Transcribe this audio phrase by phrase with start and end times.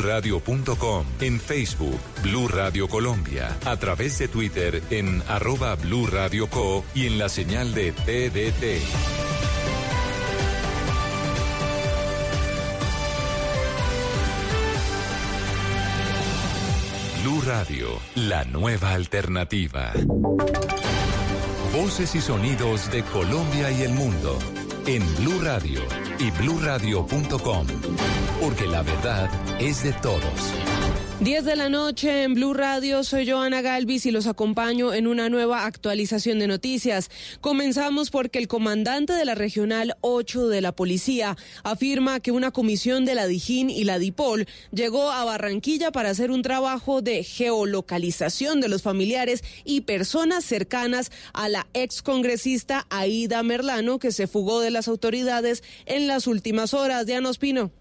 [0.00, 6.84] bluradio.com, en Facebook, Blu Radio Colombia, a través de Twitter en arroba Blu Radio Co
[6.94, 8.80] y en la señal de TDT.
[17.22, 19.92] Blue Radio, la nueva alternativa.
[21.74, 24.38] Voces y sonidos de Colombia y el mundo
[24.86, 25.82] en Blue Radio
[26.18, 27.66] y bluradio.com,
[28.40, 29.28] porque la verdad
[29.60, 30.22] es de todos.
[31.20, 35.28] 10 de la noche en Blue Radio, soy Joana Galvis y los acompaño en una
[35.28, 37.10] nueva actualización de noticias.
[37.42, 43.04] Comenzamos porque el comandante de la Regional 8 de la Policía afirma que una comisión
[43.04, 48.62] de la Dijín y la Dipol llegó a Barranquilla para hacer un trabajo de geolocalización
[48.62, 54.70] de los familiares y personas cercanas a la excongresista Aida Merlano que se fugó de
[54.70, 57.04] las autoridades en las últimas horas.
[57.04, 57.72] Diana Ospino.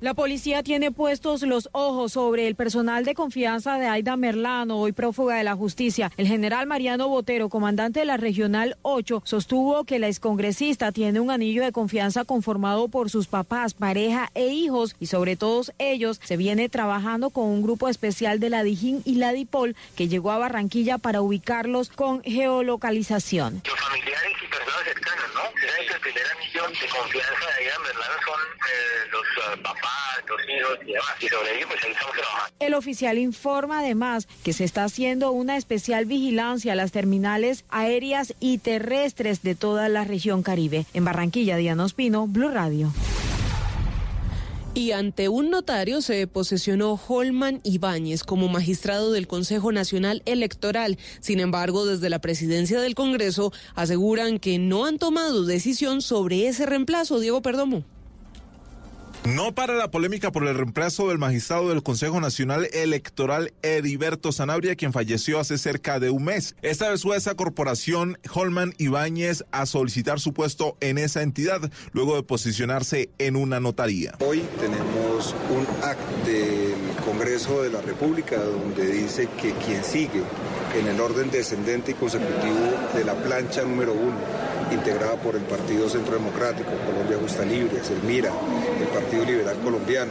[0.00, 4.92] La policía tiene puestos los ojos sobre el personal de confianza de Aida Merlano, hoy
[4.92, 6.12] prófuga de la justicia.
[6.16, 11.32] El general Mariano Botero, comandante de la Regional 8, sostuvo que la excongresista tiene un
[11.32, 16.36] anillo de confianza conformado por sus papás, pareja e hijos y sobre todos ellos se
[16.36, 20.38] viene trabajando con un grupo especial de la Dijín y la Dipol que llegó a
[20.38, 23.62] Barranquilla para ubicarlos con geolocalización.
[23.66, 25.37] Los familiares y personas cercanas, ¿no?
[25.98, 30.46] El primer anillo de confianza de Aida Merlano son eh, los uh, papás pues
[32.60, 38.34] el oficial informa además que se está haciendo una especial vigilancia a las terminales aéreas
[38.38, 40.84] y terrestres de toda la región Caribe.
[40.92, 42.92] En Barranquilla, Diana Ospino, Blue Radio.
[44.78, 50.98] Y ante un notario se posesionó Holman Ibáñez como magistrado del Consejo Nacional Electoral.
[51.18, 56.64] Sin embargo, desde la presidencia del Congreso aseguran que no han tomado decisión sobre ese
[56.64, 57.18] reemplazo.
[57.18, 57.97] Diego Perdomo.
[59.24, 64.74] No para la polémica por el reemplazo del magistrado del Consejo Nacional Electoral Heriberto Sanabria,
[64.74, 66.56] quien falleció hace cerca de un mes.
[66.62, 72.16] Esta vez fue esa corporación Holman Ibáñez a solicitar su puesto en esa entidad, luego
[72.16, 74.14] de posicionarse en una notaría.
[74.20, 76.77] Hoy tenemos un acto del
[77.28, 80.22] De la República donde dice que quien sigue
[80.74, 82.56] en el orden descendente y consecutivo
[82.94, 84.16] de la plancha número uno
[84.72, 88.32] integrada por el Partido Centro Democrático, Colombia Justa Libre, Selmira,
[88.80, 90.10] el Partido Liberal Colombiano,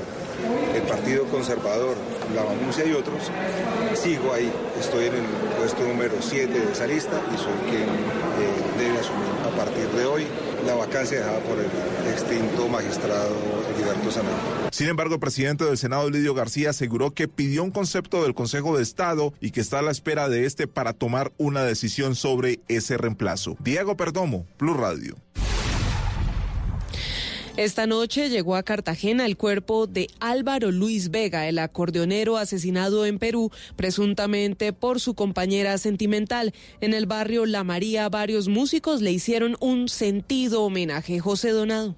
[0.76, 1.98] el Partido Conservador,
[2.36, 3.18] la Manuncia y otros,
[3.96, 4.52] sigo ahí.
[4.80, 5.26] Estoy en el
[5.58, 10.06] puesto número 7 de esa lista y soy quien eh, debe asumir a partir de
[10.06, 10.28] hoy
[10.68, 13.34] la vacancia dejada por el extinto magistrado
[13.74, 14.70] Heriberto Sanabria.
[14.72, 18.76] Sin embargo, el presidente del Senado, Lidio García, aseguró que pidió un concepto del Consejo
[18.76, 22.60] de Estado y que está a la espera de este para tomar una decisión sobre
[22.68, 23.56] ese reemplazo.
[23.62, 25.16] Diego Perdomo, Plus Radio.
[27.58, 33.18] Esta noche llegó a Cartagena el cuerpo de Álvaro Luis Vega, el acordeonero asesinado en
[33.18, 36.54] Perú, presuntamente por su compañera sentimental.
[36.82, 41.20] En el barrio La María, varios músicos le hicieron un sentido homenaje.
[41.20, 41.96] José Donado.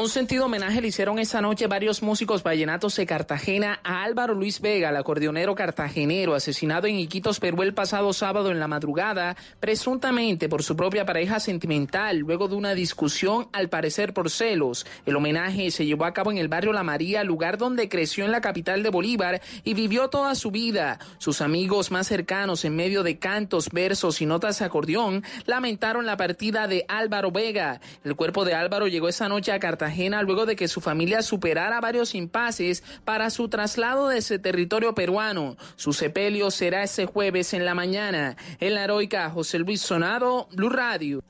[0.00, 4.62] Un sentido homenaje le hicieron esa noche varios músicos vallenatos de Cartagena a Álvaro Luis
[4.62, 10.48] Vega, el acordeonero cartagenero, asesinado en Iquitos, Perú el pasado sábado en la madrugada, presuntamente
[10.48, 14.86] por su propia pareja sentimental, luego de una discusión, al parecer por celos.
[15.04, 18.32] El homenaje se llevó a cabo en el barrio La María, lugar donde creció en
[18.32, 20.98] la capital de Bolívar y vivió toda su vida.
[21.18, 26.16] Sus amigos más cercanos, en medio de cantos, versos y notas de acordeón, lamentaron la
[26.16, 27.82] partida de Álvaro Vega.
[28.02, 29.89] El cuerpo de Álvaro llegó esa noche a Cartagena
[30.22, 35.56] luego de que su familia superara varios impases para su traslado de ese territorio peruano.
[35.76, 38.36] Su sepelio será ese jueves en la mañana.
[38.58, 41.22] En la heroica José Luis Sonado, Blue Radio.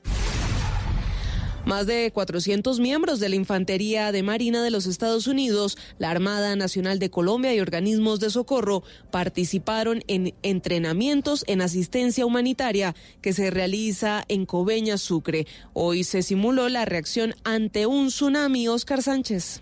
[1.65, 6.55] Más de 400 miembros de la Infantería de Marina de los Estados Unidos, la Armada
[6.55, 13.51] Nacional de Colombia y organismos de socorro participaron en entrenamientos en asistencia humanitaria que se
[13.51, 15.45] realiza en Coveña, Sucre.
[15.73, 18.67] Hoy se simuló la reacción ante un tsunami.
[18.67, 19.61] Oscar Sánchez.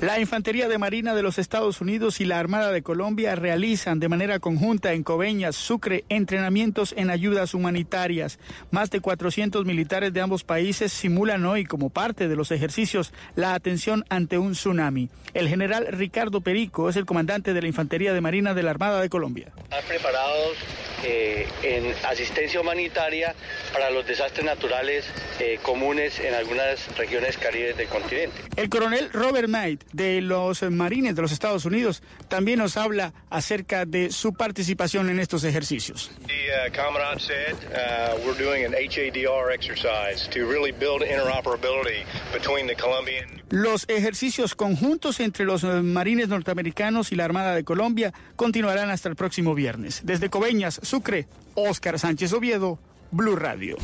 [0.00, 4.10] La Infantería de Marina de los Estados Unidos y la Armada de Colombia realizan de
[4.10, 8.38] manera conjunta en Coveñas, Sucre, entrenamientos en ayudas humanitarias.
[8.70, 13.54] Más de 400 militares de ambos países simulan hoy, como parte de los ejercicios, la
[13.54, 15.08] atención ante un tsunami.
[15.32, 19.00] El general Ricardo Perico es el comandante de la Infantería de Marina de la Armada
[19.00, 19.50] de Colombia.
[19.64, 20.56] Están preparados
[21.04, 23.34] eh, en asistencia humanitaria
[23.72, 25.04] para los desastres naturales
[25.38, 28.36] eh, comunes en algunas regiones caribes del continente.
[28.56, 33.84] El coronel Robert Knight de los marines de los Estados Unidos, también nos habla acerca
[33.84, 36.10] de su participación en estos ejercicios.
[36.26, 42.66] The uh, commandant said uh, we're doing an HADR exercise to really build interoperability between
[42.66, 43.42] the Colombian.
[43.48, 49.08] Los ejercicios conjuntos entre los eh, marines norteamericanos y la Armada de Colombia continuarán hasta
[49.08, 50.00] el próximo viernes.
[50.04, 52.80] Desde Coveñas, Sucre, Óscar Sánchez Oviedo,
[53.12, 53.76] Blue Radio.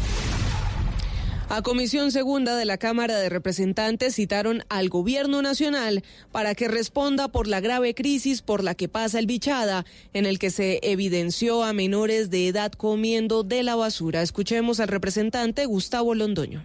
[1.54, 7.28] A Comisión Segunda de la Cámara de Representantes citaron al Gobierno Nacional para que responda
[7.28, 9.84] por la grave crisis por la que pasa el Bichada,
[10.14, 14.22] en el que se evidenció a menores de edad comiendo de la basura.
[14.22, 16.64] Escuchemos al representante Gustavo Londoño.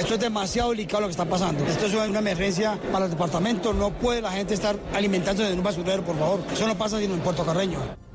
[0.00, 1.66] Esto es demasiado delicado lo que está pasando.
[1.66, 3.74] Esto es una emergencia para el departamento.
[3.74, 6.40] No puede la gente estar alimentándose en un basurero, por favor.
[6.50, 8.07] Eso no pasa sino en Puerto Carreño.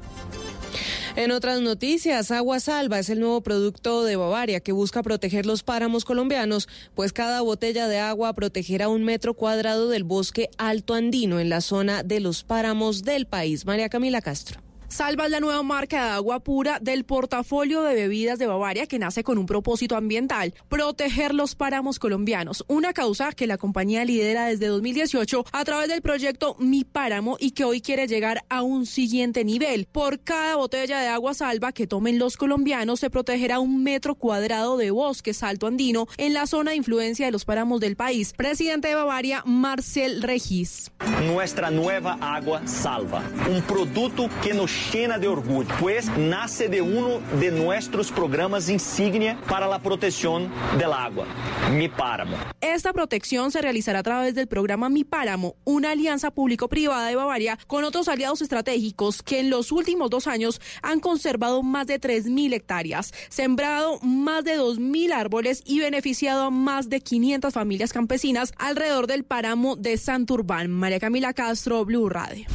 [1.15, 5.61] En otras noticias, Agua Salva es el nuevo producto de Bavaria que busca proteger los
[5.61, 11.39] páramos colombianos, pues cada botella de agua protegerá un metro cuadrado del bosque alto andino
[11.39, 13.67] en la zona de los páramos del país.
[13.67, 14.72] María Camila Castro.
[14.93, 18.99] Salva es la nueva marca de agua pura del portafolio de bebidas de Bavaria que
[18.99, 24.45] nace con un propósito ambiental, proteger los páramos colombianos, una causa que la compañía lidera
[24.45, 28.85] desde 2018 a través del proyecto Mi Páramo y que hoy quiere llegar a un
[28.85, 29.87] siguiente nivel.
[29.91, 34.77] Por cada botella de agua salva que tomen los colombianos se protegerá un metro cuadrado
[34.77, 38.33] de bosque salto andino en la zona de influencia de los páramos del país.
[38.37, 40.91] Presidente de Bavaria, Marcel Regis.
[41.25, 47.19] Nuestra nueva agua salva, un producto que nos llena de orgullo, pues nace de uno
[47.39, 51.25] de nuestros programas insignia para la protección del agua,
[51.71, 52.37] Mi Páramo.
[52.61, 57.57] Esta protección se realizará a través del programa Mi Páramo, una alianza público-privada de Bavaria
[57.67, 62.53] con otros aliados estratégicos que en los últimos dos años han conservado más de 3.000
[62.53, 69.07] hectáreas, sembrado más de 2.000 árboles y beneficiado a más de 500 familias campesinas alrededor
[69.07, 70.69] del páramo de Santurbán.
[70.71, 72.45] María Camila Castro, Blue Radio.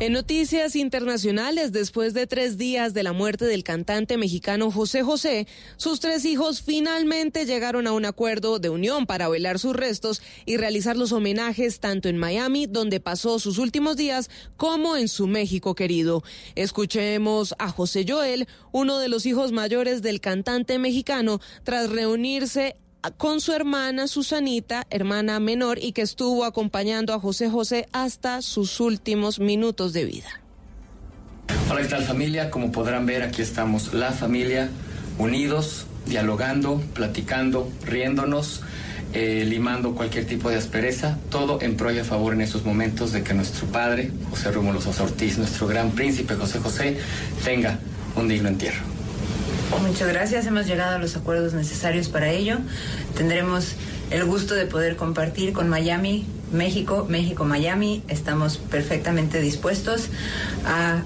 [0.00, 5.48] En noticias internacionales, después de tres días de la muerte del cantante mexicano José José,
[5.76, 10.56] sus tres hijos finalmente llegaron a un acuerdo de unión para velar sus restos y
[10.56, 15.74] realizar los homenajes tanto en Miami, donde pasó sus últimos días, como en su México
[15.74, 16.22] querido.
[16.54, 22.76] Escuchemos a José Joel, uno de los hijos mayores del cantante mexicano, tras reunirse
[23.16, 28.80] con su hermana Susanita, hermana menor, y que estuvo acompañando a José José hasta sus
[28.80, 30.28] últimos minutos de vida.
[31.70, 32.50] Hola, ¿qué tal familia?
[32.50, 34.70] Como podrán ver, aquí estamos la familia,
[35.18, 38.62] unidos, dialogando, platicando, riéndonos,
[39.12, 43.12] eh, limando cualquier tipo de aspereza, todo en pro y a favor en esos momentos
[43.12, 46.98] de que nuestro padre, José Rómulo Sosa Ortiz, nuestro gran príncipe José José,
[47.44, 47.78] tenga
[48.16, 48.97] un digno entierro.
[49.82, 50.46] Muchas gracias.
[50.46, 52.58] Hemos llegado a los acuerdos necesarios para ello.
[53.16, 53.74] Tendremos
[54.10, 58.02] el gusto de poder compartir con Miami, México, México, Miami.
[58.08, 60.08] Estamos perfectamente dispuestos
[60.64, 61.02] a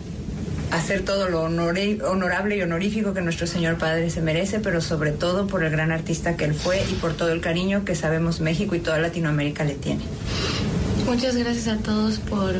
[0.70, 5.46] hacer todo lo honorable y honorífico que nuestro Señor Padre se merece, pero sobre todo
[5.46, 8.74] por el gran artista que él fue y por todo el cariño que sabemos México
[8.74, 10.02] y toda Latinoamérica le tiene.
[11.06, 12.54] Muchas gracias a todos por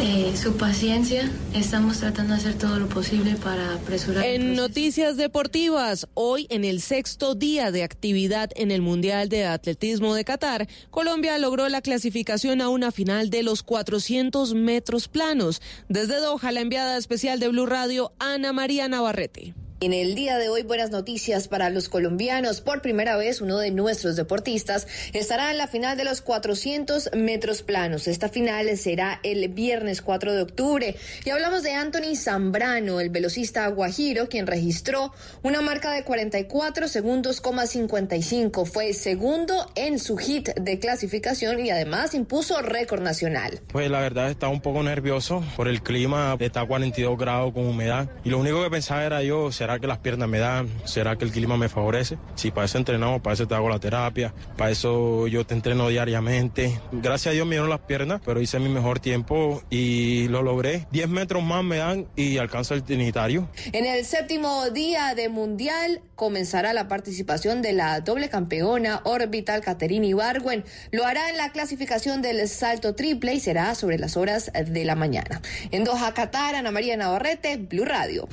[0.00, 1.30] eh, su paciencia.
[1.54, 4.24] Estamos tratando de hacer todo lo posible para apresurar.
[4.24, 10.14] En noticias deportivas, hoy en el sexto día de actividad en el Mundial de Atletismo
[10.14, 15.62] de Qatar, Colombia logró la clasificación a una final de los 400 metros planos.
[15.88, 19.54] Desde Doha, la enviada especial de Blue Radio, Ana María Navarrete.
[19.84, 22.62] En el día de hoy, buenas noticias para los colombianos.
[22.62, 27.60] Por primera vez, uno de nuestros deportistas estará en la final de los 400 metros
[27.60, 28.08] planos.
[28.08, 30.96] Esta final será el viernes 4 de octubre.
[31.26, 37.42] Y hablamos de Anthony Zambrano, el velocista guajiro, quien registró una marca de 44 segundos,
[37.42, 38.64] 55.
[38.64, 43.60] Fue segundo en su hit de clasificación y además impuso récord nacional.
[43.70, 46.38] Pues la verdad estaba un poco nervioso por el clima.
[46.40, 48.08] Está a 42 grados con humedad.
[48.24, 50.68] Y lo único que pensaba era yo, ¿será que las piernas me dan?
[50.84, 52.18] ¿Será que el clima me favorece?
[52.34, 55.88] Si para eso entrenamos, para eso te hago la terapia, para eso yo te entreno
[55.88, 56.78] diariamente.
[56.92, 60.86] Gracias a Dios me dieron las piernas, pero hice mi mejor tiempo y lo logré.
[60.92, 63.48] 10 metros más me dan y alcanza el trinitario.
[63.72, 70.06] En el séptimo día de Mundial comenzará la participación de la doble campeona Orbital Caterina
[70.06, 70.64] Ibargüen.
[70.90, 74.94] Lo hará en la clasificación del salto triple y será sobre las horas de la
[74.94, 75.40] mañana.
[75.70, 78.28] En Doha, Qatar, Ana María Navarrete, Blue Radio.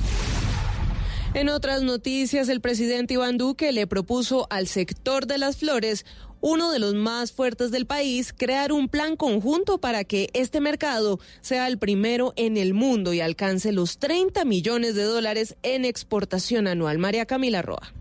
[1.34, 6.06] En otras noticias, el presidente Iván Duque le propuso al sector de las flores
[6.42, 11.20] uno de los más fuertes del país, crear un plan conjunto para que este mercado
[11.40, 16.68] sea el primero en el mundo y alcance los 30 millones de dólares en exportación
[16.68, 16.98] anual.
[16.98, 17.94] María Camila Roa.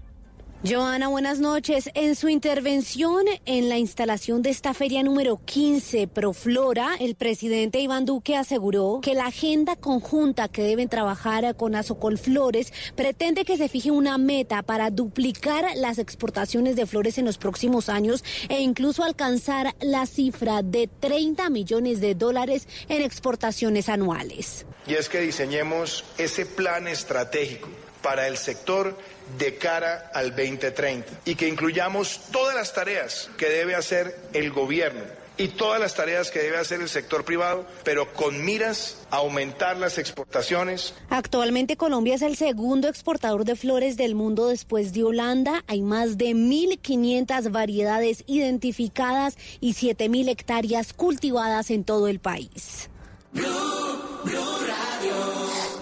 [0.63, 1.89] Joana, buenas noches.
[1.95, 8.05] En su intervención en la instalación de esta feria número 15, Proflora, el presidente Iván
[8.05, 11.73] Duque aseguró que la agenda conjunta que deben trabajar con
[12.19, 17.39] Flores pretende que se fije una meta para duplicar las exportaciones de flores en los
[17.39, 24.67] próximos años e incluso alcanzar la cifra de 30 millones de dólares en exportaciones anuales.
[24.87, 27.69] Y es que diseñemos ese plan estratégico
[28.03, 28.97] para el sector
[29.39, 35.21] de cara al 2030 y que incluyamos todas las tareas que debe hacer el gobierno
[35.41, 39.79] y todas las tareas que debe hacer el sector privado, pero con miras a aumentar
[39.79, 40.93] las exportaciones.
[41.09, 45.65] Actualmente Colombia es el segundo exportador de flores del mundo después de Holanda.
[45.67, 52.91] Hay más de 1.500 variedades identificadas y 7.000 hectáreas cultivadas en todo el país.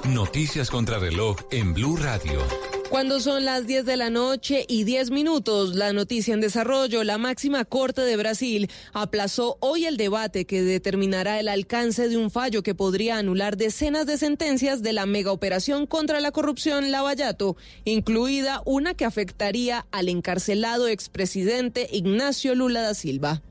[0.04, 2.77] Noticias contra reloj en Blue Radio.
[2.90, 7.18] Cuando son las 10 de la noche y 10 minutos, la noticia en desarrollo, la
[7.18, 12.62] máxima corte de Brasil aplazó hoy el debate que determinará el alcance de un fallo
[12.62, 18.62] que podría anular decenas de sentencias de la mega operación contra la corrupción Lavallato, incluida
[18.64, 23.42] una que afectaría al encarcelado expresidente Ignacio Lula da Silva.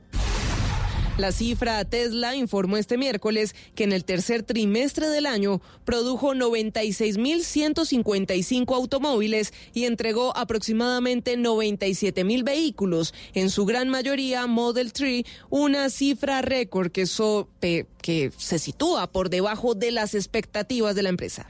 [1.17, 8.75] La cifra Tesla informó este miércoles que en el tercer trimestre del año produjo 96.155
[8.75, 16.91] automóviles y entregó aproximadamente 97.000 vehículos, en su gran mayoría Model 3, una cifra récord
[16.91, 17.05] que,
[18.01, 21.49] que se sitúa por debajo de las expectativas de la empresa.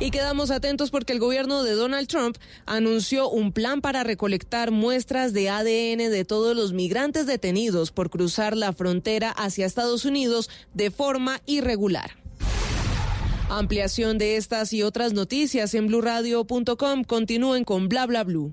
[0.00, 2.36] Y quedamos atentos porque el gobierno de Donald Trump
[2.66, 8.56] anunció un plan para recolectar muestras de ADN de todos los migrantes detenidos por cruzar
[8.56, 12.16] la frontera hacia Estados Unidos de forma irregular.
[13.48, 17.04] Ampliación de estas y otras noticias en blurradio.com.
[17.04, 18.52] Continúen con bla bla blue.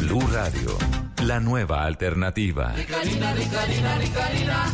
[0.00, 0.76] Blue Radio,
[1.24, 2.72] la nueva alternativa.
[2.76, 4.66] Ricarina, Ricarina, Ricarina,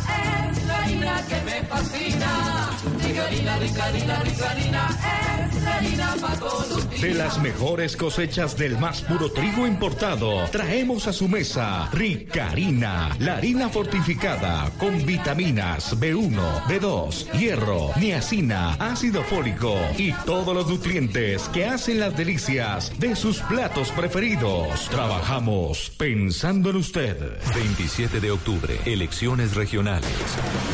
[0.51, 2.69] es la harina que me fascina.
[3.01, 4.89] Ricarina, Ricarina, Ricarina,
[5.47, 11.07] es la harina para todos De las mejores cosechas del más puro trigo importado, traemos
[11.07, 19.75] a su mesa Ricarina, la harina fortificada con vitaminas B1, B2, hierro, niacina, ácido fólico
[19.97, 24.82] y todos los nutrientes que hacen las delicias de sus platos preferidos.
[24.89, 27.17] Trabajamos pensando en usted.
[27.55, 30.09] 27 de octubre, elecciones regionales.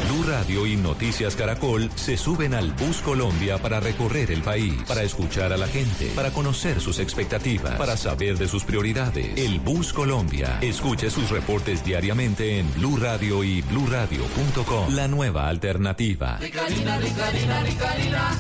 [0.08, 5.04] Blue Radio y Noticias Caracol se suben al Bus Colombia para recorrer el país, para
[5.04, 9.38] escuchar a la gente, para conocer sus expectativas, para saber de sus prioridades.
[9.38, 10.60] El Bus Colombia.
[10.62, 14.94] Escuche sus reportes diariamente en Blue Radio y Blue Radio.com.
[14.94, 16.38] La nueva alternativa.
[16.40, 18.32] Ricarina, Ricarina, Ricarina,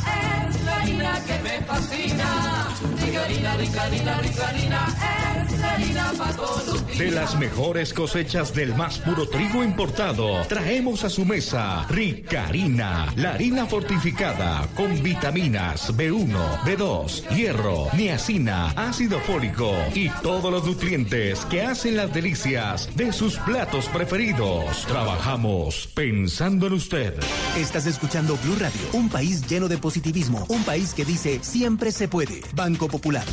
[0.47, 2.67] es la harina que me fascina.
[3.05, 4.87] Ricarina, Ricarina, Ricarina,
[5.43, 5.58] es
[6.97, 13.33] De las mejores cosechas del más puro trigo importado, traemos a su mesa Ricarina, la
[13.35, 21.61] harina fortificada con vitaminas B1, B2, hierro, niacina, ácido fólico y todos los nutrientes que
[21.61, 24.85] hacen las delicias de sus platos preferidos.
[24.85, 27.13] Trabajamos pensando en usted.
[27.57, 32.07] Estás escuchando Blue Radio, un país lleno de positivismo, un país que dice siempre se
[32.07, 32.41] puede.
[32.53, 33.25] Banco Popular.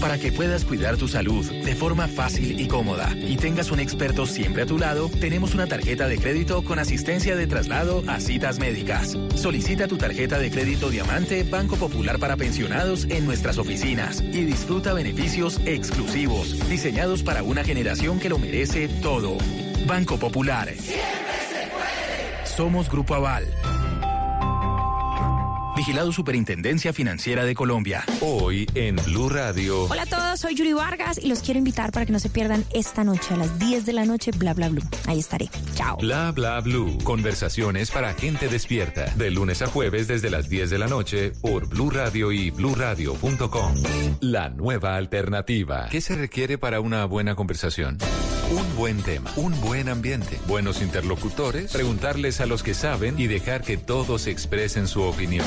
[0.00, 4.24] Para que puedas cuidar tu salud de forma fácil y cómoda y tengas un experto
[4.24, 8.58] siempre a tu lado, tenemos una tarjeta de crédito con asistencia de traslado a citas
[8.58, 9.18] médicas.
[9.34, 14.94] Solicita tu tarjeta de crédito Diamante Banco Popular para pensionados en nuestras oficinas y disfruta
[14.94, 19.36] beneficios exclusivos diseñados para una generación que lo merece todo.
[19.86, 20.72] Banco Popular.
[22.46, 23.44] Somos Grupo Aval.
[25.78, 28.04] Vigilado Superintendencia Financiera de Colombia.
[28.20, 29.84] Hoy en Blue Radio.
[29.84, 32.64] Hola a todos, soy Yuri Vargas y los quiero invitar para que no se pierdan
[32.74, 34.82] esta noche a las 10 de la noche, bla bla blue.
[35.06, 35.48] Ahí estaré.
[35.76, 35.96] Chao.
[35.98, 36.98] Bla bla blue.
[37.04, 39.14] Conversaciones para gente despierta.
[39.14, 43.74] De lunes a jueves desde las 10 de la noche por Blue Radio y bluradio.com.
[44.20, 45.86] La nueva alternativa.
[45.92, 47.98] ¿Qué se requiere para una buena conversación?
[48.50, 53.60] Un buen tema, un buen ambiente, buenos interlocutores, preguntarles a los que saben y dejar
[53.60, 55.46] que todos expresen su opinión.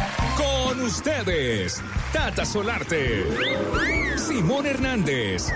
[0.37, 1.81] Con ustedes,
[2.13, 3.25] Tata Solarte,
[4.17, 5.47] Simón Hernández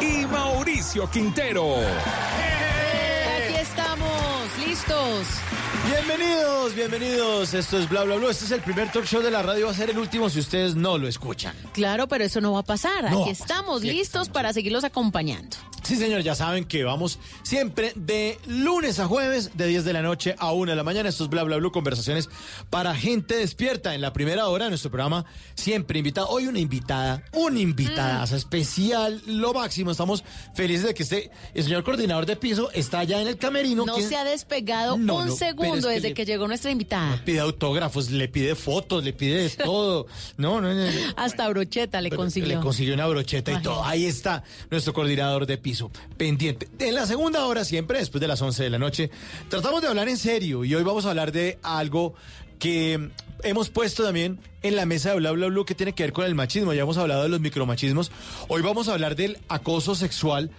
[0.00, 1.76] y Mauricio Quintero.
[1.76, 5.26] Aquí estamos, listos.
[5.86, 7.54] Bienvenidos, bienvenidos.
[7.54, 8.30] Esto es Bla Bla Bla.
[8.30, 9.66] Este es el primer talk show de la radio.
[9.66, 11.54] Va a ser el último si ustedes no lo escuchan.
[11.72, 13.02] Claro, pero eso no va a pasar.
[13.02, 13.32] No Aquí va a pasar.
[13.42, 15.56] estamos listos para seguirlos acompañando.
[15.84, 20.02] Sí, señor, ya saben que vamos siempre de lunes a jueves, de 10 de la
[20.02, 21.08] noche a 1 de la mañana.
[21.08, 22.28] Esto es Bla Bla Bla, conversaciones
[22.70, 23.94] para gente despierta.
[23.94, 25.24] En la primera hora de nuestro programa,
[25.54, 26.26] siempre invitada.
[26.28, 29.90] Hoy una invitada, una invitada especial, lo máximo.
[29.90, 30.24] Estamos
[30.54, 33.84] felices de que esté el señor coordinador de piso está allá en el camerino.
[33.84, 36.46] No ¿Quién- se ha despegado No, un no, segundo es que desde le- que llegó
[36.48, 37.20] nuestra invitada.
[37.24, 40.06] Pide autógrafos, le pide fotos, le pide de todo.
[40.36, 40.84] No, no, no.
[41.16, 42.48] Hasta brocheta le consiguió.
[42.48, 43.84] Le consiguió una brocheta y todo.
[43.84, 45.73] Ahí está nuestro coordinador de piso,
[46.16, 46.68] pendiente.
[46.78, 49.10] En la segunda hora, siempre después de las 11 de la noche,
[49.48, 52.14] tratamos de hablar en serio y hoy vamos a hablar de algo
[52.58, 53.10] que
[53.42, 56.24] hemos puesto también en la mesa de Bla Bla Bla que tiene que ver con
[56.24, 56.72] el machismo.
[56.72, 58.10] Ya hemos hablado de los micromachismos.
[58.48, 60.50] Hoy vamos a hablar del acoso sexual.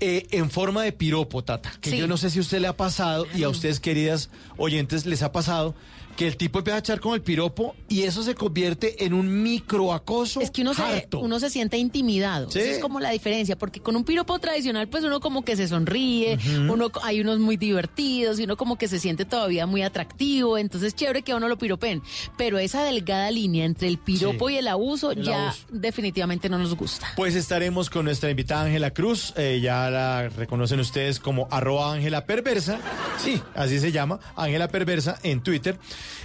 [0.00, 1.96] eh, en forma de piropo, Tata, que Sí.
[1.98, 5.22] yo no sé si a usted le ha pasado y a ustedes, queridas oyentes, les
[5.22, 5.74] ha pasado
[6.18, 9.40] que el tipo empieza a echar con el piropo y eso se convierte en un
[9.40, 10.40] microacoso.
[10.40, 10.82] Es que uno se,
[11.12, 12.50] uno se siente intimidado.
[12.50, 12.58] Sí.
[12.58, 15.68] Esa es como la diferencia, porque con un piropo tradicional, pues uno como que se
[15.68, 16.36] sonríe,
[16.68, 20.92] uno hay unos muy divertidos y uno como que se siente todavía muy atractivo, entonces
[20.96, 22.02] chévere que a uno lo piropen.
[22.36, 24.54] Pero esa delgada línea entre el piropo Sí.
[24.54, 25.66] y el abuso El ya abuso.
[25.70, 27.06] definitivamente no nos gusta.
[27.14, 32.26] Pues estaremos con nuestra invitada Ángela Cruz, eh, ya la reconocen ustedes como arroba Ángela
[32.26, 32.80] Perversa,
[33.22, 35.78] sí, así se llama, Ángela Perversa en Twitter,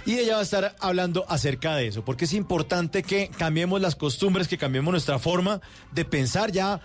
[0.06, 3.96] y ella va a estar hablando acerca de eso, porque es importante que cambiemos las
[3.96, 5.60] costumbres, que cambiemos nuestra forma
[5.92, 6.80] de pensar, ya,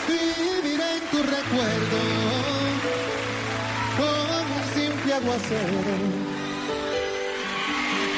[0.07, 1.97] Viviré en tu recuerdo
[3.97, 6.28] como un simple aguacero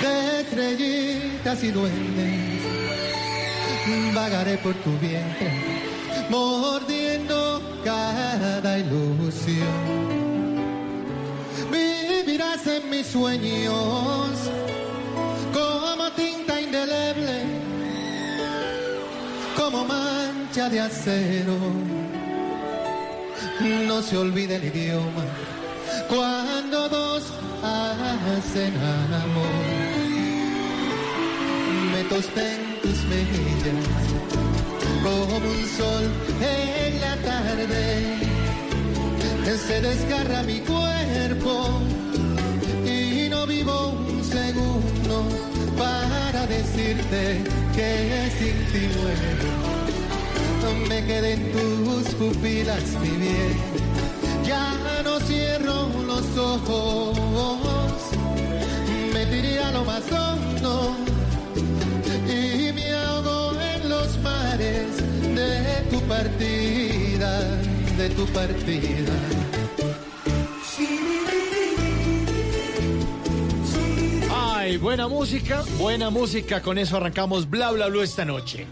[0.02, 2.62] de estrellitas y duendes.
[4.14, 5.52] Vagaré por tu vientre,
[6.30, 9.68] mordiendo cada ilusión.
[11.72, 14.30] Vivirás en mis sueños
[15.54, 17.62] como tinta indeleble
[19.62, 21.58] como mancha de acero.
[23.88, 25.26] No se olvide el idioma
[26.10, 27.24] cuando dos
[27.64, 29.81] hacen amor.
[32.02, 33.86] Me tosté en tus mejillas
[35.04, 36.06] como un sol
[36.42, 38.18] en la tarde.
[39.68, 41.80] Se desgarra mi cuerpo
[42.84, 45.26] y no vivo un segundo
[45.78, 47.44] para decirte
[47.76, 49.52] que sin ti muero.
[50.90, 53.58] Me quedé en tus pupilas, mi bien.
[54.44, 57.11] Ya no cierro los ojos.
[68.16, 69.14] Tu partida.
[74.34, 76.62] Ay, buena música, buena música.
[76.62, 78.68] Con eso arrancamos Bla Bla Bla esta noche.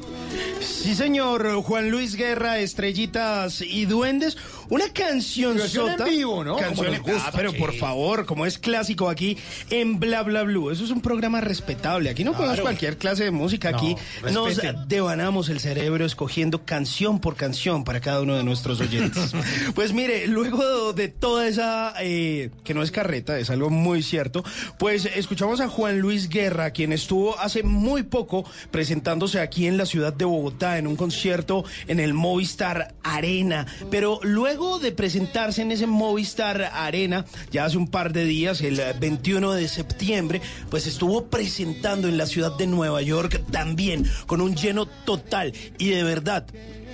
[0.62, 4.38] Sí, señor Juan Luis Guerra, Estrellitas y Duendes.
[4.70, 6.56] Una canción en vivo, ¿no?
[6.58, 7.58] Canción Como en- nos gusta, ah, pero sí.
[7.58, 9.38] por favor, como es clásico aquí
[9.70, 10.70] en Bla Bla Blue.
[10.72, 12.10] Eso es un programa respetable.
[12.10, 12.64] Aquí no ponemos Claro.
[12.64, 13.70] cualquier clase de música.
[13.70, 13.96] Aquí
[14.32, 19.32] No, nos devanamos el cerebro escogiendo canción por canción para cada uno de nuestros oyentes.
[19.76, 24.44] pues mire, luego de toda esa, eh, que no es carreta, es algo muy cierto,
[24.78, 29.86] pues escuchamos a Juan Luis Guerra, quien estuvo hace muy poco presentándose aquí en la
[29.86, 33.66] ciudad de Bogotá en un concierto en el Movistar Arena.
[33.90, 38.80] Pero luego de presentarse en ese Movistar Arena, ya hace un par de días, el
[38.80, 44.42] eh, 21 de septiembre, pues estuvo presentando en la ciudad de Nueva York también, con
[44.42, 45.54] un lleno total.
[45.78, 46.46] Y de verdad,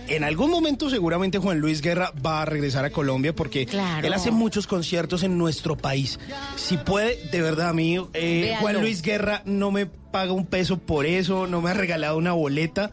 [0.08, 4.06] en algún momento seguramente Juan Luis Guerra va a regresar a Colombia porque Claro.
[4.06, 6.20] él hace muchos conciertos en nuestro país.
[6.56, 8.62] Si puede, de verdad, amigo, eh, Véalo.
[8.62, 12.32] Juan Luis Guerra no me paga un peso por eso, no me ha regalado una
[12.34, 12.92] boleta.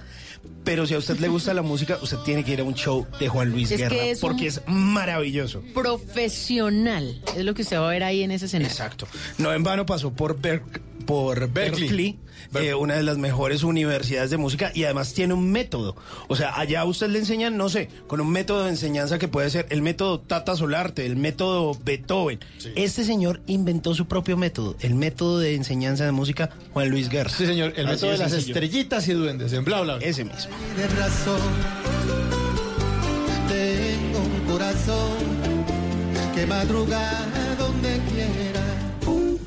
[0.65, 3.05] Pero si a usted le gusta la música, usted tiene que ir a un show
[3.19, 5.61] de Juan Luis Es Guerra es porque es maravilloso.
[5.75, 7.21] Profesional.
[7.37, 8.69] Es lo que usted va a ver ahí en ese escenario.
[8.71, 9.09] Exacto.
[9.39, 12.19] No en vano pasó por, Berk- por Berkeley,
[12.55, 15.97] eh, una de las mejores universidades de música y además tiene un método.
[16.29, 19.29] O sea, allá a usted le enseñan, no sé, con un método de enseñanza que
[19.29, 22.41] puede ser el método Tata Solarte, el método Beethoven.
[22.77, 27.31] Este señor inventó su propio método, el método de enseñanza de música Juan Luis Guerra.
[27.31, 28.55] Sí, señor, el Así método de las sencillo.
[28.55, 29.97] estrellitas y duendes en bla bla.
[29.97, 30.07] bla.
[30.07, 30.51] Ese mismo.
[30.77, 31.41] de razón.
[33.49, 35.13] Tengo un corazón
[36.35, 37.11] que madruga
[37.59, 38.72] donde quiera.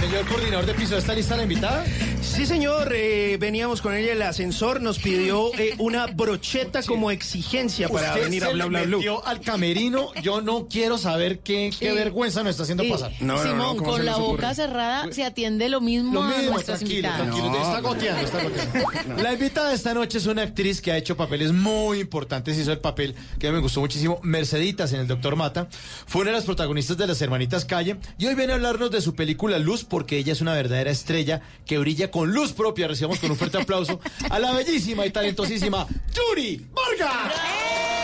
[0.00, 1.84] Señor coordinador de piso, ¿está lista la invitada?
[2.22, 7.88] Sí, señor, eh, veníamos con ella el ascensor, nos pidió eh, una brocheta como exigencia
[7.88, 8.98] para Usted venir se a Bla Bla Blue.
[8.98, 10.10] metió al camerino.
[10.22, 13.12] Yo no quiero saber qué, vergüenza nos está haciendo pasar.
[13.14, 17.62] Simón, con la boca cerrada se atiende lo mismo, Lo a mismo, nuestras tranquilo, tranquilo.
[17.62, 19.22] está goteando, está goteando.
[19.22, 22.58] La invitada de esta noche es una actriz que ha hecho papeles muy importantes.
[22.58, 25.68] Hizo el papel que me gustó muchísimo, Merceditas en El Doctor Mata.
[26.06, 27.96] Fue una de las protagonistas de Las Hermanitas Calle.
[28.18, 31.42] Y hoy viene a hablarnos de su película Luz, porque ella es una verdadera estrella
[31.66, 32.88] que brilla con luz propia.
[32.88, 34.00] Recibamos con un fuerte aplauso
[34.30, 37.99] a la bellísima y talentosísima Yuri Vargas.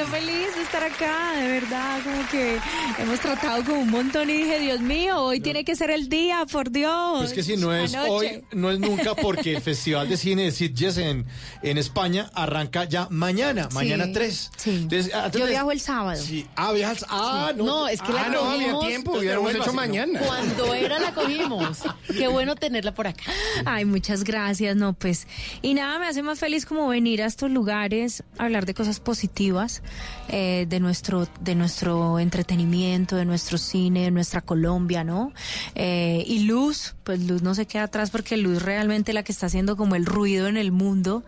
[0.00, 2.56] Yo feliz de estar acá, de verdad, como que
[2.98, 6.46] hemos tratado con un montón y dije, Dios mío, hoy tiene que ser el día,
[6.50, 7.18] por Dios.
[7.18, 8.10] Pues que si no es Anoche.
[8.10, 11.26] hoy, no es nunca, porque el Festival de Cine de Sitges en,
[11.62, 14.50] en España arranca ya mañana, mañana 3.
[14.56, 14.88] Sí.
[15.34, 16.18] Yo viajo el sábado.
[16.22, 16.46] Sí.
[16.56, 17.04] Ah, viajas.
[17.10, 17.64] Ah, no.
[17.66, 20.18] No, es que la Ah, había cogimos tiempo, hubiéramos hecho mañana.
[20.20, 21.78] cuando era la cogimos.
[22.06, 23.24] Qué bueno tenerla por acá.
[23.66, 25.26] Ay, muchas gracias, no, pues.
[25.60, 29.82] Y nada, me hace más feliz como venir a estos lugares, hablar de cosas positivas,
[30.28, 35.32] eh, de nuestro, de nuestro entretenimiento, de nuestro cine, de nuestra Colombia, ¿no?
[35.74, 39.46] Eh, y Luz, pues Luz no se queda atrás porque Luz realmente la que está
[39.46, 41.24] haciendo como el ruido en el mundo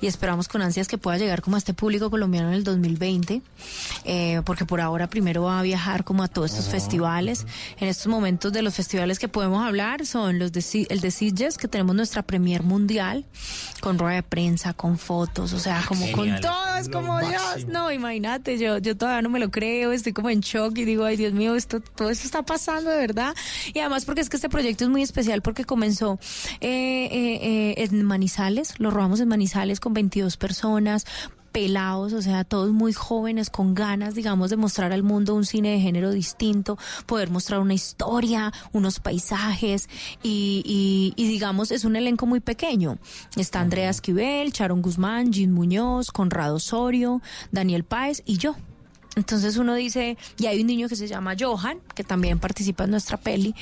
[0.00, 3.42] y esperamos con ansias que pueda llegar como a este público colombiano en el 2020,
[4.04, 7.46] eh, porque por ahora primero va a viajar como a todos estos festivales.
[7.78, 11.58] En estos momentos de los festivales que podemos hablar son los de el de Sitges,
[11.58, 13.24] que tenemos nuestra premier mundial,
[13.80, 16.40] con rueda de prensa, con fotos, o sea, como con Genial.
[16.40, 18.05] todo, es como Dios, no, imagínate,
[18.58, 21.32] yo, yo todavía no me lo creo, estoy como en shock y digo, ay Dios
[21.32, 23.34] mío, esto, todo esto está pasando de verdad.
[23.74, 26.18] Y además porque es que este proyecto es muy especial porque comenzó
[26.60, 31.06] eh, eh, eh, en Manizales, lo robamos en Manizales con 22 personas
[31.56, 35.70] pelados, o sea, todos muy jóvenes, con ganas, digamos, de mostrar al mundo un cine
[35.70, 39.88] de género distinto, poder mostrar una historia, unos paisajes
[40.22, 42.98] y, y- y, digamos, es un elenco muy pequeño.
[43.36, 48.54] Está Andrea Esquivel, Sharon Guzmán, Jim Muñoz, Conrado Osorio, Daniel Páez y yo.
[49.16, 52.90] Entonces uno dice, y hay un niño que se llama Johan, que también participa en
[52.90, 53.54] nuestra peli,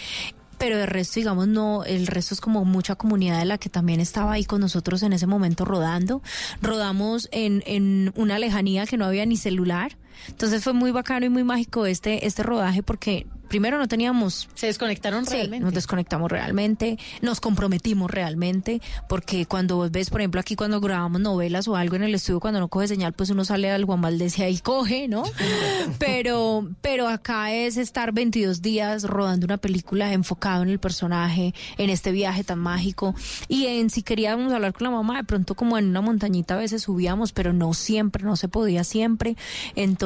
[0.65, 4.01] pero el resto, digamos, no, el resto es como mucha comunidad de la que también
[4.01, 6.23] estaba ahí con nosotros en ese momento rodando.
[6.63, 9.99] Rodamos en, en una lejanía que no había ni celular.
[10.29, 14.49] Entonces fue muy bacano y muy mágico este, este rodaje porque primero no teníamos...
[14.55, 15.65] Se desconectaron Sí, realmente.
[15.65, 21.21] nos desconectamos realmente, nos comprometimos realmente, porque cuando vos ves, por ejemplo, aquí cuando grabamos
[21.21, 24.01] novelas o algo en el estudio, cuando no coge señal, pues uno sale al Juan
[24.01, 25.23] Valdez y ahí coge, ¿no?
[25.99, 31.91] pero, pero acá es estar 22 días rodando una película enfocado en el personaje, en
[31.91, 33.15] este viaje tan mágico,
[33.49, 36.59] y en si queríamos hablar con la mamá, de pronto como en una montañita a
[36.59, 39.37] veces subíamos, pero no siempre, no se podía siempre.
[39.77, 40.04] Entonces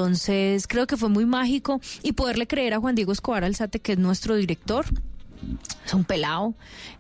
[0.67, 3.99] creo que fue muy mágico y poderle creer a Juan Diego Escobar Alzate, que es
[3.99, 4.87] nuestro director,
[5.85, 6.55] es un pelado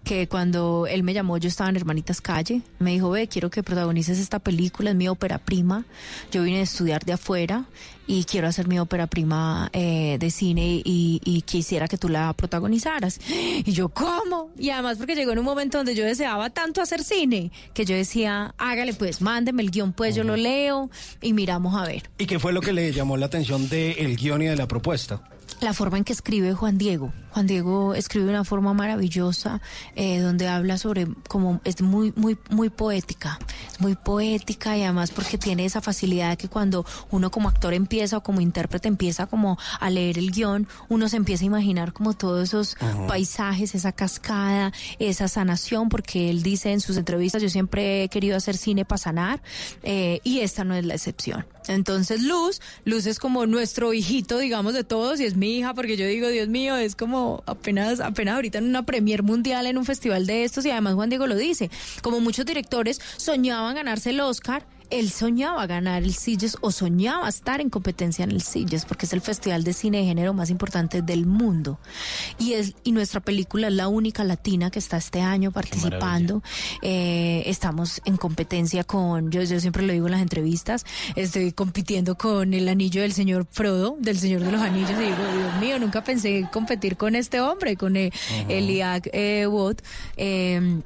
[0.04, 3.62] que cuando él me llamó yo estaba en Hermanitas Calle, me dijo, ve, quiero que
[3.62, 5.84] protagonices esta película, es mi ópera prima,
[6.32, 7.64] yo vine a estudiar de afuera
[8.06, 12.32] y quiero hacer mi ópera prima eh, de cine y, y quisiera que tú la
[12.32, 13.20] protagonizaras.
[13.28, 14.50] Y yo, ¿cómo?
[14.58, 17.94] Y además porque llegó en un momento donde yo deseaba tanto hacer cine, que yo
[17.94, 22.08] decía, hágale pues, mándeme el guion, pues yo lo leo y miramos a ver.
[22.16, 25.20] ¿Y qué fue lo que le llamó la atención del guion y de la propuesta?
[25.60, 27.12] La forma en que escribe Juan Diego.
[27.30, 29.60] Juan Diego escribe de una forma maravillosa,
[29.94, 33.38] eh, donde habla sobre como es muy, muy, muy poética,
[33.70, 37.74] es muy poética y además porque tiene esa facilidad de que cuando uno como actor
[37.74, 41.92] empieza o como intérprete empieza como a leer el guion, uno se empieza a imaginar
[41.92, 47.50] como todos esos paisajes, esa cascada, esa sanación, porque él dice en sus entrevistas, yo
[47.50, 49.42] siempre he querido hacer cine para sanar
[49.82, 51.46] eh, y esta no es la excepción.
[51.68, 55.96] Entonces Luz, Luz es como nuestro hijito, digamos, de todos y es mi hija porque
[55.96, 59.86] yo digo, Dios mío, es como apenas, apenas ahorita en una premier mundial en un
[59.86, 61.70] festival de estos y además Juan Diego lo dice,
[62.02, 67.60] como muchos directores soñaban ganarse el Oscar él soñaba ganar el Silles o soñaba estar
[67.60, 71.02] en competencia en el Silles porque es el festival de cine de género más importante
[71.02, 71.78] del mundo.
[72.38, 76.42] Y es y nuestra película es la única latina que está este año participando.
[76.82, 80.84] Eh, estamos en competencia con yo yo siempre lo digo en las entrevistas
[81.16, 85.16] estoy compitiendo con el anillo del señor Frodo del señor de los anillos y digo
[85.16, 88.12] Dios mío nunca pensé competir con este hombre con el,
[88.48, 89.76] Eliak eh, Wood
[90.16, 90.80] eh,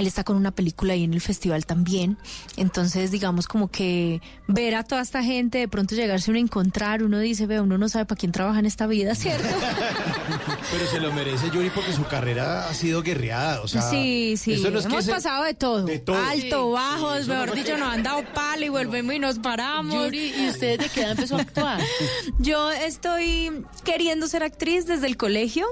[0.00, 2.18] él está con una película ahí en el festival también.
[2.56, 7.02] Entonces, digamos como que ver a toda esta gente, de pronto llegarse uno a encontrar,
[7.02, 9.46] uno dice, ve, uno no sabe para quién trabaja en esta vida, ¿cierto?
[10.70, 13.60] Pero se lo merece Yuri porque su carrera ha sido guerreada.
[13.62, 14.54] O sea, sí, sí.
[14.54, 15.84] eso no es que Hemos pasado de todo.
[15.84, 16.16] de todo.
[16.16, 19.94] Alto, bajos, mejor dicho, que- nos han dado palo y volvemos y nos paramos.
[19.94, 21.80] Yuri, ¿y usted de qué edad empezó a actuar?
[22.38, 25.66] Yo estoy queriendo ser actriz desde el colegio.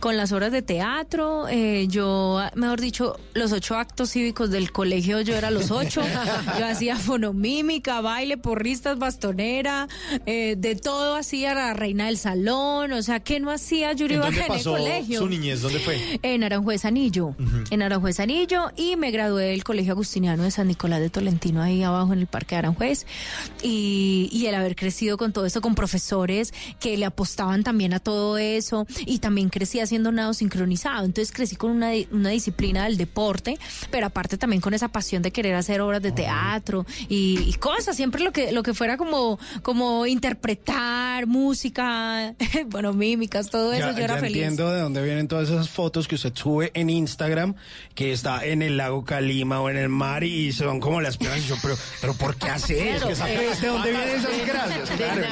[0.00, 5.20] Con las obras de teatro, eh, yo, mejor dicho, los ocho actos cívicos del colegio,
[5.22, 6.02] yo era los ocho.
[6.58, 9.88] Yo hacía fonomímica, baile, porristas, bastonera,
[10.26, 12.92] eh, de todo hacía la reina del salón.
[12.92, 15.20] O sea, ¿qué no hacía Yuri ¿En dónde en el pasó colegio?
[15.20, 15.60] su niñez?
[15.62, 16.20] ¿Dónde fue?
[16.22, 17.34] En Aranjuez Anillo,
[17.70, 21.82] en Aranjuez Anillo y me gradué del Colegio Agustiniano de San Nicolás de Tolentino ahí
[21.82, 23.06] abajo en el Parque de Aranjuez
[23.62, 28.00] y, y el haber crecido con todo eso, con profesores que le apostaban también a
[28.00, 32.96] todo eso y también crecí haciendo nado sincronizado, entonces crecí con una, una disciplina del
[32.96, 33.58] deporte,
[33.90, 37.96] pero aparte también con esa pasión de querer hacer obras de teatro y, y cosas,
[37.96, 42.34] siempre lo que, lo que fuera como, como interpretar, música,
[42.66, 44.36] bueno, mímicas, todo eso, yo era ya feliz.
[44.42, 47.54] entiendo de dónde vienen todas esas fotos que usted sube en Instagram,
[47.94, 51.40] que está en el lago Calima o en el mar y son como las piernas.
[51.40, 53.08] Y yo, pero, pero ¿por qué hace eso?
[53.08, 54.90] Claro, eh, ¿De dónde vienen esas gracias?
[54.90, 55.22] Claro,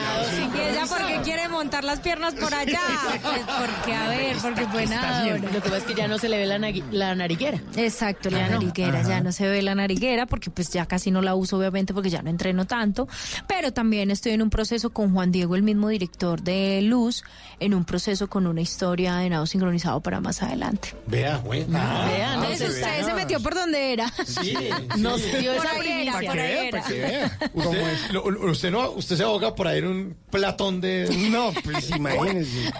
[0.56, 2.80] ¿Y ella porque quiere montar las piernas por allá?
[3.26, 5.26] Pues porque, a ver, porque fue nada.
[5.38, 6.58] Lo que pasa es que ya no se le ve la,
[6.90, 7.60] la nariguera.
[7.76, 8.52] Exacto, la Ya no.
[8.54, 11.92] nariguera, ya no se ve la nariguera porque pues ya casi no la uso obviamente
[11.94, 13.08] porque ya no entreno tanto,
[13.46, 17.24] pero también estoy en un proceso con Juan Diego, el mismo director de Luz,
[17.60, 20.94] en un proceso con una historia de nado sincronizado para más adelante.
[21.06, 21.66] Vea, güey.
[21.74, 24.08] Ah, Vean, ah, de usted se metió por donde era.
[24.24, 24.54] Sí,
[24.98, 25.30] Nos sí.
[25.40, 26.18] dio esa Por ahí primicia.
[26.20, 27.38] era, por ahí era.
[27.54, 28.16] Usted,
[28.48, 31.06] usted no, usted se ahoga por ahí en un platón de.
[31.36, 32.72] No, pues imagínese.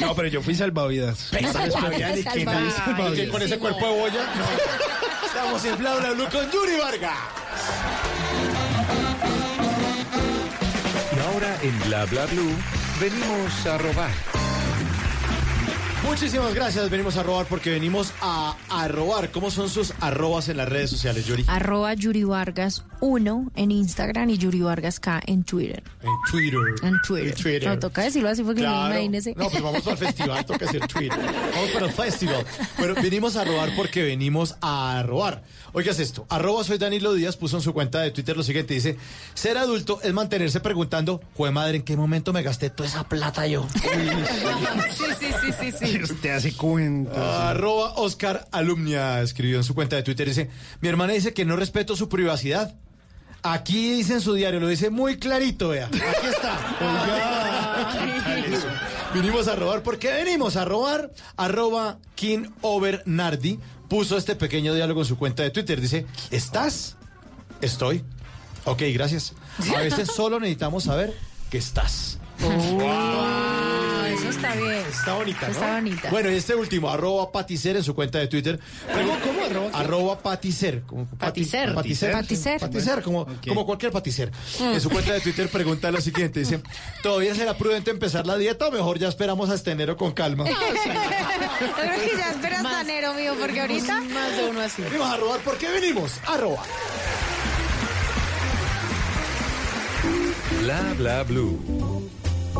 [0.00, 1.18] No, pero yo fui salvavidas.
[1.18, 3.28] Salvavidas.
[3.30, 4.24] con ese cuerpo de boya.
[4.36, 4.44] No.
[5.26, 7.18] Estamos en Bla Bla Blue con Yuri Vargas.
[11.14, 12.54] Y ahora en Bla Bla Blue
[13.00, 14.35] venimos a robar.
[16.06, 16.88] Muchísimas gracias.
[16.88, 19.30] Venimos a robar porque venimos a, a robar.
[19.32, 21.44] ¿Cómo son sus arrobas en las redes sociales, Yuri?
[21.46, 25.82] Arroba Yuri Vargas 1 en Instagram y Yuri Vargas K en Twitter.
[26.02, 26.60] En Twitter.
[26.82, 27.28] En Twitter.
[27.28, 27.68] En Twitter.
[27.68, 28.94] No, toca decirlo así porque no Claro.
[28.94, 29.34] imagínese.
[29.36, 31.18] No, pues vamos al festival, toca decir Twitter.
[31.54, 32.46] Vamos para el festival.
[32.78, 35.42] Pero venimos a robar porque venimos a robar.
[35.78, 38.96] Oigas esto, arroba soy Danilo Díaz puso en su cuenta de Twitter lo siguiente, dice,
[39.34, 43.46] ser adulto es mantenerse preguntando, jue madre, ¿en qué momento me gasté toda esa plata
[43.46, 43.66] yo?
[44.96, 46.02] Sí, sí, sí, sí, sí.
[46.02, 47.50] Usted hace cuenta.
[47.50, 50.48] Arroba Oscar Alumnia escribió en su cuenta de Twitter, dice,
[50.80, 52.74] mi hermana dice que no respeto su privacidad.
[53.42, 55.88] Aquí dice en su diario, lo dice muy clarito, vea.
[55.88, 56.58] Aquí está.
[59.12, 59.82] Vinimos a robar.
[59.82, 61.12] ¿Por qué venimos a robar?
[61.36, 63.58] Arroba King Over Nardi
[63.88, 65.80] puso este pequeño diálogo en su cuenta de Twitter.
[65.80, 66.96] Dice, ¿estás?
[67.60, 68.04] Estoy.
[68.64, 69.34] Ok, gracias.
[69.74, 71.14] A veces solo necesitamos saber
[71.50, 72.18] que estás.
[72.42, 73.85] Oh,
[74.28, 74.72] eso está bien.
[74.90, 75.52] Está bonita, ¿no?
[75.52, 76.10] Está bonita.
[76.10, 78.58] Bueno, y este último, arroba paticer en su cuenta de Twitter.
[78.92, 79.44] ¿Cómo, cómo?
[79.46, 79.78] Arroba?
[79.78, 80.82] Arroba paticer.
[80.82, 81.74] Como pati- Paticer.
[81.74, 82.12] Paticer.
[82.12, 82.60] Paticer.
[82.60, 84.30] Paticer, como, como cualquier paticer.
[84.60, 86.40] En su cuenta de Twitter pregunta lo siguiente.
[86.40, 86.60] Dice,
[87.02, 90.44] ¿todavía será prudente empezar la dieta o mejor ya esperamos hasta enero con calma?
[90.48, 90.54] Yo
[91.72, 94.00] creo que ya espera hasta enero, mío, porque ahorita...
[94.00, 94.82] Más de uno así.
[94.82, 95.40] Venimos a robar.
[95.40, 96.12] ¿Por qué venimos?
[96.26, 96.66] A robar.
[100.62, 101.58] Bla bla blue.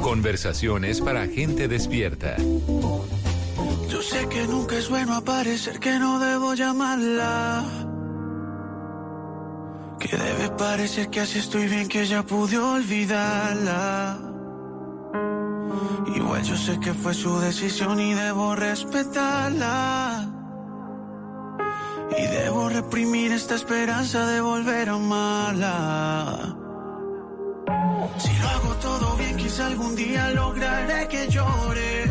[0.03, 2.37] Conversaciones para gente despierta.
[3.89, 7.65] Yo sé que nunca es bueno aparecer, que no debo llamarla.
[9.99, 14.19] Que debe parecer que así estoy bien, que ya pude olvidarla.
[16.15, 20.29] Igual yo sé que fue su decisión y debo respetarla.
[22.17, 26.57] Y debo reprimir esta esperanza de volver a amarla.
[28.19, 32.05] Si lo hago todo bien, quizá algún día lograré que llore.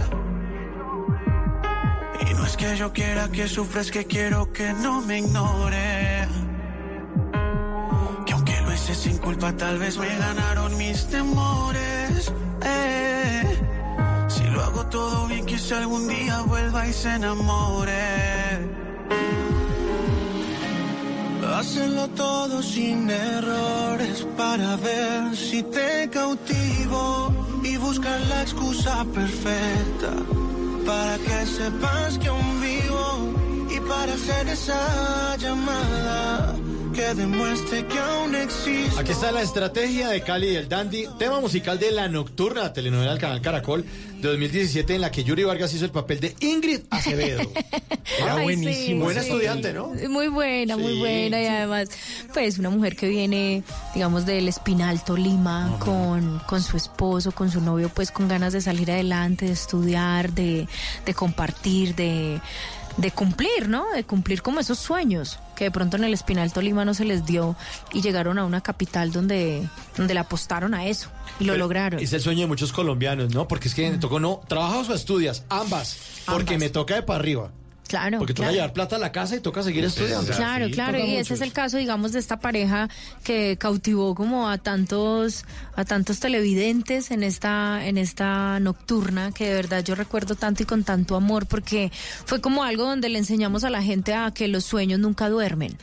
[2.28, 6.28] Y no es que yo quiera que sufra, es que quiero que no me ignore.
[8.26, 12.32] Que aunque lo hice sin culpa, tal vez me ganaron mis temores.
[12.64, 13.62] Eh.
[14.28, 18.76] Si lo hago todo bien, quizá algún día vuelva y se enamore.
[21.54, 30.12] Hacerlo todo sin errores para ver si te cautivo y buscar la excusa perfecta
[30.86, 33.34] para que sepas que aún vivo
[33.76, 36.56] y para hacer esa llamada
[36.96, 39.00] que demuestre que aún existe.
[39.00, 43.12] Aquí está la estrategia de Cali y el Dandy, tema musical de La Nocturna, telenovela
[43.12, 43.84] del canal Caracol
[44.22, 47.42] de 2017, en la que Yuri Vargas hizo el papel de Ingrid Acevedo.
[48.20, 48.74] Era Ay, buenísimo.
[48.74, 49.28] sí, Buena sí.
[49.30, 49.92] estudiante, ¿no?
[50.10, 51.42] Muy buena, muy Sí, buena.
[51.42, 51.90] Y además,
[52.34, 57.60] pues una mujer que viene, digamos, del Espinal Tolima con, con su esposo, con su
[57.60, 60.68] novio, pues con ganas de salir adelante, de estudiar, de,
[61.06, 62.40] de compartir, de,
[62.98, 63.86] de cumplir, ¿no?
[63.92, 67.26] De cumplir como esos sueños que de pronto en el Espinal Tolima no se les
[67.26, 67.56] dio
[67.94, 72.00] y llegaron a una capital donde, donde le apostaron a eso y lo Pero lograron.
[72.00, 73.48] Es el sueño de muchos colombianos, ¿no?
[73.48, 75.44] Porque es que me tocó, no, ¿trabajas o estudias?
[75.50, 75.98] Ambas.
[76.26, 76.60] Porque Ambas.
[76.60, 77.52] me toca de para arriba.
[77.96, 78.18] Claro.
[78.18, 78.56] Porque toca claro.
[78.56, 80.34] llevar plata a la casa y toca seguir estudiando.
[80.34, 82.90] Claro, Sí, claro, y ese es el caso, digamos, de esta pareja
[83.24, 85.46] que cautivó como a tantos,
[85.78, 90.66] a tantos televidentes en esta, en esta nocturna, que de verdad yo recuerdo tanto y
[90.66, 91.90] con tanto amor, porque
[92.26, 95.78] fue como algo donde le enseñamos a la gente a que los sueños nunca duermen.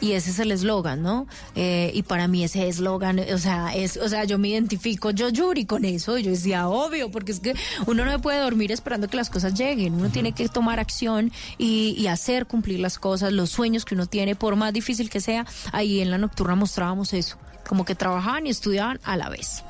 [0.00, 1.26] Y ese es el eslogan, ¿no?
[1.56, 5.28] Eh, y para mí ese eslogan, o sea, es, o sea, yo me identifico, yo
[5.28, 7.54] Yuri con eso, yo decía, obvio, porque es que
[7.86, 11.96] uno no puede dormir esperando que las cosas lleguen, uno tiene que tomar acción y,
[11.98, 15.46] y hacer cumplir las cosas, los sueños que uno tiene, por más difícil que sea,
[15.72, 19.64] ahí en la nocturna mostrábamos eso, como que trabajaban y estudiaban a la vez.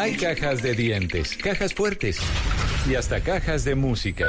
[0.00, 2.18] Hay cajas de dientes, cajas fuertes
[2.88, 4.26] y hasta cajas de música.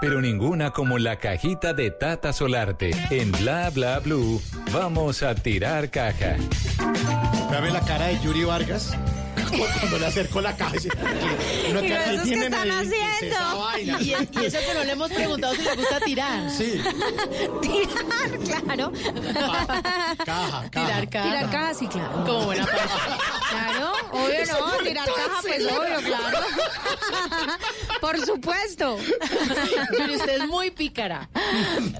[0.00, 2.90] Pero ninguna como la cajita de Tata Solarte.
[3.10, 4.40] En Bla Bla Blue,
[4.72, 6.36] vamos a tirar caja.
[7.50, 8.96] Dame la cara de Yuri Vargas
[9.80, 10.74] cuando le acercó la caja.
[11.74, 14.00] Y que- esos que tienen están ahí, ¿qué es haciendo?
[14.04, 16.50] Y, es- y eso que no le hemos preguntado si le gusta tirar.
[16.56, 16.80] Sí,
[17.62, 18.92] Tirar, claro.
[20.24, 20.70] caja, caja.
[20.70, 21.24] Tirar caja.
[21.28, 22.12] Tirar caja, sí, claro.
[22.24, 22.66] Como buena.
[22.66, 26.38] Claro, obvio no, tirar caja, pues obvio, claro.
[28.00, 28.98] Por supuesto.
[29.98, 31.28] Yuri, usted es muy pícara.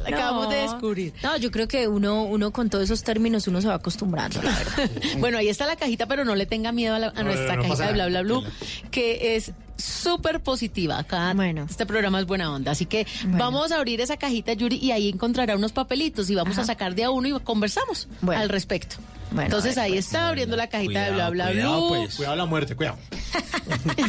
[0.03, 1.13] La acabamos de descubrir.
[1.23, 4.51] No, yo creo que uno, uno con todos esos términos uno se va acostumbrando, la
[4.51, 4.91] verdad.
[5.19, 7.57] Bueno, ahí está la cajita, pero no le tenga miedo a, la- a no, nuestra
[7.57, 8.43] no cajita de bla bla blue,
[8.91, 10.99] que es súper positiva.
[10.99, 11.67] Acá Bueno.
[11.69, 12.73] este programa es buena onda.
[12.73, 13.39] Así que Bueno.
[13.39, 16.95] vamos a abrir esa cajita, Yuri, y ahí encontrará unos papelitos y vamos a sacar
[16.95, 18.41] de a uno y conversamos Bueno.
[18.41, 18.97] al respecto.
[19.31, 20.05] Bueno, Entonces ver, ahí pues.
[20.07, 21.89] está abriendo la cajita de bla bla Cuidado, blue.
[21.89, 22.15] pues.
[22.15, 22.99] Cuidado la muerte, cuidado.
[23.65, 24.01] Cuidado,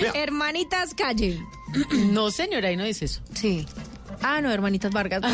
[0.00, 0.14] cuidado.
[0.14, 1.40] Hermanitas Calle.
[2.10, 3.20] No, señora, ahí no dice eso.
[3.34, 3.66] Sí.
[4.22, 5.22] Ah, no, hermanitas Vargas.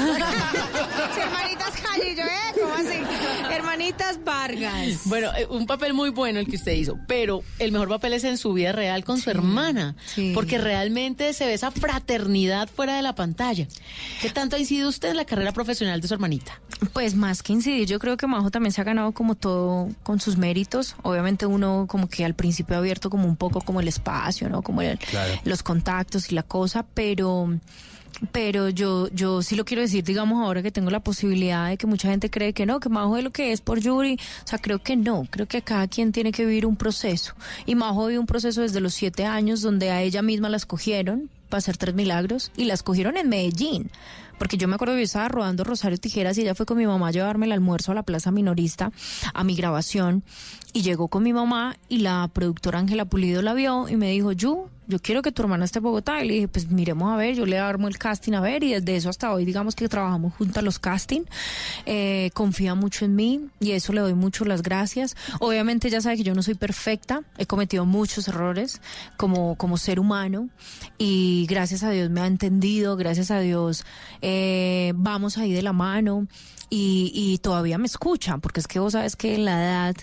[1.14, 1.73] Sí, hermanitas
[2.17, 2.61] yo, ¿eh?
[2.61, 3.53] ¿Cómo así?
[3.53, 5.01] Hermanitas Vargas.
[5.07, 8.25] Bueno, eh, un papel muy bueno el que usted hizo, pero el mejor papel es
[8.25, 10.33] en su vida real con su hermana, sí.
[10.35, 13.67] porque realmente se ve esa fraternidad fuera de la pantalla.
[14.23, 16.61] ¿Qué tanto ha incidido usted en la carrera profesional de su hermanita?
[16.93, 20.21] Pues más que incidir, yo creo que Majo también se ha ganado como todo con
[20.21, 20.95] sus méritos.
[21.03, 24.62] Obviamente uno como que al principio ha abierto como un poco como el espacio, ¿no?
[24.62, 25.33] Como el- Claro.
[25.45, 27.59] los contactos y la cosa, pero
[28.33, 31.87] pero yo yo sí lo quiero decir, digamos ahora que tengo la posibilidad de que
[31.87, 34.59] mucha gente cree que no, que Majo es lo que es por Yuri, o sea,
[34.59, 37.35] creo que no, creo que cada quien tiene que vivir un proceso.
[37.66, 41.31] Y Majo vive un proceso desde los siete años donde a ella misma la escogieron
[41.48, 43.90] para hacer tres milagros y la escogieron en Medellín.
[44.38, 46.87] Porque yo me acuerdo que yo estaba rodando Rosario Tijeras y ella fue con mi
[46.87, 48.92] mamá a llevarme el almuerzo a la Plaza Minorista
[49.35, 50.22] a mi grabación
[50.72, 54.31] y llegó con mi mamá y la productora Ángela Pulido la vio y me dijo,
[54.31, 56.24] Yu, yo quiero que tu hermana esté en Bogotá.
[56.24, 58.72] Y le dije, pues miremos a ver, yo le armo el casting a ver y
[58.72, 61.22] desde eso hasta hoy digamos que trabajamos juntas los casting.
[61.87, 65.14] Eh, confía mucho en mí y eso le doy mucho las gracias.
[65.40, 68.81] Obviamente ella sabe que yo no soy perfecta, he cometido muchos errores
[69.18, 70.48] como, como ser humano
[70.96, 73.85] y gracias a Dios me ha entendido, gracias a Dios
[74.23, 76.27] eh, vamos ahí de la mano
[76.71, 79.96] y, y todavía me escuchan porque es que vos sabes que en la edad...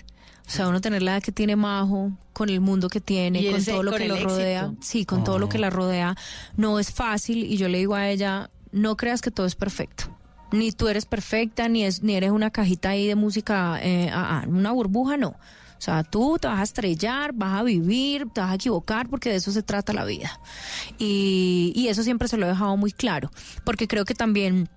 [0.46, 3.56] O sea, uno tener la edad que tiene Majo, con el mundo que tiene, con
[3.60, 6.14] ese- todo lo con que lo rodea, sí, con todo lo que la rodea,
[6.56, 7.44] no es fácil.
[7.44, 10.04] Y yo le digo a ella, no creas que todo es perfecto.
[10.52, 14.42] Ni tú eres perfecta, ni, es, ni eres una cajita ahí de música, eh, ah,
[14.42, 15.30] ah, una burbuja, no.
[15.30, 19.30] O sea, tú te vas a estrellar, vas a vivir, te vas a equivocar, porque
[19.30, 20.40] de eso se trata la vida.
[20.98, 23.30] Y, y eso siempre se lo he dejado muy claro,
[23.64, 24.68] porque creo que también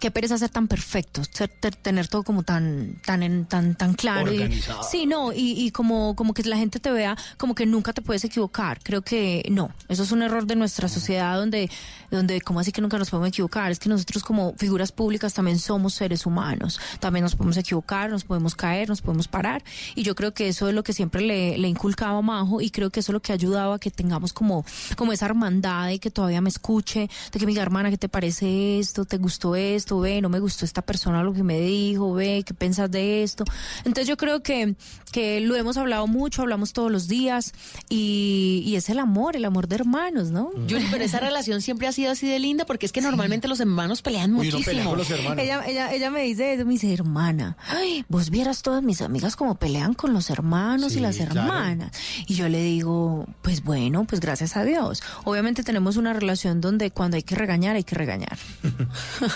[0.00, 3.94] qué pereza ser tan perfecto, ser- te- tener todo como tan tan en- tan tan
[3.94, 4.82] claro y- Organizado.
[4.82, 8.02] sí, no, y, y como como que la gente te vea como que nunca te
[8.02, 8.80] puedes equivocar.
[8.82, 11.70] Creo que no, eso es un error de nuestra sociedad donde
[12.10, 15.58] donde como así que nunca nos podemos equivocar, es que nosotros como figuras públicas también
[15.58, 19.62] somos seres humanos, también nos podemos equivocar, nos podemos caer, nos podemos parar
[19.94, 22.70] y yo creo que eso es lo que siempre le, le inculcaba a Majo y
[22.70, 24.64] creo que eso es lo que ha ayudado a que tengamos como
[24.96, 28.78] como esa hermandad y que todavía me escuche, de que mi hermana, ¿qué te parece
[28.78, 29.04] esto?
[29.04, 29.83] ¿Te gustó esto?
[29.86, 33.44] Ve, no me gustó esta persona lo que me dijo, ve, ¿qué piensas de esto?
[33.78, 34.74] Entonces yo creo que,
[35.12, 37.52] que lo hemos hablado mucho, hablamos todos los días
[37.88, 40.50] y, y es el amor, el amor de hermanos, ¿no?
[40.66, 43.60] Yuri, pero esa relación siempre ha sido así de linda porque es que normalmente los
[43.60, 44.64] hermanos pelean Uy, muchísimo.
[44.64, 45.38] pelea con los hermanos.
[45.44, 49.36] Ella, ella, ella me dice eso, me dice, hermana, ay, vos vieras todas mis amigas
[49.36, 51.40] como pelean con los hermanos y las claro.
[51.40, 51.90] hermanas.
[52.26, 55.02] Y yo le digo, pues bueno, pues gracias a Dios.
[55.24, 58.38] Obviamente tenemos una relación donde cuando hay que regañar, hay que regañar.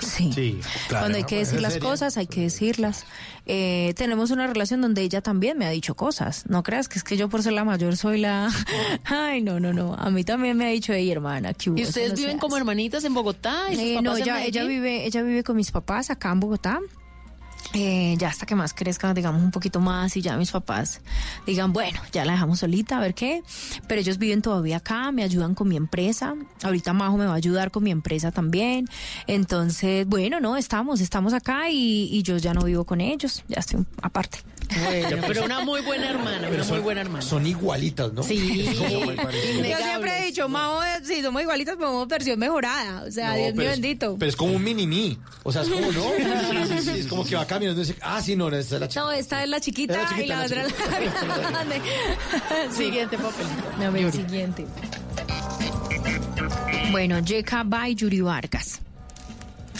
[0.03, 0.31] Sí.
[0.39, 1.03] Sí, claro.
[1.05, 1.89] cuando hay que decir ¿en las serio?
[1.89, 3.05] cosas, hay que decirlas.
[3.47, 6.45] Eh, tenemos una relación donde ella también me ha dicho cosas.
[6.49, 8.51] No creas que es que yo por ser la mayor soy la...
[9.05, 9.95] Ay, no, no, no.
[9.95, 11.79] A mí también me ha dicho, hey, hermana, ¿qué hubo?
[11.79, 12.61] ¿Y ustedes no viven como hace".
[12.61, 13.65] hermanitas en Bogotá?
[13.71, 16.31] ¿Y sus Eh, papás no, en ella, ella vive, ella vive con mis papás acá
[16.33, 16.79] en Bogotá.
[17.75, 21.01] Eh, ya hasta que más crezca, digamos, un poquito más y ya mis papás
[21.47, 23.43] digan, bueno, ya la dejamos solita, a ver qué.
[23.87, 26.35] Pero ellos viven todavía acá, me ayudan con mi empresa.
[26.63, 28.87] Ahorita Majo me va a ayudar con mi empresa también.
[29.27, 33.61] Entonces, bueno, no, estamos, estamos acá y, y yo ya no vivo con ellos, ya
[33.61, 34.39] estoy aparte.
[34.85, 37.23] Bueno, pero una muy buena hermana, una muy buena hermana.
[37.23, 38.23] Son igualitas, ¿no?
[38.23, 38.65] Sí.
[38.67, 43.05] Yo siempre he dicho, Majo, si somos igualitas, pero somos versión mejorada.
[43.07, 44.17] O sea, No, Dios mío pero bendito.
[44.19, 45.19] Pero es como un mini-mí.
[45.43, 46.03] O sea, es como, ¿no?
[46.49, 48.81] Sí, sí, sí, es como que va caminando y dice, ah, sí, no, esta es
[48.81, 49.01] la chica.
[49.01, 51.83] No, esta es la chiquita, Es la chiquita, y la, la otra es la grande.
[52.77, 53.79] Siguiente papelito.
[53.79, 54.67] No, el siguiente.
[56.91, 58.81] Bueno, Yeka by Yuri Vargas.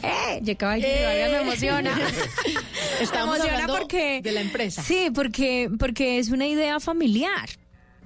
[0.03, 1.95] Eh, Yeka by Yuri Vargas me emociona.
[2.99, 4.83] me Estamos emociona hablando porque de la empresa.
[4.83, 7.49] Sí, porque porque es una idea familiar.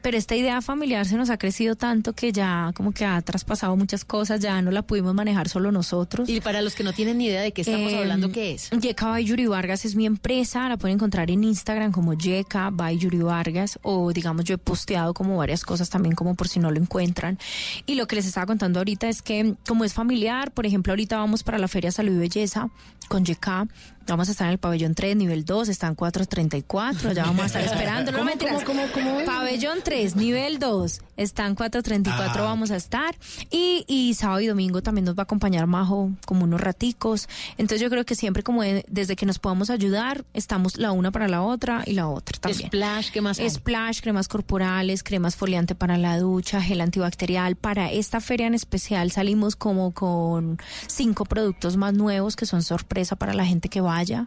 [0.03, 3.77] Pero esta idea familiar se nos ha crecido tanto que ya como que ha traspasado
[3.77, 6.29] muchas cosas, ya no la pudimos manejar solo nosotros.
[6.29, 8.71] Y para los que no tienen ni idea de qué estamos Eh, hablando, ¿qué es?
[8.71, 12.99] Yeka by Yuri Vargas es mi empresa, la pueden encontrar en Instagram como Yeka by
[12.99, 16.71] Yuri Vargas o digamos yo he posteado como varias cosas también como por si no
[16.71, 17.39] lo encuentran.
[17.87, 21.17] Y lo que les estaba contando ahorita es que como es familiar, por ejemplo ahorita
[21.17, 22.69] vamos para la Feria Salud y Belleza
[23.09, 23.69] con Yeka,
[24.07, 27.63] vamos a estar en el pabellón 3, nivel 2, están 434, ya vamos a estar
[27.65, 28.13] esperando.
[28.13, 28.65] No, ¿Cómo, mentiras.
[28.65, 29.27] cómo, cómo, cómo es?
[29.27, 32.47] Pabellón 3, nivel 2, están 434, Ah.
[32.47, 33.15] vamos a estar.
[33.51, 37.29] Y, y sábado y domingo también nos va a acompañar Majo como unos raticos.
[37.59, 41.11] Entonces yo creo que siempre como de- desde que nos podamos ayudar, estamos la una
[41.11, 42.69] para la otra y la otra también.
[42.69, 43.51] Splash, ¿qué más hay?
[43.51, 47.57] Splash, cremas corporales, cremas foliante para la ducha, gel antibacterial.
[47.57, 53.17] Para esta feria en especial salimos como con cinco productos más nuevos que son sorpresa
[53.17, 54.27] para la gente que vaya,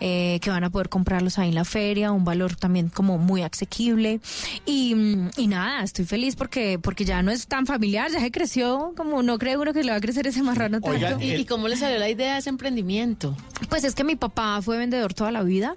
[0.00, 3.42] eh, que van a poder comprarlos ahí en la feria, un valor también como muy
[3.42, 4.20] asequible.
[4.64, 8.30] Y, mm, y nada, estoy feliz porque, porque ya no es tan familiar, ya se
[8.30, 11.20] creció, como no cree uno que le va a crecer ese marrano tanto.
[11.20, 13.36] ¿Y, y cómo le salió la idea de ese emprendimiento?
[13.68, 15.74] Pues es que mi papá fue vendedor toda la vida.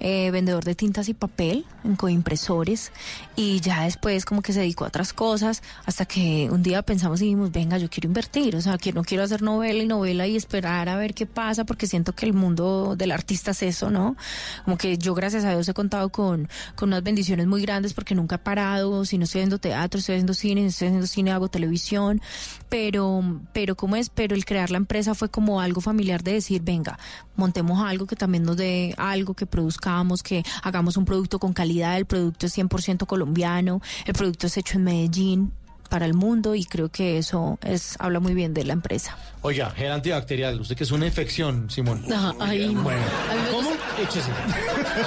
[0.00, 2.92] Eh, vendedor de tintas y papel en coimpresores
[3.36, 7.20] y ya después como que se dedicó a otras cosas hasta que un día pensamos
[7.20, 10.26] y dijimos venga yo quiero invertir o sea que no quiero hacer novela y novela
[10.26, 13.90] y esperar a ver qué pasa porque siento que el mundo del artista es eso
[13.90, 14.16] no
[14.64, 18.14] como que yo gracias a Dios he contado con con unas bendiciones muy grandes porque
[18.14, 21.48] nunca he parado si no estoy haciendo teatro estoy haciendo cine estoy haciendo cine hago
[21.48, 22.20] televisión
[22.68, 23.22] pero
[23.52, 26.98] pero cómo es pero el crear la empresa fue como algo familiar de decir venga
[27.36, 29.46] montemos algo que también nos dé algo que
[29.82, 34.56] produzcamos que hagamos un producto con calidad el producto es 100% colombiano el producto es
[34.56, 35.52] hecho en Medellín
[35.92, 39.14] para el mundo y creo que eso es habla muy bien de la empresa.
[39.42, 42.02] Oiga, gel antibacterial, usted que es una infección, Simón.
[42.10, 42.82] Ajá, ahí no.
[42.82, 43.02] Bueno.
[43.50, 43.68] ¿Cómo?
[43.68, 44.30] gusta- Échese.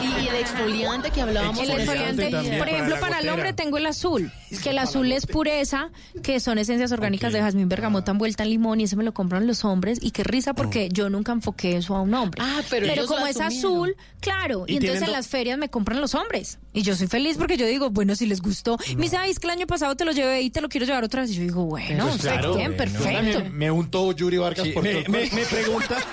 [0.04, 2.30] Y el exfoliante que hablábamos El exfoliante,
[2.60, 4.32] por ejemplo, para el hombre tengo el azul,
[4.62, 5.90] que el azul es pureza,
[6.22, 9.48] que son esencias orgánicas de jazmín bergamota envuelta en limón y ese me lo compran
[9.48, 12.44] los hombres y qué risa porque yo nunca enfoqué eso a un hombre.
[12.46, 16.00] Ah, pero ellos como es azul, claro, y, Y entonces en las ferias me compran
[16.00, 19.18] los hombres y yo soy feliz porque yo digo, bueno, si les gustó, me dice,
[19.18, 21.22] ay, es que el año pasado te lo llevé y te lo quiero llevar otra
[21.22, 23.10] vez y yo digo, bueno, Pues está bien, Yo perfecto.
[23.10, 25.98] también me untó Yuri Vargas por todo Me, me- me pregunta.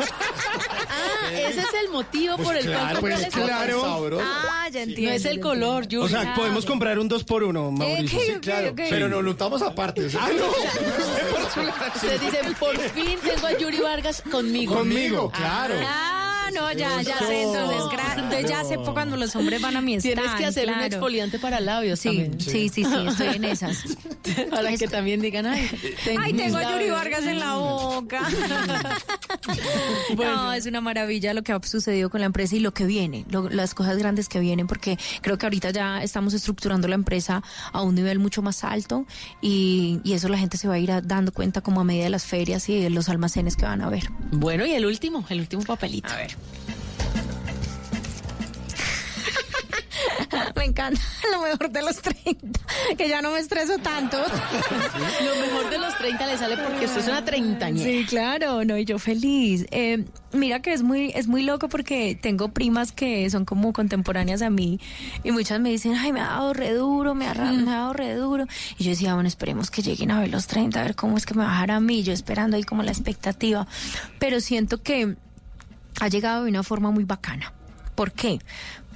[0.94, 3.44] Ah, ese es el motivo por el cual claro, pues, comprarles otro.
[3.46, 3.80] claro.
[3.80, 4.24] Sabroso.
[4.26, 5.08] Ah, ya entiendo.
[5.10, 6.04] No es el color, entiendo.
[6.06, 6.22] O Yuri.
[6.22, 8.20] sea, podemos comprar un 2 por 1 Eh, Mauricio.
[8.20, 8.72] Sí, claro.
[8.76, 10.06] Pero nos lo untamos aparte.
[10.20, 10.44] Ah, no.
[11.94, 14.74] Ustedes dicen, por fin tengo a Yuri Vargas conmigo.
[14.74, 15.74] Conmigo, claro.
[15.86, 19.80] Ah, no, ya, ya sé, entonces, gra- entonces ya sé cuando los hombres van a
[19.82, 22.40] mi stand, Tienes que hacer un exfoliante para labios Sí, también.
[22.40, 23.84] sí, sí, sí, estoy en esas.
[24.50, 25.68] Para que también digan, ay,
[26.18, 26.90] Ay, mis tengo a Yuri.
[26.90, 28.20] Vargas en la boca.
[30.16, 33.24] No, es una maravilla lo que ha sucedido con la empresa y lo que viene,
[33.30, 37.42] lo- las cosas grandes que vienen, porque creo que ahorita ya estamos estructurando la empresa
[37.72, 39.06] a un nivel mucho más alto
[39.40, 42.04] y, y eso la gente se va a ir a- dando cuenta como a medida
[42.04, 44.04] de las ferias y de los almacenes que van a ver.
[44.32, 46.12] Bueno, y el último, el último papelito.
[46.12, 46.36] A ver.
[50.56, 51.00] Me encanta
[51.32, 52.60] lo mejor de los 30,
[52.96, 54.18] que ya no me estreso tanto.
[54.22, 57.90] Lo mejor de los 30 le sale porque usted es una treintañera.
[57.90, 59.66] Sí, claro, no, y yo feliz.
[59.70, 64.42] Eh, mira que es muy, es muy loco porque tengo primas que son como contemporáneas
[64.42, 64.80] a mí
[65.24, 67.74] y muchas me dicen, ay, me ha dado re duro, me ha, ra- me ha
[67.76, 68.46] dado re duro.
[68.78, 71.26] Y yo decía, bueno, esperemos que lleguen a ver los 30, a ver cómo es
[71.26, 73.66] que me va a dejar a mí, yo esperando ahí como la expectativa.
[74.18, 75.16] Pero siento que
[76.00, 77.52] ha llegado de una forma muy bacana.
[77.94, 78.38] ¿Por qué?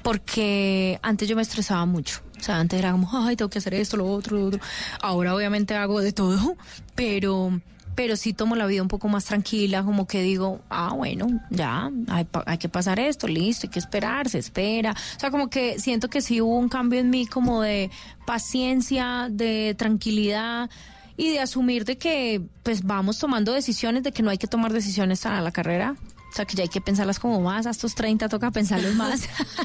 [0.02, 2.20] Porque antes yo me estresaba mucho.
[2.38, 4.60] O sea, antes era como, ay, tengo que hacer esto, lo otro, lo otro.
[5.00, 6.56] Ahora obviamente hago de todo,
[6.94, 7.60] pero,
[7.94, 11.90] pero sí tomo la vida un poco más tranquila, como que digo, ah, bueno, ya,
[12.08, 14.92] hay, hay que pasar esto, listo, hay que esperar, se espera.
[14.92, 17.90] O sea, como que siento que sí hubo un cambio en mí como de
[18.26, 20.70] paciencia, de tranquilidad
[21.16, 24.72] y de asumir de que pues vamos tomando decisiones, de que no hay que tomar
[24.72, 25.96] decisiones a la carrera.
[26.36, 29.22] O sea, que ya hay que pensarlas como más, a estos 30 toca pensarlos más.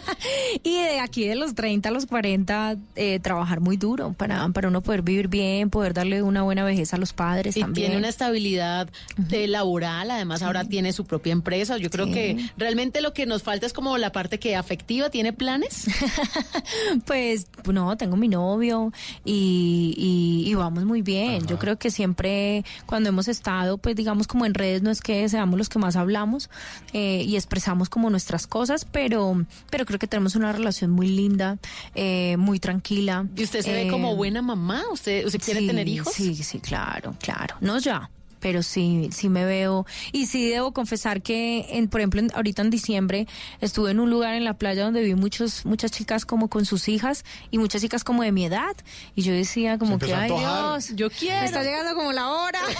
[0.63, 4.69] y de aquí de los 30 a los 40, eh, trabajar muy duro para, para
[4.69, 7.87] uno poder vivir bien, poder darle una buena vejez a los padres Y también.
[7.87, 11.77] tiene una estabilidad de laboral, además ahora tiene su propia empresa.
[11.77, 12.13] Yo creo Sí.
[12.13, 15.87] que realmente lo que nos falta es como la parte que afectiva, ¿tiene planes?
[17.05, 18.93] Pues no, tengo mi novio
[19.25, 21.45] y, y- y vamos muy bien.
[21.47, 25.27] Yo creo que siempre cuando hemos estado, pues digamos como en redes, no es que
[25.27, 26.49] seamos los que más hablamos
[26.93, 31.57] eh, y expresamos como nuestras cosas, pero, pero creo que tenemos una relación muy linda,
[31.95, 33.27] eh, muy tranquila.
[33.35, 34.83] ¿Y usted se ve Eh, como buena mamá?
[34.91, 36.13] ¿Usted, usted quiere sí, tener hijos?
[36.13, 37.55] Sí, sí, claro, claro.
[37.61, 38.09] No ya,
[38.41, 39.85] pero sí, sí me veo.
[40.11, 43.27] Y sí debo confesar que, en, por ejemplo, en- ahorita en diciembre
[43.61, 46.89] estuve en un lugar en la playa donde vi muchos, muchas chicas como con sus
[46.89, 48.75] hijas y muchas chicas como de mi edad.
[49.15, 50.29] Y yo decía como que, ay.
[50.31, 51.39] Dios, Yo quiero.
[51.39, 52.59] me está llegando como la hora.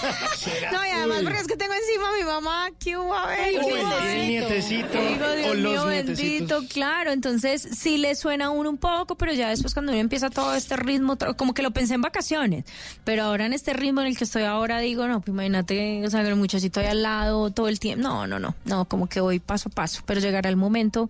[0.72, 3.14] no, y además porque es que tengo encima a mi mamá, ¿qué hubo?
[3.14, 3.76] A ver, Ay, ¿qué qué hubo?
[3.76, 4.00] bonito.
[4.08, 5.00] El nietecito.
[5.00, 6.16] Digo, Dios o los mío nietecitos.
[6.58, 7.12] bendito, claro.
[7.12, 10.54] Entonces sí le suena a uno un poco, pero ya después cuando uno empieza todo
[10.54, 12.64] este ritmo, como que lo pensé en vacaciones,
[13.04, 16.10] pero ahora en este ritmo en el que estoy ahora digo, no, pues imagínate, o
[16.10, 18.02] sea, el muchachito ahí al lado todo el tiempo.
[18.02, 21.08] No, no, no, no, como que voy paso a paso, pero llegará el momento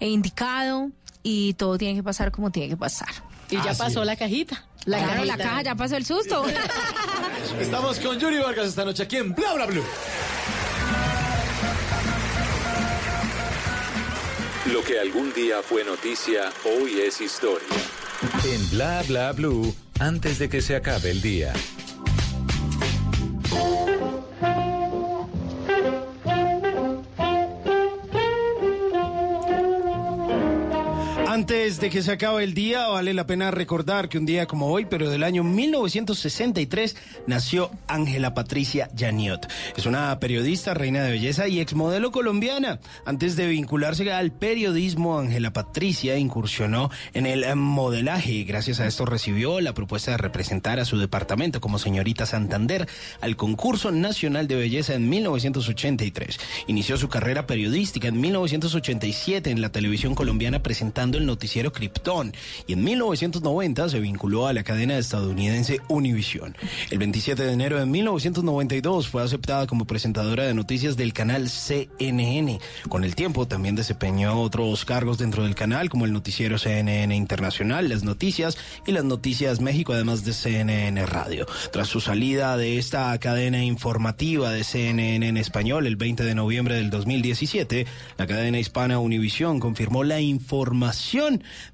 [0.00, 0.90] indicado
[1.22, 3.08] y todo tiene que pasar como tiene que pasar.
[3.50, 4.64] Y ya pasó la cajita.
[4.84, 5.48] La claro, la cajita.
[5.48, 6.44] caja ya pasó el susto.
[7.60, 9.84] Estamos con Yuri Vargas esta noche aquí en Bla Bla Blue.
[14.72, 17.68] Lo que algún día fue noticia, hoy es historia.
[18.44, 21.52] En Bla Bla Blue, antes de que se acabe el día.
[31.34, 34.68] Antes de que se acabe el día, vale la pena recordar que un día como
[34.68, 36.94] hoy, pero del año 1963,
[37.26, 39.48] nació Ángela Patricia Janiot.
[39.76, 42.78] Es una periodista, reina de belleza y exmodelo colombiana.
[43.04, 49.04] Antes de vincularse al periodismo, Ángela Patricia incursionó en el modelaje y gracias a esto
[49.04, 52.88] recibió la propuesta de representar a su departamento como señorita Santander
[53.20, 56.38] al concurso nacional de belleza en 1983.
[56.68, 62.32] Inició su carrera periodística en 1987 en la televisión colombiana presentando noticiero Krypton
[62.66, 66.56] y en 1990 se vinculó a la cadena estadounidense Univision.
[66.90, 72.58] El 27 de enero de 1992 fue aceptada como presentadora de noticias del canal CNN.
[72.88, 77.88] Con el tiempo también desempeñó otros cargos dentro del canal como el noticiero CNN Internacional,
[77.88, 78.56] las noticias
[78.86, 81.46] y las noticias México, además de CNN Radio.
[81.72, 86.76] Tras su salida de esta cadena informativa de CNN en español el 20 de noviembre
[86.76, 87.86] del 2017,
[88.18, 91.13] la cadena hispana Univisión confirmó la información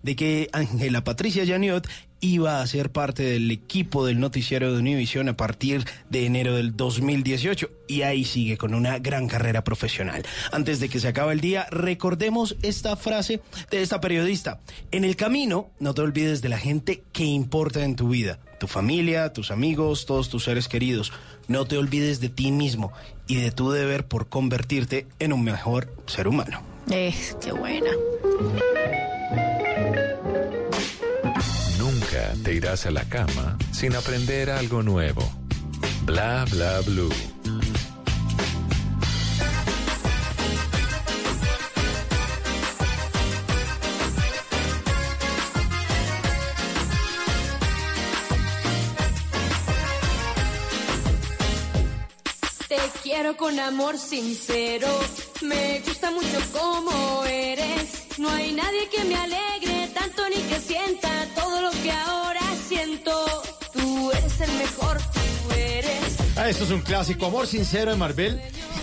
[0.02, 1.88] de que Ángela Patricia Janiot
[2.20, 6.76] iba a ser parte del equipo del noticiero de Univisión a partir de enero del
[6.76, 10.22] 2018 y ahí sigue con una gran carrera profesional.
[10.52, 14.60] Antes de que se acabe el día, recordemos esta frase de esta periodista.
[14.90, 18.66] En el camino, no te olvides de la gente que importa en tu vida, tu
[18.66, 21.12] familia, tus amigos, todos tus seres queridos.
[21.48, 22.92] No te olvides de ti mismo
[23.26, 26.69] y de tu deber por convertirte en un mejor ser humano.
[26.88, 27.90] Eh, qué buena.
[31.78, 35.22] Nunca te irás a la cama sin aprender algo nuevo.
[36.04, 37.12] Bla bla blue.
[53.10, 54.86] Quiero con amor sincero,
[55.42, 58.18] me gusta mucho como eres.
[58.18, 63.12] No hay nadie que me alegre tanto ni que sienta todo lo que ahora siento.
[63.72, 66.16] Tú eres el mejor, tú eres.
[66.36, 68.40] Ah, esto es un clásico, Amor Sincero de Marvel.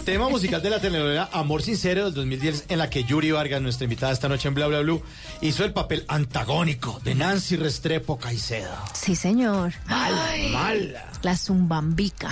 [0.07, 3.83] Tema musical de la telenovela Amor Sincero del 2010, en la que Yuri Vargas, nuestra
[3.83, 5.03] invitada esta noche en Bla Bla Blue,
[5.41, 8.73] hizo el papel antagónico de Nancy Restrepo Caicedo.
[8.93, 9.73] Sí, señor.
[9.85, 11.11] Mala, mala.
[11.23, 12.29] La zumbambica.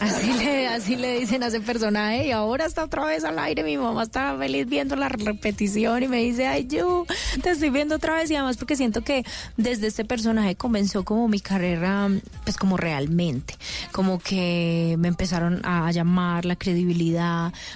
[0.00, 2.26] Así le, así le dicen a ese personaje.
[2.26, 3.62] Y ahora está otra vez al aire.
[3.62, 7.06] Mi mamá está feliz viendo la repetición y me dice, ay, yo
[7.42, 8.28] te estoy viendo otra vez.
[8.32, 9.24] Y además porque siento que
[9.56, 12.08] desde este personaje comenzó como mi carrera,
[12.42, 13.54] pues como realmente.
[13.92, 16.87] Como que me empezaron a llamar la credibilidad.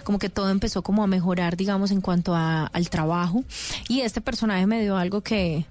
[0.05, 3.45] Como que todo empezó como a mejorar, digamos, en cuanto a- al trabajo.
[3.89, 5.65] Y este personaje me dio algo que,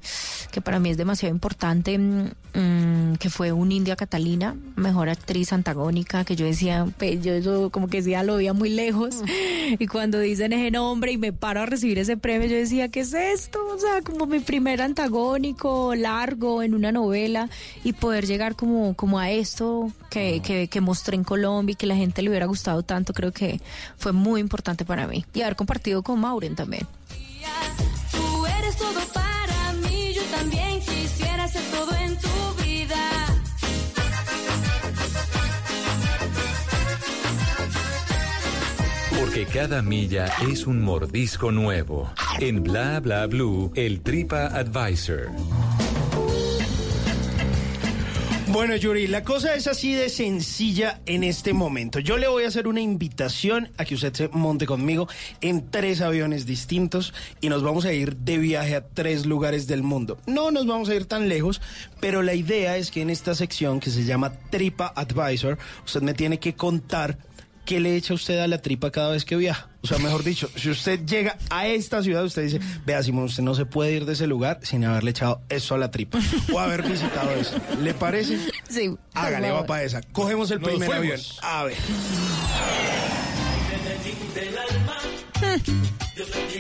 [0.52, 5.54] que para mí es demasiado importante, mm, mm, que fue un India Catalina, mejor actriz
[5.54, 9.16] antagónica, que yo decía, pues, yo eso como que decía, lo veía muy lejos.
[9.80, 13.02] Y cuando dicen ese nombre y me paro a recibir ese premio, yo decía, ¿qué
[13.02, 13.60] es esto?
[13.74, 17.50] O sea, como mi primer antagónico largo en una novela
[17.84, 21.86] y poder llegar como, como a esto que, que, que mostré en Colombia y que
[21.86, 23.62] la gente le hubiera gustado tanto, creo que
[23.98, 25.26] fue muy importante para mí.
[25.34, 26.88] Y haber compartido con Maureen también.
[28.12, 32.98] Tú eres todo para mí, yo también quisiera ser todo en tu vida.
[39.20, 42.12] Porque cada milla es un mordisco nuevo.
[42.40, 45.30] En Bla Bla Blue, el Tripa Advisor.
[48.52, 51.99] Bueno, Yuri, la cosa es así de sencilla en este momento.
[51.99, 55.08] Yo le voy a hacer una invitación a que usted se monte conmigo
[55.39, 59.84] en tres aviones distintos y nos vamos a ir de viaje a tres lugares del
[59.84, 60.18] mundo.
[60.28, 61.62] No nos vamos a ir tan lejos,
[62.02, 66.14] pero la idea es que en esta sección que se llama Tripa Advisor, usted me
[66.14, 67.18] tiene que contar
[67.72, 69.69] qué le echa usted a la tripa cada vez que viaja.
[69.82, 73.43] O sea, mejor dicho, si usted llega a esta ciudad, usted dice, vea, Simón, usted
[73.43, 76.19] no se puede ir de ese lugar sin haberle echado eso a la tripa
[76.51, 77.55] o haber visitado eso.
[77.82, 78.38] ¿Le parece?
[78.69, 78.93] Sí.
[79.13, 80.01] Hágale, va para esa.
[80.01, 81.39] Cogemos el Nos primer fuimos.
[81.41, 81.59] avión.
[81.59, 81.78] A ver.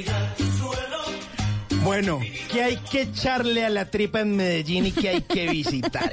[1.91, 2.19] Bueno,
[2.51, 6.11] ¿qué hay que echarle a la tripa en Medellín y qué hay que visitar?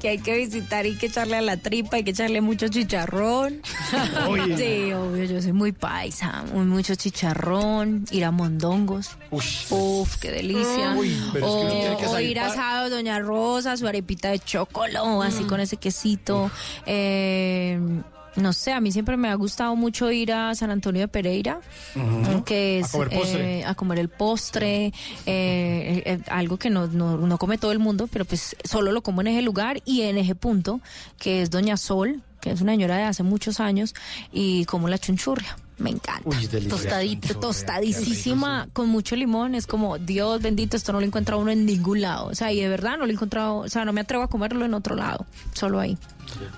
[0.00, 3.62] que hay que visitar y que echarle a la tripa, hay que echarle mucho chicharrón.
[4.28, 4.56] Oye.
[4.56, 9.16] Sí, obvio, yo soy muy paisa, mucho chicharrón, ir a mondongos.
[9.30, 10.94] Uf, qué delicia.
[10.96, 14.30] Uy, pero es que o, tiene que o ir a asado Doña Rosa, su arepita
[14.30, 16.50] de chocolo, así con ese quesito.
[16.86, 17.78] Eh,
[18.36, 21.60] no sé, a mí siempre me ha gustado mucho ir a San Antonio de Pereira,
[22.44, 23.60] que es A comer postre.
[23.60, 24.92] eh, a comer el postre, eh,
[25.26, 29.02] eh, eh, algo que no, no, no come todo el mundo, pero pues solo lo
[29.02, 30.80] como en ese lugar y en ese punto,
[31.18, 33.94] que es Doña Sol, que es una señora de hace muchos años,
[34.32, 35.56] y como la chunchurria.
[35.78, 36.28] Me encanta.
[36.28, 36.46] Uy.
[36.68, 39.54] Tostadita, tostadísima, con mucho limón.
[39.56, 42.26] Es como, Dios bendito, esto no lo encuentra uno en ningún lado.
[42.26, 44.28] O sea, y de verdad no lo he encontrado, o sea, no me atrevo a
[44.28, 45.98] comerlo en otro lado, solo ahí.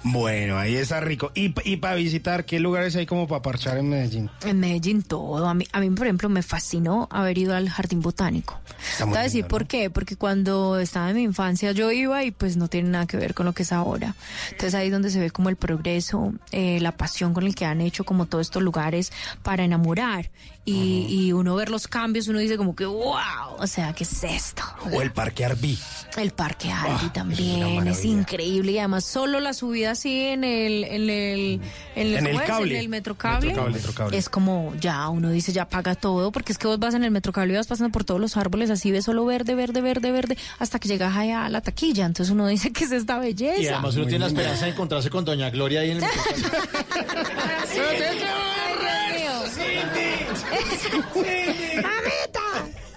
[0.03, 1.33] Bueno, ahí está rico.
[1.35, 4.31] Y, y para visitar, ¿qué lugares hay como para parchar en Medellín?
[4.45, 5.47] En Medellín todo.
[5.49, 8.61] A mí, a mí, por ejemplo, me fascinó haber ido al jardín botánico.
[8.99, 9.91] Te muy voy a decir por qué.
[9.91, 13.35] Porque cuando estaba en mi infancia yo iba y pues no tiene nada que ver
[13.35, 14.15] con lo que es ahora.
[14.51, 17.65] Entonces ahí es donde se ve como el progreso, eh, la pasión con el que
[17.65, 19.13] han hecho como todos estos lugares
[19.43, 20.31] para enamorar
[20.67, 23.15] y, y uno ver los cambios, uno dice como que wow,
[23.59, 24.63] o sea, ¿qué es esto?
[24.93, 25.79] O el Parque Arví.
[26.17, 30.85] El Parque Arby Ah, también es increíble y además solo la subida así en el
[30.85, 31.61] en el
[31.97, 32.47] en En el ¿cómo es?
[32.47, 32.75] cable.
[32.75, 34.17] en el metrocable, Metrocable, metrocable.
[34.19, 37.11] es como ya uno dice ya paga todo porque es que vos vas en el
[37.11, 40.39] metrocable y vas pasando por todos los árboles así ves solo verde verde verde verde
[40.61, 43.67] hasta que llegas allá a la taquilla entonces uno dice que es esta belleza Y
[43.67, 46.05] además uno tiene la esperanza de encontrarse con Doña Gloria ahí en el...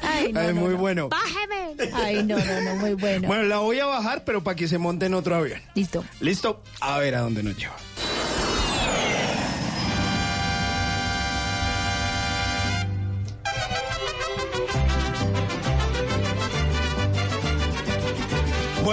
[0.02, 0.78] Ay, no, Ay, no, muy no.
[0.78, 1.10] bueno.
[1.10, 1.76] Bájeme.
[1.94, 3.28] Ay, no, no, no, muy bueno.
[3.28, 5.62] Bueno, la voy a bajar, pero para que se monte en otro avión.
[5.76, 6.04] Listo.
[6.20, 6.64] ¿Listo?
[6.80, 7.76] A ver a dónde nos lleva.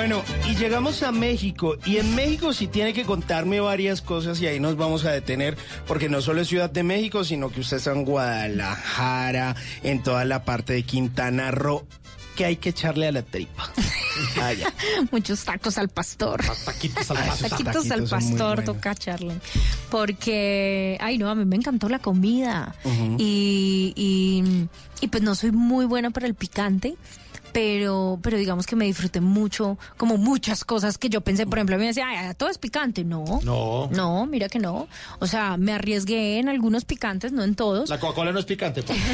[0.07, 1.79] Bueno, y llegamos a México.
[1.87, 5.57] Y en México sí tiene que contarme varias cosas y ahí nos vamos a detener,
[5.87, 10.27] porque no solo es Ciudad de México, sino que usted está en Guadalajara, en toda
[10.27, 11.87] la parte de Quintana Roo,
[12.37, 13.73] que hay que echarle a la tripa.
[14.43, 14.71] Allá.
[15.11, 16.45] Muchos tacos al pastor.
[16.67, 17.49] Taquitos al pastor.
[17.49, 19.37] Taquitos Taquitos al pastor, toca echarle.
[19.91, 22.75] Porque, ay no, a mí me encantó la comida.
[23.17, 24.69] Y, y,
[25.01, 26.95] y pues no soy muy buena para el picante.
[27.55, 31.77] Pero, pero digamos que me disfruté mucho, como muchas cosas que yo pensé, por ejemplo,
[31.77, 33.05] a mí me decía, ay, todo es picante.
[33.05, 33.25] No.
[33.45, 33.89] No.
[33.91, 34.89] No, mira que no.
[35.21, 37.89] O sea, me arriesgué en algunos picantes, no en todos.
[37.89, 38.83] La Coca-Cola no es picante.
[38.83, 38.99] pues.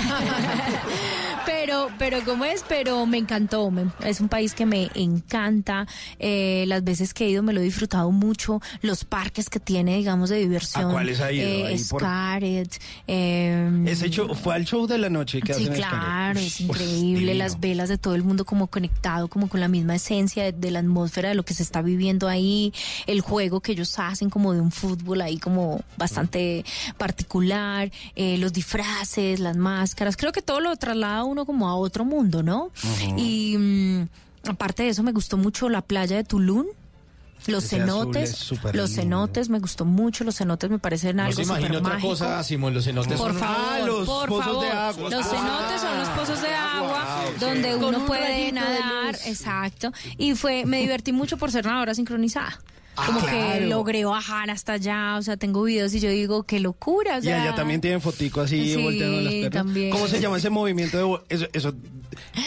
[1.47, 2.65] Pero, pero ¿cómo es?
[2.69, 3.71] Pero me encantó.
[3.71, 5.87] me- es un país que me encanta.
[6.19, 8.61] Eh, las veces que he ido me lo he disfrutado mucho.
[8.83, 10.91] Los parques que tiene, digamos, de diversión.
[10.91, 11.47] ¿A cuáles ha ido?
[11.49, 12.03] Eh, Ahí por-
[13.07, 17.35] eh, Ese show, fue al show de la noche que Sí, hacen claro, es increíble.
[17.35, 20.71] Las velas de todo el mundo como conectado, como con la misma esencia de, de
[20.71, 22.73] la atmósfera de lo que se está viviendo ahí.
[23.07, 26.65] El juego que ellos hacen como de un fútbol ahí como bastante
[26.99, 27.91] particular.
[28.15, 30.17] eh, los disfraces, las máscaras.
[30.17, 32.71] Creo que todo lo traslada uno como a otro mundo, ¿no?
[33.17, 34.09] Y mm,
[34.49, 36.67] aparte de eso me gustó mucho la playa de Tulum.
[37.47, 38.87] Los Ese cenotes, los lindo.
[38.89, 42.09] cenotes me gustó mucho, los cenotes me parecen No algo súper otra mágico.
[42.09, 43.39] cosa, Simón, los cenotes Por son...
[43.41, 44.65] favor, Ah, los por pozos favor.
[44.65, 45.11] de agua.
[45.11, 45.29] Los Ah.
[45.31, 47.39] cenotes son los pozos de agua ok.
[47.41, 49.93] donde Con uno un puede nadar, exacto.
[50.19, 52.59] Y fue, me divertí mucho por ser nadadora sincronizada.
[52.97, 56.61] Ah, Como que logré bajar hasta allá, o sea, tengo videos y yo digo, qué
[56.61, 59.53] locura, o Y allá también tienen fotico así Sí, volteando las piernas.
[59.53, 59.91] también.
[59.91, 61.73] ¿Cómo se llama ese movimiento de eso, eso,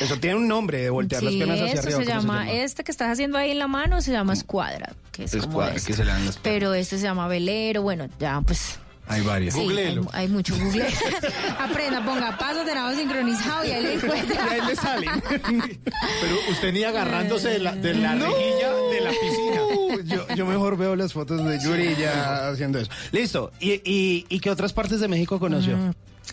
[0.01, 1.99] eso tiene un nombre de voltear las piernas hacia arriba?
[1.99, 5.23] se ¿cómo llama, este que estás haciendo ahí en la mano se llama escuadra, que
[5.23, 5.87] es, como este.
[5.87, 9.53] que se le dan las Pero este se llama velero, bueno, ya pues Hay varias.
[9.53, 10.87] Sí, hay, hay mucho Google.
[11.59, 14.47] Aprenda, ponga pasos de nado sincronizado y ahí le encuentra.
[14.49, 15.09] Y ahí le salen.
[16.21, 20.15] Pero usted ni agarrándose de la, de la rejilla de la piscina.
[20.15, 22.89] Yo, yo mejor veo las fotos de Yuri ya haciendo eso.
[23.11, 23.51] Listo.
[23.59, 25.77] ¿Y, y, y qué otras partes de México conoció?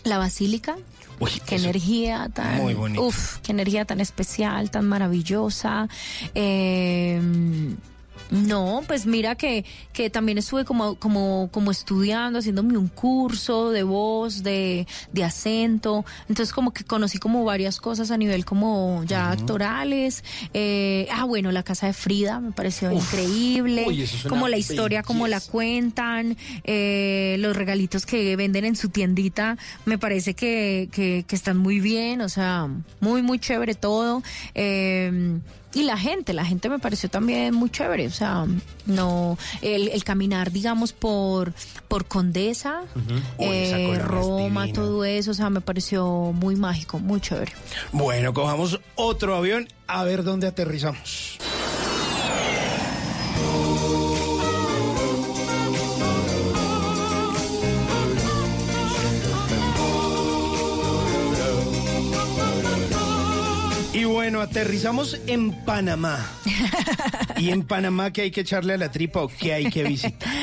[0.05, 0.77] La basílica.
[1.19, 2.55] Uy, Qué eso- energía tan.
[2.57, 3.03] Muy bonito.
[3.03, 5.87] Uf, qué energía tan especial, tan maravillosa.
[6.33, 7.21] Eh,
[8.31, 13.83] no, pues mira que, que también estuve como, como, como estudiando, haciéndome un curso de
[13.83, 16.05] voz, de, de acento.
[16.29, 20.23] Entonces como que conocí como varias cosas a nivel como ya actorales.
[20.53, 23.83] Eh, ah, bueno, la casa de Frida me pareció increíble.
[23.85, 29.57] Uy, como la historia, como la cuentan, eh, los regalitos que venden en su tiendita,
[29.85, 32.69] me parece que, que, que están muy bien, o sea,
[33.01, 34.23] muy, muy chévere todo.
[34.55, 35.39] Eh,
[35.73, 38.45] y la gente, la gente me pareció también muy chévere, o sea,
[38.85, 41.53] no, el, el caminar, digamos, por,
[41.87, 42.81] por Condesa,
[43.37, 47.53] eh, es Roma, todo eso, o sea, me pareció muy mágico, muy chévere.
[47.91, 51.37] Bueno, cojamos otro avión a ver dónde aterrizamos.
[64.01, 66.27] Y bueno, aterrizamos en Panamá.
[67.37, 70.33] ¿Y en Panamá qué hay que echarle a la tripa o qué hay que visitar?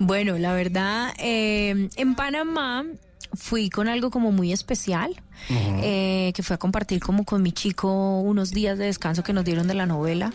[0.00, 2.84] Bueno, la verdad, eh, en Panamá
[3.32, 8.20] fui con algo como muy especial, eh, que fue a compartir como con mi chico
[8.20, 10.32] unos días de descanso que nos dieron de la novela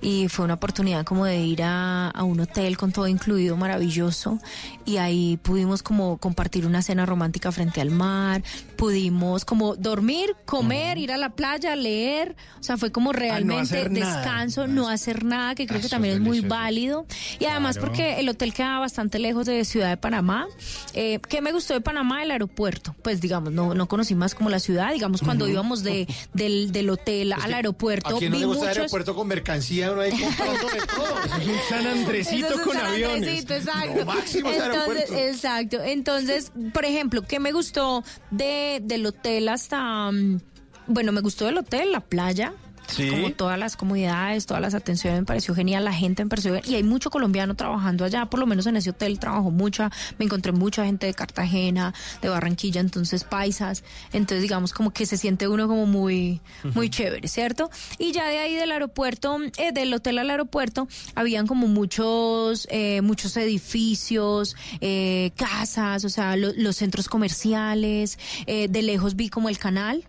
[0.00, 4.38] y fue una oportunidad como de ir a, a un hotel con todo incluido maravilloso
[4.84, 8.42] y ahí pudimos como compartir una cena romántica frente al mar,
[8.76, 14.16] pudimos como dormir, comer, ir a la playa, leer, o sea, fue como realmente nada.
[14.18, 17.06] descanso, no hacer nada, que creo que Eso también es es muy válido
[17.38, 17.88] y además Claro.
[17.88, 20.46] porque el hotel queda bastante lejos de Ciudad de Panamá.
[20.92, 22.22] Eh, ¿Qué me gustó de Panamá?
[22.22, 22.94] El aeropuerto.
[23.02, 24.92] Pues digamos, no, no conocí más como como la ciudad.
[24.92, 28.64] Digamos, cuando íbamos de, del, del hotel al aeropuerto, ¿A quién no vi le gusta
[28.64, 28.78] el muchos...
[28.78, 29.90] aeropuerto con mercancía?
[29.90, 31.18] Uno ahí comprando de todo.
[31.24, 33.16] Eso es un San Andresito es un con San aviones.
[33.16, 33.98] Andresito, exacto.
[34.00, 35.14] Lo máximo Entonces, aeropuerto.
[35.14, 35.82] exacto.
[35.82, 40.10] Entonces, por ejemplo, ¿qué me gustó de, del hotel hasta...
[40.12, 40.40] mm,
[40.88, 42.52] Bueno, me gustó del hotel, la playa.
[42.86, 43.08] Sí.
[43.08, 46.60] Como todas las comodidades, todas las atenciones, me pareció genial, la gente me pareció.
[46.64, 50.24] Y hay mucho colombiano trabajando allá, por lo menos en ese hotel trabajó mucha, me
[50.26, 53.82] encontré mucha gente de Cartagena, de Barranquilla, entonces paisas.
[54.12, 56.40] Entonces, digamos, como que se siente uno como muy,
[56.74, 57.70] muy chévere, ¿cierto?
[57.98, 63.00] Y ya de ahí del aeropuerto, eh, del hotel al aeropuerto, habían como muchos, eh,
[63.02, 68.18] muchos edificios, eh, casas, o sea, lo- los centros comerciales.
[68.46, 70.04] eh, de lejos vi como el canal.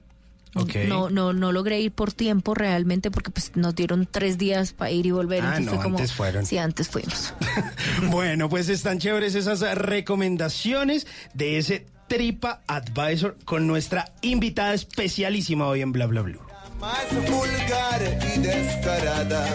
[0.87, 4.89] No, no, no logré ir por tiempo realmente porque pues nos dieron tres días para
[4.91, 5.43] ir y volver.
[5.43, 6.45] Ah, no, fue como- antes fueron.
[6.45, 7.33] Sí, antes fuimos.
[8.09, 15.81] Bueno, pues están chéveres esas recomendaciones de ese Tripa Advisor con nuestra invitada especialísima hoy
[15.81, 16.39] en Bla Bla Blue.
[16.79, 19.47] Más vulgar y descarada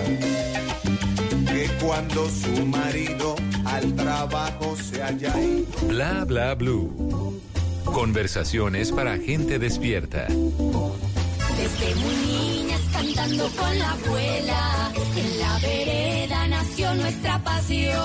[1.46, 5.66] que cuando su marido al trabajo se halla ido.
[5.88, 7.40] Bla bla blue.
[7.84, 10.26] Conversaciones para gente despierta.
[10.28, 17.96] Desde muy niñas cantando con la abuela, en la vereda nació nuestra pasión.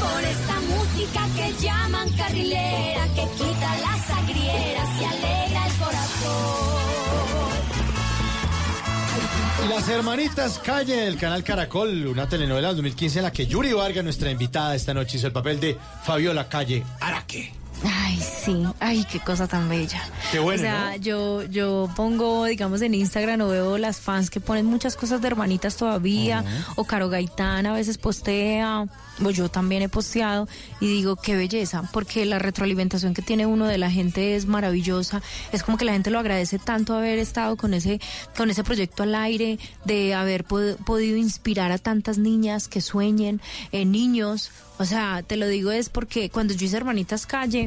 [0.00, 6.77] Por esta música que llaman carrilera, que quita las agrieras y alegra el corazón.
[9.66, 14.04] Las hermanitas Calle del canal Caracol, una telenovela del 2015 en la que Yuri Vargas,
[14.04, 17.52] nuestra invitada esta noche, hizo el papel de Fabiola Calle Araque.
[17.84, 18.64] Ay, sí.
[18.80, 20.00] Ay, qué cosa tan bella.
[20.32, 20.96] Qué bueno, O sea, ¿no?
[20.96, 25.28] yo, yo pongo, digamos, en Instagram o veo las fans que ponen muchas cosas de
[25.28, 26.44] hermanitas todavía.
[26.76, 28.86] O Caro Gaitán a veces postea.
[29.24, 30.46] O yo también he posteado.
[30.80, 31.88] Y digo, qué belleza.
[31.92, 35.22] Porque la retroalimentación que tiene uno de la gente es maravillosa.
[35.52, 38.00] Es como que la gente lo agradece tanto haber estado con ese,
[38.36, 43.40] con ese proyecto al aire, de haber pod- podido inspirar a tantas niñas que sueñen,
[43.72, 44.50] eh, niños.
[44.78, 47.66] O sea, te lo digo es porque cuando yo hice Hermanitas Calle,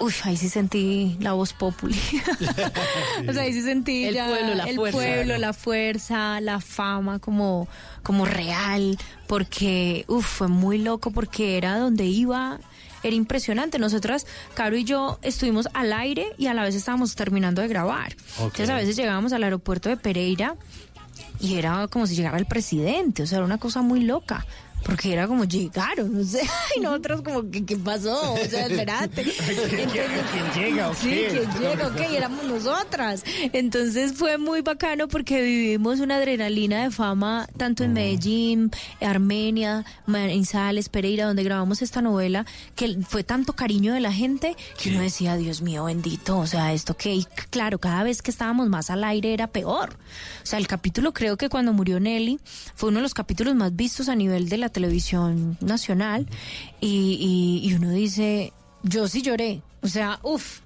[0.00, 1.98] uy, ahí sí sentí la voz populi.
[3.28, 4.98] o sea, ahí sí sentí El ya pueblo, la el fuerza.
[4.98, 7.68] pueblo, la fuerza, la fama como,
[8.02, 12.58] como real, porque, uf, fue muy loco porque era donde iba.
[13.02, 13.78] Era impresionante.
[13.78, 18.16] Nosotras, Caro y yo, estuvimos al aire y a la vez estábamos terminando de grabar.
[18.38, 20.56] Entonces, a veces llegábamos al aeropuerto de Pereira
[21.38, 24.46] y era como si llegara el presidente, o sea, era una cosa muy loca.
[24.84, 26.42] Porque era como llegaron, no sé,
[26.76, 29.24] y nosotros como que qué pasó, o sea, espérate.
[29.24, 29.90] ¿Quién
[30.54, 31.28] llega o Sí, qué?
[31.30, 31.88] ¿quién llega?
[31.88, 33.24] Ok, éramos nosotras.
[33.52, 38.70] Entonces fue muy bacano porque vivimos una adrenalina de fama tanto en Medellín,
[39.00, 44.90] Armenia, Manizales, Pereira, donde grabamos esta novela, que fue tanto cariño de la gente que
[44.90, 48.68] uno decía, Dios mío, bendito, o sea, esto que, y claro, cada vez que estábamos
[48.68, 49.96] más al aire era peor.
[50.42, 52.38] O sea, el capítulo creo que cuando murió Nelly
[52.74, 56.26] fue uno de los capítulos más vistos a nivel de la televisión nacional
[56.80, 58.52] y, y, uno dice,
[58.82, 60.60] yo sí lloré, o sea, uff,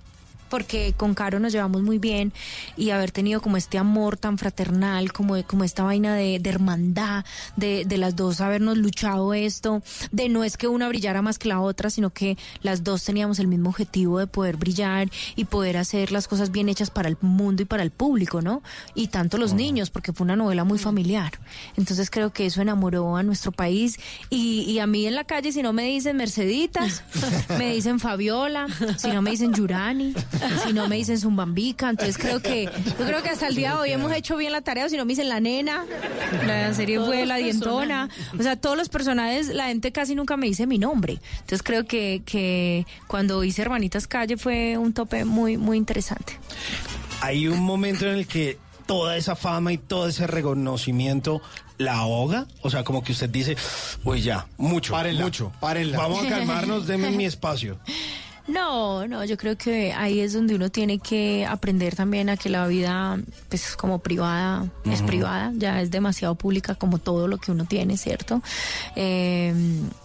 [0.48, 2.32] porque con Caro nos llevamos muy bien
[2.76, 7.24] y haber tenido como este amor tan fraternal, como, como esta vaina de, de hermandad,
[7.56, 11.48] de, de las dos habernos luchado esto, de no es que una brillara más que
[11.48, 15.76] la otra, sino que las dos teníamos el mismo objetivo de poder brillar y poder
[15.76, 18.62] hacer las cosas bien hechas para el mundo y para el público, ¿no?
[18.94, 21.32] Y tanto los niños, porque fue una novela muy familiar.
[21.76, 23.98] Entonces creo que eso enamoró a nuestro país
[24.30, 27.02] y, y a mí en la calle, si no me dicen Merceditas,
[27.58, 30.14] me dicen Fabiola, si no me dicen Yurani,
[30.64, 33.76] si no me dicen Zumbambica, entonces creo que yo creo que hasta el día de
[33.78, 35.84] hoy hemos hecho bien la tarea, o si no me dicen la nena,
[36.46, 38.08] la serie fue la dientona,
[38.38, 41.84] o sea, todos los personajes, la gente casi nunca me dice mi nombre, entonces creo
[41.84, 46.38] que, que cuando hice Hermanitas Calle fue un tope muy, muy interesante.
[47.20, 51.42] Hay un momento en el que toda esa fama y todo ese reconocimiento
[51.78, 53.56] la ahoga, o sea, como que usted dice,
[54.04, 55.98] uy ya, mucho, Párenla, mucho, párenla.
[55.98, 57.78] Vamos a calmarnos, denme mi espacio.
[58.48, 62.48] No, no, yo creo que ahí es donde uno tiene que aprender también a que
[62.48, 63.18] la vida,
[63.50, 67.98] pues como privada, es privada, ya es demasiado pública como todo lo que uno tiene,
[67.98, 68.40] ¿cierto?
[68.96, 69.52] Eh,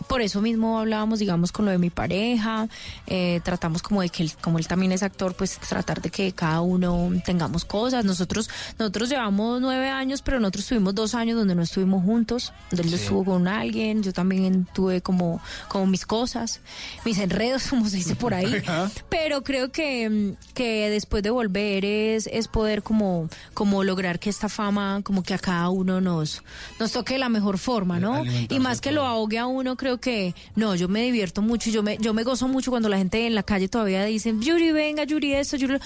[0.08, 2.68] por eso mismo hablábamos, digamos, con lo de mi pareja,
[3.08, 6.32] eh, tratamos como de que él, como él también es actor, pues tratar de que
[6.34, 8.06] cada uno tengamos cosas.
[8.06, 8.50] Nosotros,
[8.80, 12.90] nosotros llevamos nueve años, pero nosotros tuvimos dos años donde no estuvimos juntos, donde él
[12.90, 12.96] Sí.
[12.96, 16.62] estuvo con alguien, yo también tuve como, como mis cosas,
[17.06, 18.62] mis enredos, como se dice por ahí.
[19.10, 24.50] Pero creo que, que después de volver es, es poder como, como lograr que esta
[24.50, 26.44] fama, como que a cada uno nos,
[26.80, 28.24] nos toque de la mejor forma, ¿no?
[28.50, 31.82] Y más que lo ahogue a uno, creo que, no, yo me divierto mucho, yo
[31.82, 35.06] me, yo me gozo mucho cuando la gente en la calle todavía dice, Yuri, venga,
[35.06, 35.78] Yuri, esto, Yuri.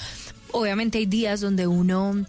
[0.52, 2.26] Obviamente hay días donde uno,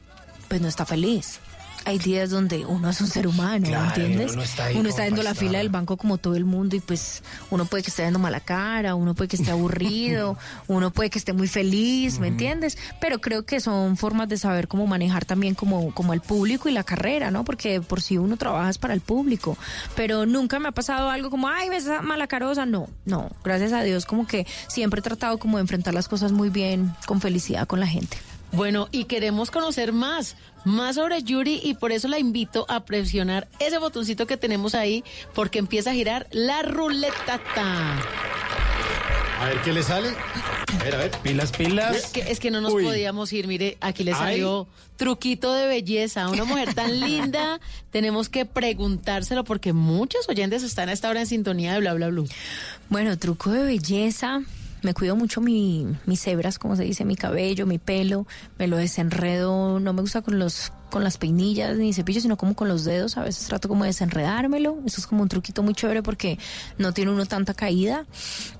[0.49, 1.41] pues no está feliz.
[1.89, 4.35] Hay días donde uno es un ser humano, Claro, ¿entiendes?
[4.35, 6.77] uno está ahí uno está viendo para la fila del banco como todo el mundo
[6.77, 10.37] y pues uno puede que esté dando mala cara, uno puede que esté aburrido,
[10.67, 12.77] uno puede que esté muy feliz, ¿me entiendes?
[13.01, 16.73] Pero creo que son formas de saber cómo manejar también como, como el público y
[16.73, 17.43] la carrera, ¿no?
[17.47, 19.57] Porque por si uno trabaja es para el público.
[19.97, 22.67] Pero nunca me ha pasado algo como, ay, ves esa mala carosa.
[22.67, 26.33] No, no, gracias a Dios como que siempre he tratado como de enfrentar las cosas
[26.33, 28.19] muy bien, con felicidad con la gente.
[28.53, 30.37] Bueno, y queremos conocer más,
[30.69, 35.03] más sobre Yuri y por eso la invito a presionar ese botoncito que tenemos ahí
[35.35, 37.41] porque empieza a girar la ruleta.
[39.41, 40.09] A ver qué le sale.
[40.09, 41.11] A ver, a ver.
[41.23, 41.97] Pilas, pilas.
[41.97, 42.85] Es que, es que no nos Uy.
[42.85, 44.19] podíamos ir, mire, aquí le Ay.
[44.19, 47.61] salió truquito de belleza, una mujer tan linda,
[47.91, 52.09] tenemos que preguntárselo porque muchos oyentes están a esta hora en sintonía de bla bla
[52.09, 52.25] bla.
[52.91, 54.43] Bueno, truco de belleza.
[54.83, 58.27] Me cuido mucho mi, mis hebras, como se dice, mi cabello, mi pelo.
[58.59, 59.81] Me lo desenredo.
[59.81, 63.17] No me gusta con los con las peinillas ni cepillos, sino como con los dedos.
[63.17, 64.79] A veces trato como de desenredármelo.
[64.87, 66.39] Eso es como un truquito muy chévere porque
[66.79, 68.07] no tiene uno tanta caída.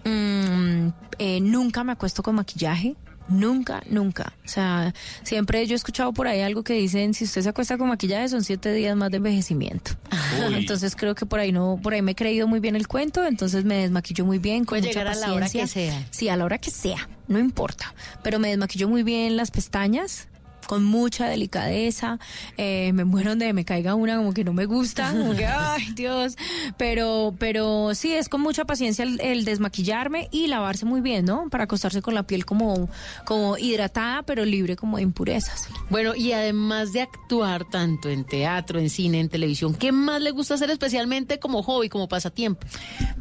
[0.05, 0.89] Mm,
[1.19, 2.97] eh, nunca me acuesto con maquillaje.
[3.29, 4.33] Nunca, nunca.
[4.45, 7.77] O sea, siempre yo he escuchado por ahí algo que dicen, si usted se acuesta
[7.77, 9.93] con maquillaje son siete días más de envejecimiento.
[10.53, 13.25] Entonces creo que por ahí no, por ahí me he creído muy bien el cuento,
[13.27, 15.83] entonces me desmaquillo muy bien, con Puede mucha llegar a la hora paciencia.
[15.83, 16.07] que sea.
[16.11, 17.95] Sí, a la hora que sea, no importa.
[18.23, 20.29] Pero me desmaquillo muy bien las pestañas.
[20.69, 22.19] Con mucha delicadeza,
[22.59, 25.93] eh, me muero donde me caiga una como que no me gusta, como que ay
[25.95, 26.37] Dios,
[26.77, 31.49] pero, pero sí es con mucha paciencia el, el desmaquillarme y lavarse muy bien, ¿no?
[31.49, 32.91] Para acostarse con la piel como,
[33.25, 35.69] como hidratada, pero libre como de impurezas.
[35.89, 40.31] Bueno, y además de actuar tanto en teatro, en cine, en televisión, ¿qué más le
[40.31, 42.67] gusta hacer especialmente como hobby, como pasatiempo?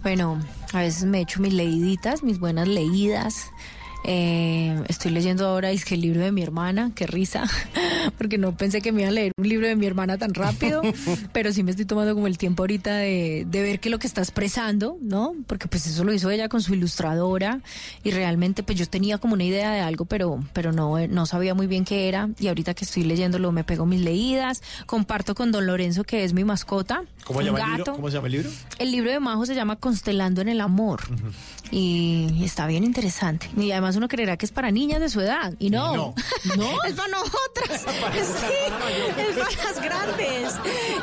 [0.04, 0.40] Bueno,
[0.74, 3.52] a veces me echo mis leíditas, mis buenas leídas.
[4.04, 7.44] Eh, estoy leyendo ahora es que el libro de mi hermana, qué risa,
[8.18, 10.82] porque no pensé que me iba a leer un libro de mi hermana tan rápido,
[11.34, 14.00] pero sí me estoy tomando como el tiempo ahorita de, de ver qué es lo
[14.00, 15.34] que está expresando, ¿no?
[15.46, 17.60] Porque pues eso lo hizo ella con su ilustradora
[18.04, 21.54] y realmente pues yo tenía como una idea de algo, pero, pero no, no sabía
[21.54, 25.52] muy bien qué era y ahorita que estoy leyéndolo me pego mis leídas, comparto con
[25.52, 27.78] don Lorenzo que es mi mascota, ¿Cómo, llama el libro?
[27.80, 27.96] gato.
[27.96, 28.50] ¿Cómo se llama el libro?
[28.80, 31.02] El libro de Majo se llama Constelando en el Amor.
[31.72, 33.50] y está bien interesante.
[33.58, 35.54] Y además uno creerá que es para niñas de su edad.
[35.60, 35.96] Y no.
[35.96, 36.16] no.
[36.58, 37.86] No, es para nosotras.
[38.18, 38.54] Sí,
[39.18, 40.54] es para las grandes.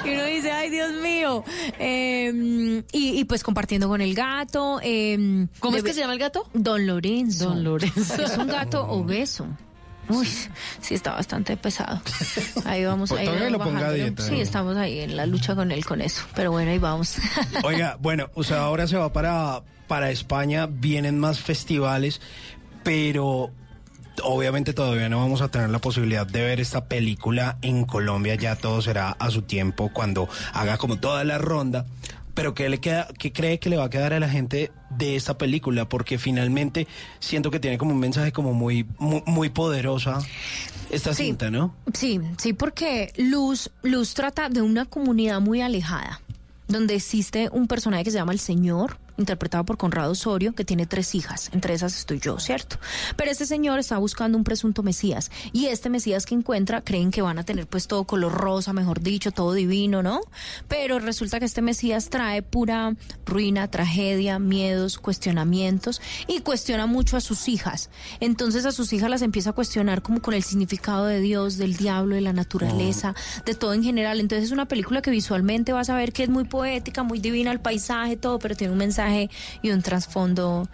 [0.05, 1.45] Y uno dice, ay, Dios mío.
[1.79, 4.81] Eh, y, y pues compartiendo con el gato.
[4.83, 6.49] eh, ¿Cómo es que se llama el gato?
[6.55, 7.47] Don Lorenzo.
[7.51, 8.23] Don Lorenzo.
[8.23, 9.47] Es un gato obeso.
[10.09, 10.29] Uy,
[10.83, 11.99] sí está bastante pesado.
[12.67, 14.37] Ahí vamos, Pues ahí todavía vamos lo ponga a dieta, Sí, ¿no?
[14.43, 16.25] estamos ahí en la lucha con él con eso.
[16.35, 17.17] Pero bueno, ahí vamos.
[17.63, 22.21] Oiga, bueno, o sea, ahora se va para, para España, vienen más festivales,
[22.85, 23.51] pero
[24.23, 28.55] obviamente todavía no vamos a tener la posibilidad de ver esta película en Colombia, ya
[28.57, 31.87] todo será a su tiempo cuando haga como toda la ronda.
[32.35, 35.15] Pero ¿qué, le queda, ¿qué cree que le va a quedar a la gente de
[35.15, 35.89] esta película?
[35.89, 36.89] Porque finalmente
[37.21, 40.19] siento que tiene como un mensaje como muy, muy, muy poderosa
[40.91, 41.27] esta Sí.
[41.27, 41.77] cinta, ¿no?
[41.93, 46.21] Sí, sí, porque Luz, Luz trata de una comunidad muy alejada,
[46.67, 50.87] donde existe un personaje que se llama el Señor, interpretado por Conrado Osorio, que tiene
[50.87, 52.79] tres hijas, entre esas estoy yo, ¿cierto?
[53.17, 57.23] Pero este señor está buscando un presunto Mesías, y este Mesías que encuentra creen que
[57.23, 60.21] van a tener pues todo color rosa, mejor dicho, todo divino, ¿no?
[60.69, 62.95] Pero resulta que este Mesías trae pura
[63.25, 67.91] ruina, tragedia, miedos, cuestionamientos, y cuestiona mucho a sus hijas.
[68.21, 71.77] Entonces a sus hijas las empieza a cuestionar como con el significado de Dios, del
[71.77, 74.21] diablo, de la naturaleza, de todo en general.
[74.21, 77.53] Entonces es una película que visualmente vas a ver que es muy poética, muy divina
[77.53, 79.04] el paisaje, todo, pero tiene un mensaje
[79.63, 80.69] y un trasfondo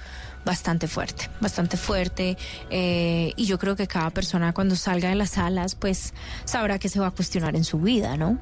[0.44, 2.36] bastante fuerte, bastante fuerte.
[2.70, 6.14] eh, y yo creo que cada persona cuando salga de las salas, pues
[6.44, 8.38] sabrá que se va a cuestionar en su vida, ¿no?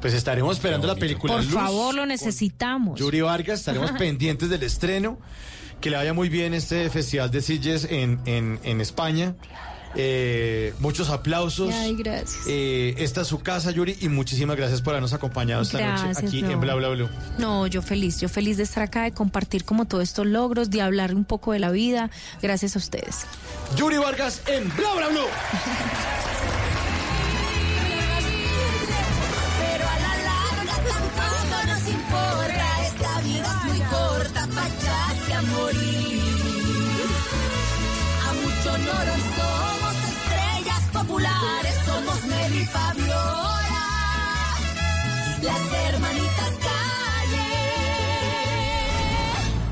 [0.00, 1.52] Pues estaremos esperando la película Por Luz.
[1.54, 2.98] favor, lo necesitamos.
[2.98, 5.18] Yuri Vargas, estaremos pendientes del estreno.
[5.80, 9.34] Que le vaya muy bien este Festival de Sitges en, en, en España.
[9.94, 11.72] Eh, muchos aplausos.
[11.72, 12.46] Ay, gracias.
[12.46, 16.42] Eh, esta es su casa, Yuri, y muchísimas gracias por habernos acompañado esta noche aquí
[16.42, 16.50] no.
[16.50, 17.08] en Bla Bla Blue.
[17.38, 20.80] No, yo feliz, yo feliz de estar acá, de compartir como todos estos logros, de
[20.80, 22.10] hablar un poco de la vida.
[22.40, 23.24] Gracias a ustedes.
[23.76, 25.28] Yuri Vargas en Bla Bla Blue.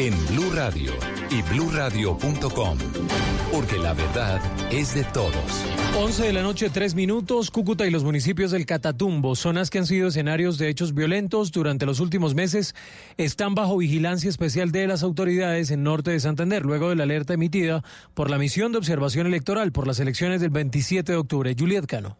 [0.00, 0.92] en Blue Radio
[1.28, 2.78] y bluradio.com,
[3.52, 4.40] porque la verdad
[4.72, 5.34] es de todos.
[5.98, 7.50] 11 de la noche, 3 minutos.
[7.50, 11.84] Cúcuta y los municipios del Catatumbo, zonas que han sido escenarios de hechos violentos durante
[11.84, 12.74] los últimos meses,
[13.18, 17.34] están bajo vigilancia especial de las autoridades en norte de Santander, luego de la alerta
[17.34, 17.84] emitida
[18.14, 21.54] por la misión de observación electoral por las elecciones del 27 de octubre.
[21.58, 22.16] Juliet Cano.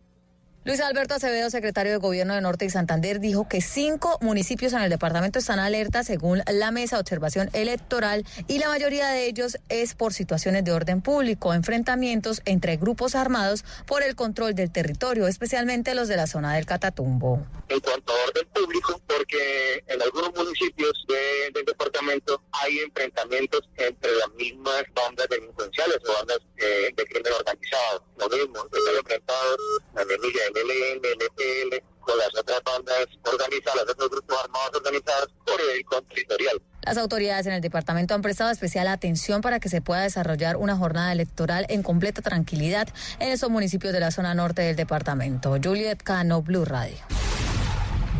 [0.62, 4.82] Luis Alberto Acevedo, secretario de Gobierno de Norte y Santander, dijo que cinco municipios en
[4.82, 9.56] el departamento están alerta según la mesa de observación electoral y la mayoría de ellos
[9.70, 15.26] es por situaciones de orden público, enfrentamientos entre grupos armados por el control del territorio,
[15.28, 17.42] especialmente los de la zona del Catatumbo.
[17.70, 24.10] En cuanto a orden público, porque en algunos municipios de- del departamento hay enfrentamientos entre
[24.14, 28.04] las mismas bandas delincuenciales o bandas eh, de crimen organizado.
[28.18, 29.56] Lo mismo, están enfrentados
[29.94, 35.28] la guerrilla ELN, el EPL, con las otras bandas organizadas, los otros grupos armados organizados
[35.44, 36.62] por el territorial.
[36.82, 40.76] Las autoridades en el departamento han prestado especial atención para que se pueda desarrollar una
[40.76, 42.88] jornada electoral en completa tranquilidad
[43.18, 45.56] en esos municipios de la zona norte del departamento.
[45.62, 46.96] Juliet Cano, Blue Radio.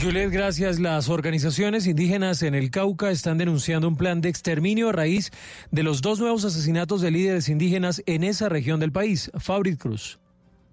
[0.03, 0.79] Juliet, gracias.
[0.79, 5.31] Las organizaciones indígenas en el Cauca están denunciando un plan de exterminio a raíz
[5.71, 9.31] de los dos nuevos asesinatos de líderes indígenas en esa región del país.
[9.39, 10.19] Fabrit Cruz.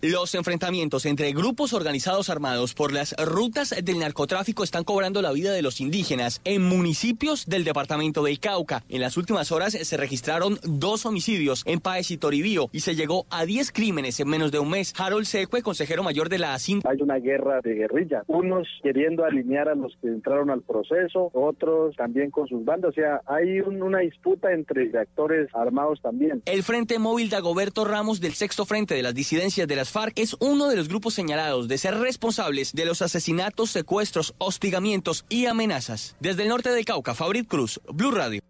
[0.04, 5.52] Los enfrentamientos entre grupos organizados armados por las rutas del narcotráfico están cobrando la vida
[5.52, 8.84] de los indígenas en municipios del departamento del Cauca.
[8.90, 13.26] En las últimas horas se registraron dos homicidios en Páez y Toribío y se llegó
[13.32, 14.94] a 10 crímenes en menos de un mes.
[14.96, 16.82] Harold Secue, consejero mayor de la ASIN.
[16.88, 21.96] Hay una guerra de guerrilla, unos queriendo alinear a los que entraron al proceso, otros
[21.96, 26.44] también con sus bandas, o sea, hay un- una disputa entre actores armados también.
[26.46, 30.36] El Frente Móvil Dagoberto Ramos del Sexto Frente de las Disidencias de las FARC es
[30.40, 36.16] uno de los grupos señalados de ser responsables de los asesinatos, secuestros, hostigamientos y amenazas.
[36.20, 38.42] Desde el norte del Cauca, Fabrit Cruz, Blue Radio.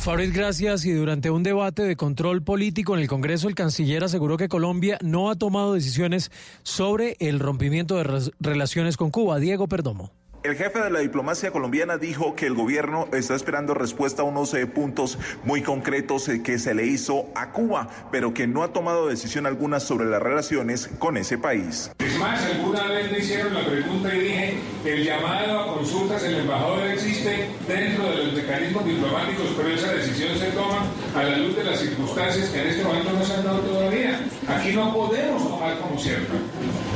[0.00, 0.86] Fabrit, gracias.
[0.86, 4.98] Y durante un debate de control político en el Congreso, el canciller aseguró que Colombia
[5.02, 6.30] no ha tomado decisiones
[6.62, 9.38] sobre el rompimiento de relaciones con Cuba.
[9.38, 10.10] Diego Perdomo.
[10.42, 14.54] El jefe de la diplomacia colombiana dijo que el gobierno está esperando respuesta a unos
[14.54, 18.72] eh, puntos muy concretos eh, que se le hizo a Cuba, pero que no ha
[18.72, 21.90] tomado decisión alguna sobre las relaciones con ese país.
[21.98, 26.36] Es más, alguna vez me hicieron la pregunta y dije, el llamado a consultas del
[26.36, 30.86] embajador existe dentro de los mecanismos diplomáticos, pero esa decisión se toma
[31.16, 34.18] a la luz de las circunstancias que en este momento no se han dado todavía.
[34.48, 36.32] Aquí no podemos tomar como cierto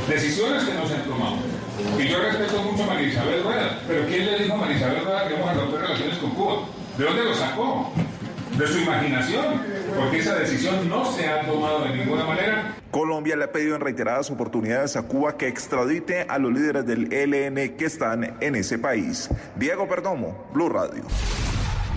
[0.09, 1.37] decisiones que no se han tomado.
[1.97, 5.03] Y yo respeto mucho a María Isabel Rueda, pero ¿quién le dijo a María Isabel
[5.05, 6.55] Rueda que vamos a romper relaciones con Cuba?
[6.97, 7.91] ¿De dónde lo sacó?
[8.57, 9.61] De su imaginación,
[9.97, 12.75] porque esa decisión no se ha tomado de ninguna manera.
[12.91, 17.11] Colombia le ha pedido en reiteradas oportunidades a Cuba que extradite a los líderes del
[17.11, 19.29] ELN que están en ese país.
[19.57, 21.03] Diego Perdomo, Blue Radio.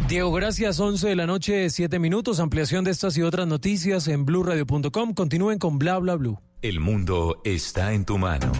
[0.08, 0.80] Diego, gracias.
[0.80, 2.40] 11 de la noche, 7 minutos.
[2.40, 5.12] Ampliación de estas y otras noticias en blurradio.com.
[5.12, 6.38] Continúen con Bla Bla Blue.
[6.62, 8.50] El mundo está en tu mano.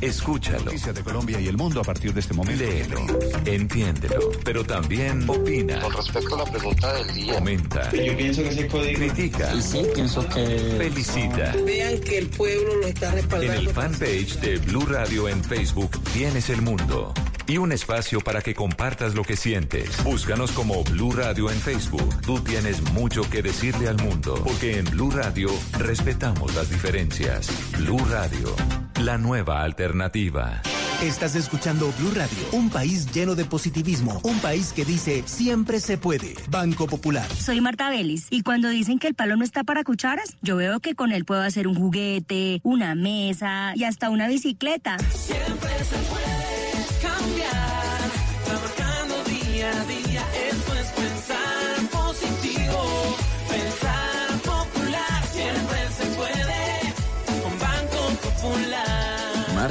[0.00, 0.66] Escúchalo.
[0.66, 2.62] Noticias de Colombia y el mundo a partir de este momento.
[2.62, 3.00] Léelo,
[3.44, 5.80] entiéndelo, pero también opina.
[5.80, 7.34] Con respecto a la pregunta del día.
[7.34, 7.90] Comenta.
[7.92, 8.98] Yo pienso que código.
[8.98, 9.52] Critica.
[9.54, 10.58] Y sí, pienso que.
[10.78, 11.54] Felicita.
[11.66, 13.60] Vean que el pueblo lo está En respaldando.
[13.60, 17.12] el fanpage de Blue Radio en Facebook tienes el mundo
[17.50, 20.04] y un espacio para que compartas lo que sientes.
[20.04, 22.20] Búscanos como Blue Radio en Facebook.
[22.20, 27.50] Tú tienes mucho que decirle al mundo, porque en Blue Radio respetamos las diferencias.
[27.76, 28.54] Blue Radio,
[29.00, 30.62] la nueva alternativa.
[31.02, 35.98] Estás escuchando Blue Radio, un país lleno de positivismo, un país que dice siempre se
[35.98, 36.34] puede.
[36.50, 37.26] Banco Popular.
[37.34, 40.78] Soy Marta Vélez y cuando dicen que el palo no está para cucharas, yo veo
[40.78, 44.98] que con él puedo hacer un juguete, una mesa y hasta una bicicleta.
[44.98, 46.39] Siempre se puede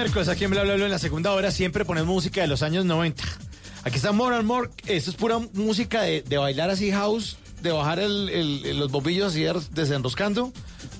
[0.00, 2.62] Miércoles, aquí en Bla Bla Bla, en la segunda hora, siempre ponemos música de los
[2.62, 3.24] años 90.
[3.82, 4.70] Aquí está More and More.
[4.86, 9.32] Esto es pura música de, de bailar así house, de bajar el- el- los bombillos
[9.32, 10.52] así desenroscando.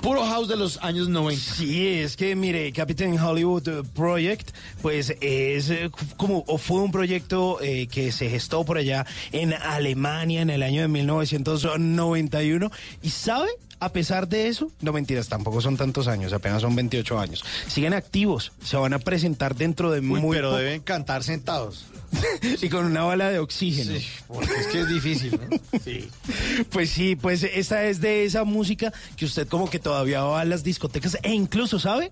[0.02, 1.40] Puro house de los años 90.
[1.54, 4.50] Sí, es que mire, Captain Hollywood Project,
[4.82, 9.52] pues es eh, como, o fue un proyecto eh, que se gestó por allá en
[9.54, 12.70] Alemania en el año de 1991.
[13.02, 13.48] Y sabe,
[13.80, 17.44] a pesar de eso, no mentiras, tampoco son tantos años, apenas son 28 años.
[17.66, 21.86] Siguen activos, se van a presentar dentro de Uy, muy pero deben cantar sentados.
[22.62, 23.98] y con una bala de oxígeno.
[23.98, 25.78] Sí, porque es que es difícil, ¿no?
[25.84, 26.08] Sí.
[26.70, 30.44] Pues sí, pues esta es de esa música que usted como que todavía va a
[30.44, 32.10] las discotecas e incluso, ¿sabe?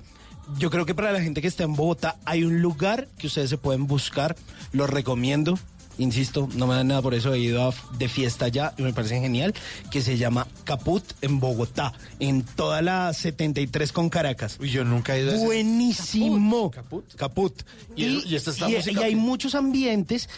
[0.58, 3.50] Yo creo que para la gente que está en Bogotá hay un lugar que ustedes
[3.50, 4.36] se pueden buscar,
[4.72, 5.58] lo recomiendo.
[5.98, 8.92] Insisto, no me dan nada por eso, he ido a- de fiesta ya y me
[8.92, 9.54] parece genial,
[9.90, 14.58] que se llama Caput en Bogotá, en toda la 73 con Caracas.
[14.60, 16.70] Uy, yo nunca he ido a ese- Buenísimo.
[17.16, 17.62] Caput.
[17.96, 20.28] Y- y esta es la y- música y hay muchos ambientes.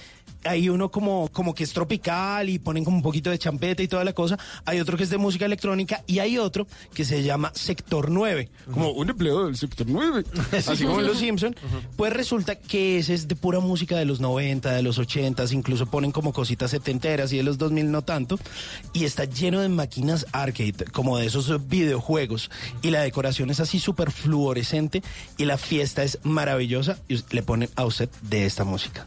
[0.45, 3.89] Hay uno como, como que es tropical y ponen como un poquito de champeta y
[3.89, 4.39] toda la cosa.
[4.65, 8.49] Hay otro que es de música electrónica y hay otro que se llama Sector 9.
[8.71, 10.25] Como un empleado del Sector 9.
[10.53, 11.55] Así como en Los Simpson.
[11.97, 15.87] Pues resulta que ese es de pura música de los 90, de los 80, incluso
[15.87, 18.39] ponen como cositas setenteras y de los 2000 no tanto.
[18.93, 22.51] Y está lleno de máquinas arcade, como de esos videojuegos.
[22.83, 25.03] Y la decoración es así súper fluorescente
[25.37, 29.05] y la fiesta es maravillosa y le ponen a usted de esta música.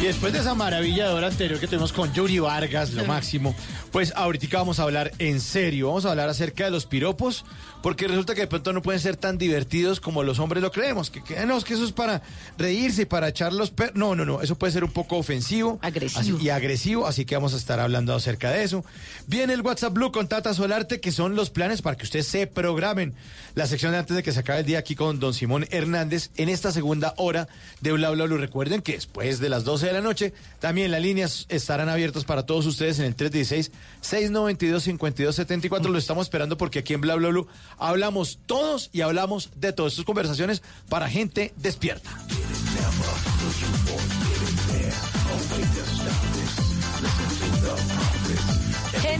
[0.00, 3.54] Y después de esa maravilla de hora anterior que tuvimos con Yuri Vargas, lo máximo,
[3.92, 7.44] Pues ahorita vamos a hablar en serio, vamos a hablar acerca de los piropos,
[7.82, 11.10] porque resulta que de pronto no pueden ser tan divertidos como los hombres lo creemos,
[11.10, 12.22] que, que no, es que eso es para
[12.56, 13.96] reírse y para echar los perros.
[13.96, 16.20] No, no, no, eso puede ser un poco ofensivo Agresivo.
[16.38, 18.84] así- y agresivo, así que vamos a estar hablando acerca de eso.
[19.26, 22.46] Viene el WhatsApp Blue con Tata Solarte, que son los planes para que ustedes se
[22.46, 23.12] programen.
[23.56, 26.30] La sección de antes de que se acabe el día aquí con don Simón Hernández
[26.36, 27.48] en esta segunda hora
[27.80, 28.38] de Bla Bla Blue.
[28.38, 32.44] Recuerden que después de las 12 de la noche, también las líneas estarán abiertas para
[32.46, 35.88] todos ustedes en el 316-692-5274.
[35.88, 37.46] Lo estamos esperando porque aquí en Bla Bla Blue
[37.78, 42.10] hablamos todos y hablamos de todas estas conversaciones para gente despierta.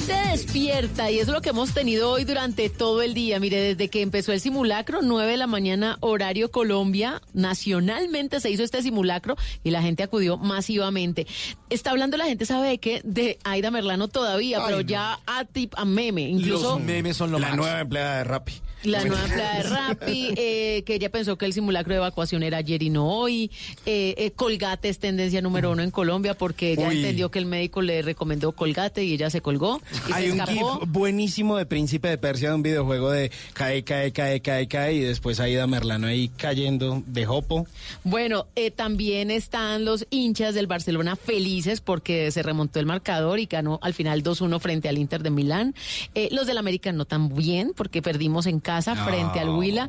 [0.06, 3.39] Gente despierta y es lo que hemos tenido hoy durante todo el día.
[3.39, 8.62] Mire, desde que empezó el simulacro, 9 de la mañana, horario Colombia, nacionalmente se hizo
[8.62, 11.27] este simulacro y la gente acudió masivamente.
[11.68, 13.02] Está hablando la gente, ¿sabe de qué?
[13.05, 14.82] De Aida Merlano todavía, Ay, pero no.
[14.89, 16.22] ya a tip, a meme.
[16.22, 18.55] Incluso Los memes son lo La nueva empleada de Rappi.
[18.85, 22.59] La nueva empleada de Rappi, eh, que ella pensó que el simulacro de evacuación era
[22.59, 23.51] ayer y no hoy.
[23.86, 26.97] Eh, eh, Colgate es tendencia número uno en Colombia porque ella Uy.
[26.98, 30.40] entendió que el médico le recomendó Colgate y ella se colgó y Hay se un
[30.40, 30.81] escapó.
[30.81, 34.94] gif buenísimo de Príncipe de Persia de un videojuego de cae, cae, cae, cae, cae
[34.94, 37.66] y después Aida Merlano ahí cayendo de jopo.
[38.05, 43.47] Bueno, eh, también están los hinchas del Barcelona felices porque se remontó el marcador y
[43.47, 45.74] ganó al final 2-1 frente al Inter de Milán.
[46.15, 49.88] Eh, los del América no tan bien porque perdimos en casa frente al Huila.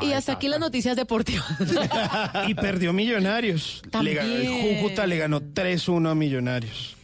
[0.00, 1.44] Ay, y hasta aquí las noticias deportivas.
[2.48, 3.82] y perdió Millonarios.
[4.02, 4.76] Le ganó- el También.
[4.82, 6.96] Cúcuta le ganó 3-1 a Millonarios.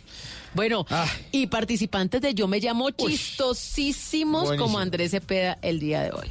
[0.54, 0.86] bueno,
[1.32, 4.64] y participantes de Yo Me Llamo chistosísimos Buenísimo.
[4.66, 6.28] como Andrés Cepeda el día de hoy.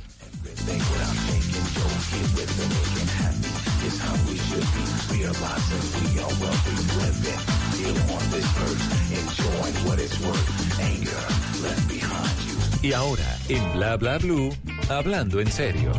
[12.88, 14.50] Y ahora, en Bla Bla Blue,
[14.88, 15.92] hablando en serio.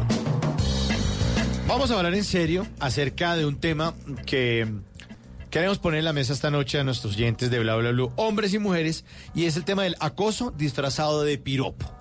[1.66, 3.92] Vamos a hablar en serio acerca de un tema
[4.24, 4.66] que
[5.50, 8.54] queremos poner en la mesa esta noche a nuestros oyentes de Bla Bla Blue, hombres
[8.54, 9.04] y mujeres,
[9.34, 11.92] y es el tema del acoso disfrazado de piropo.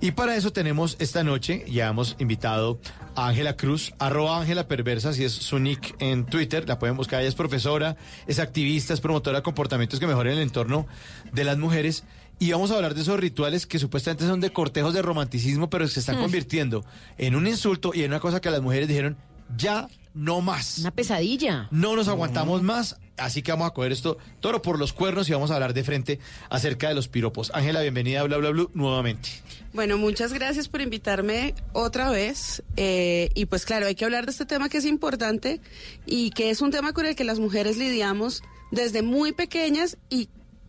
[0.00, 2.78] Y para eso tenemos esta noche, ya hemos invitado
[3.16, 7.18] a Ángela Cruz, arroba Ángela Perversa, si es su nick en Twitter, la pueden buscar,
[7.18, 7.96] ella es profesora,
[8.28, 10.86] es activista, es promotora de comportamientos que mejoren el entorno
[11.32, 12.04] de las mujeres.
[12.38, 15.88] Y vamos a hablar de esos rituales que supuestamente son de cortejos de romanticismo, pero
[15.88, 16.22] se están Mm.
[16.22, 16.84] convirtiendo
[17.16, 19.16] en un insulto y en una cosa que las mujeres dijeron,
[19.56, 20.78] ya no más.
[20.78, 21.68] Una pesadilla.
[21.70, 25.32] No nos aguantamos más, así que vamos a coger esto toro por los cuernos y
[25.32, 26.18] vamos a hablar de frente
[26.50, 27.50] acerca de los piropos.
[27.54, 29.28] Ángela, bienvenida a Bla Bla Blue nuevamente.
[29.72, 32.62] Bueno, muchas gracias por invitarme otra vez.
[32.76, 35.60] Eh, y pues claro, hay que hablar de este tema que es importante
[36.06, 40.28] y que es un tema con el que las mujeres lidiamos desde muy pequeñas y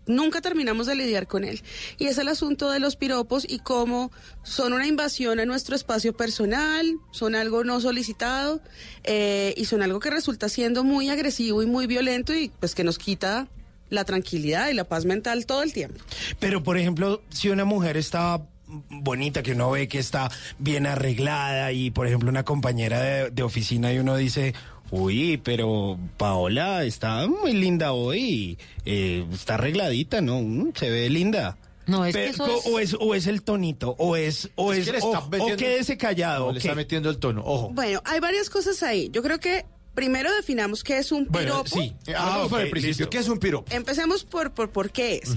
[0.10, 1.61] nunca terminamos de lidiar con él.
[1.98, 4.11] Y es el asunto de los piropos y cómo
[4.44, 8.61] son una invasión a nuestro espacio personal, son algo no solicitado
[9.03, 12.84] eh, y son algo que resulta siendo muy agresivo y muy violento y pues que
[12.84, 13.48] nos quita
[13.90, 15.99] la tranquilidad y la paz mental todo el tiempo.
[16.40, 18.41] Pero, por ejemplo, si una mujer está
[18.90, 20.30] bonita, que uno ve que está
[20.60, 24.53] bien arreglada y, por ejemplo, una compañera de, de oficina y uno dice,
[24.91, 30.41] uy, pero Paola está muy linda hoy, eh, está arregladita, ¿no?
[30.41, 31.57] Mm, Se ve linda.
[31.87, 34.73] No, es Pe- que eso es- o es o es el tonito o es o
[34.73, 37.09] Es es, que le o, está o metiendo- quédese callado No, ¿o le está metiendo
[37.09, 37.69] el tono, ojo.
[37.73, 39.09] Bueno, hay varias cosas ahí.
[39.11, 41.81] Yo creo que primero definamos qué es un Bueno, piropo.
[41.81, 43.73] sí, ah, por el principio, ¿qué es un piropo?
[43.73, 45.31] Empecemos por, por, por qué es.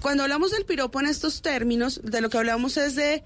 [0.00, 3.24] Cuando hablamos del piropo en estos términos, de lo que hablamos es de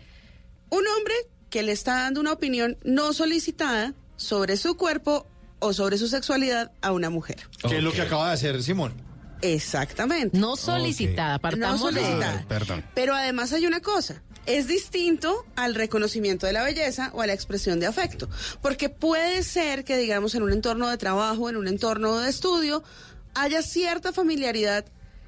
[0.71, 1.15] un hombre
[1.51, 5.27] que le está dando una opinión no solicitada sobre su cuerpo
[5.63, 7.49] o sobre su sexualidad a una mujer.
[7.67, 8.93] ¿Qué es lo que acaba de hacer Simón?
[9.41, 10.37] Exactamente.
[10.39, 12.39] No solicitada, partamos No solicitada.
[12.41, 12.85] Ay, perdón.
[12.95, 17.33] Pero además hay una cosa, es distinto al reconocimiento de la belleza o a la
[17.33, 18.29] expresión de afecto,
[18.61, 22.83] porque puede ser que digamos en un entorno de trabajo, en un entorno de estudio,
[23.35, 24.85] haya cierta familiaridad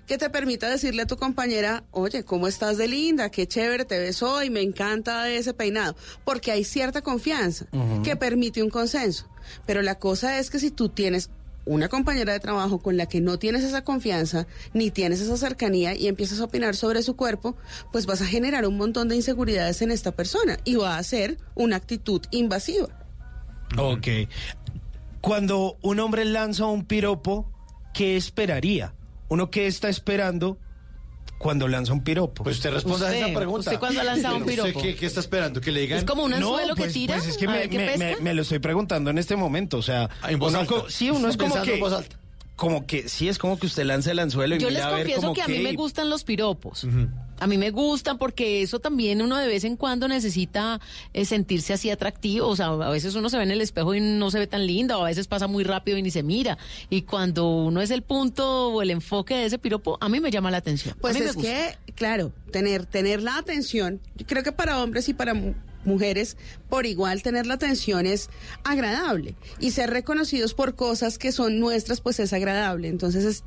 [0.06, 3.31] que te permita decirle a tu compañera, oye, ¿cómo estás de linda?
[3.31, 7.66] Qué chévere te ves hoy, me encanta ese peinado, porque hay cierta confianza
[8.02, 9.28] que permite un consenso.
[9.66, 11.31] Pero la cosa es que si tú tienes
[11.66, 15.94] una compañera de trabajo con la que no tienes esa confianza, ni tienes esa cercanía
[15.94, 17.56] y empiezas a opinar sobre su cuerpo,
[17.90, 21.39] pues vas a generar un montón de inseguridades en esta persona y va a ser
[21.55, 22.89] una actitud invasiva.
[23.78, 24.09] Ok.
[25.20, 27.51] Cuando un hombre lanza un piropo,
[27.94, 28.94] ¿qué esperaría?
[29.35, 30.59] ¿Uno qué está esperando
[31.39, 32.44] cuando lanza un piropo?
[32.44, 33.70] Pues usted responda a esa pregunta.
[33.70, 34.81] ¿usted cuándo ha lanzado un ¿Usted piropo?
[34.81, 35.61] qué, qué está esperando?
[35.61, 35.98] ¿Que le digan?
[35.98, 38.43] Es como un anzuelo que pues, tira, Pues es que me, me- me- me lo
[38.43, 39.78] estoy preguntando en este momento.
[39.78, 40.74] O sea, Ah, en voz uno alta.
[40.89, 41.74] sí, uno es como que.
[41.74, 42.16] en voz alta.
[42.56, 44.90] como que sí es como que usted lanza el anzuelo y Yo les mira a
[44.93, 46.86] ver confieso como que a mí me gustan los piropos.
[47.40, 50.81] A mí me gustan porque eso también uno de vez en cuando necesita
[51.12, 52.47] eh, sentirse así atractivo.
[52.47, 54.66] O sea, a veces uno se ve en el espejo y no se ve tan
[54.66, 56.56] linda, o a veces pasa muy rápido y ni se mira.
[56.90, 60.31] Y cuando uno es el punto o el enfoque de ese piropo, a mí me
[60.31, 60.97] llama la atención.
[61.01, 65.35] Pues es que, claro, tener, tener la atención, yo creo que para hombres y para
[65.35, 65.55] mu-
[65.85, 66.36] mujeres
[66.70, 68.31] por igual tener la atención es
[68.62, 72.89] agradable y ser reconocidos por cosas que son nuestras pues es agradable.
[72.89, 73.43] Entonces es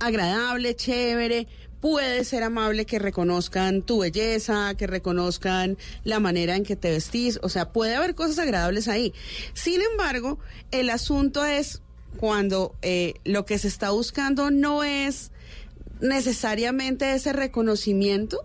[0.00, 1.46] agradable, chévere,
[1.80, 7.38] puede ser amable que reconozcan tu belleza, que reconozcan la manera en que te vestís,
[7.42, 9.12] o sea, puede haber cosas agradables ahí.
[9.54, 10.38] Sin embargo,
[10.70, 11.82] el asunto es
[12.18, 15.30] cuando eh, lo que se está buscando no es
[16.00, 18.44] necesariamente ese reconocimiento,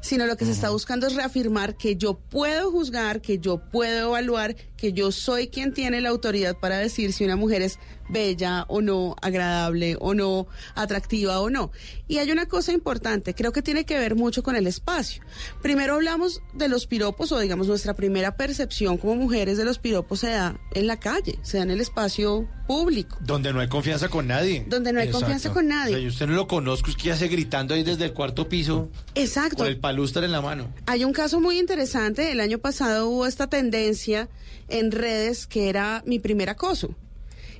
[0.00, 4.08] sino lo que se está buscando es reafirmar que yo puedo juzgar, que yo puedo
[4.08, 7.78] evaluar, que yo soy quien tiene la autoridad para decir si una mujer es
[8.10, 11.70] bella o no, agradable o no, atractiva o no.
[12.06, 15.22] Y hay una cosa importante, creo que tiene que ver mucho con el espacio.
[15.62, 20.20] Primero hablamos de los piropos o digamos nuestra primera percepción como mujeres de los piropos
[20.20, 23.16] se da en la calle, se da en el espacio público.
[23.20, 24.66] Donde no hay confianza con nadie.
[24.68, 25.96] Donde no hay confianza con nadie.
[25.96, 28.90] O sea, usted no lo conozco, es que hace gritando ahí desde el cuarto piso
[29.14, 29.58] Exacto.
[29.58, 30.72] con el palustre en la mano.
[30.84, 32.32] Hay un caso muy interesante.
[32.32, 34.28] El año pasado hubo esta tendencia
[34.74, 36.96] en redes que era mi primer acoso.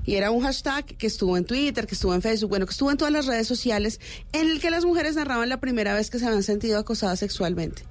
[0.05, 2.91] Y era un hashtag que estuvo en Twitter, que estuvo en Facebook, bueno, que estuvo
[2.91, 4.01] en todas las redes sociales,
[4.33, 7.85] en el que las mujeres narraban la primera vez que se habían sentido acosadas sexualmente.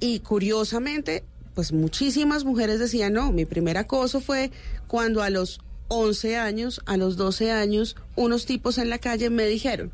[0.00, 1.22] Y curiosamente,
[1.54, 4.50] pues muchísimas mujeres decían, no, mi primer acoso fue
[4.88, 9.46] cuando a los 11 años, a los 12 años, unos tipos en la calle me
[9.46, 9.92] dijeron,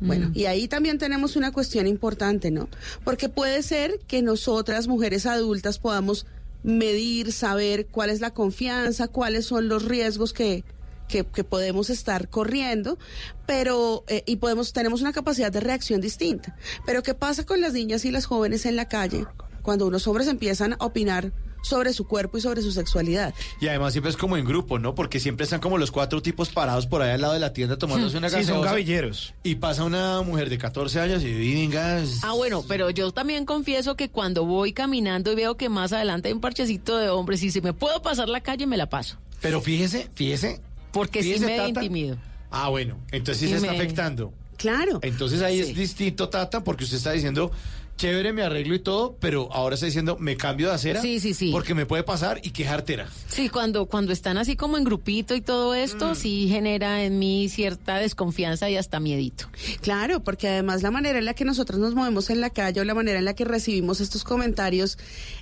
[0.00, 2.68] bueno, y ahí también tenemos una cuestión importante, ¿no?
[3.02, 6.26] Porque puede ser que nosotras, mujeres adultas, podamos
[6.66, 10.64] medir, saber cuál es la confianza, cuáles son los riesgos que,
[11.08, 12.98] que, podemos estar corriendo,
[13.46, 16.56] pero, eh, y podemos, tenemos una capacidad de reacción distinta.
[16.84, 19.26] Pero ¿qué pasa con las niñas y las jóvenes en la calle
[19.62, 21.32] cuando unos hombres empiezan a opinar
[21.66, 23.34] sobre su cuerpo y sobre su sexualidad?
[23.60, 24.94] Y además siempre es como en grupo, ¿no?
[24.94, 27.76] Porque siempre están como los cuatro tipos parados por ahí al lado de la tienda
[27.76, 28.70] tomándose una Sí, son gaseosa.
[28.70, 29.34] gavilleros.
[29.42, 33.96] Y pasa una mujer de 14 años y venga, Ah, bueno, pero yo también confieso
[33.96, 37.50] que cuando voy caminando y veo que más adelante hay un parchecito de hombres y
[37.50, 39.16] si me puedo pasar la calle, me la paso.
[39.40, 40.60] Pero fíjese, fíjese.
[40.92, 41.68] Porque sí fíjese, me Tata.
[41.84, 42.16] intimido.
[42.50, 44.32] Ah, bueno, entonces sí Y se está me- afectando.
[44.56, 45.00] Claro.
[45.02, 45.70] Entonces ahí Sí.
[45.72, 47.50] es distinto, Tata, porque usted está diciendo,
[47.96, 51.00] chévere, me arreglo y todo, pero ahora está diciendo, me cambio de acera.
[51.00, 51.50] Sí, sí, sí.
[51.50, 53.08] Porque me puede pasar y qué jartera.
[53.28, 57.48] Sí, cuando, cuando están así como en grupito y todo esto, sí genera en mí
[57.48, 59.48] cierta desconfianza y hasta miedito.
[59.80, 62.84] Claro, porque además la manera en la que nosotros nos movemos en la calle o
[62.84, 64.98] la manera en la que recibimos estos comentarios,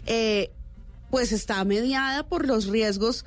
[0.06, 0.50] eh,
[1.10, 3.24] pues está mediada por los riesgos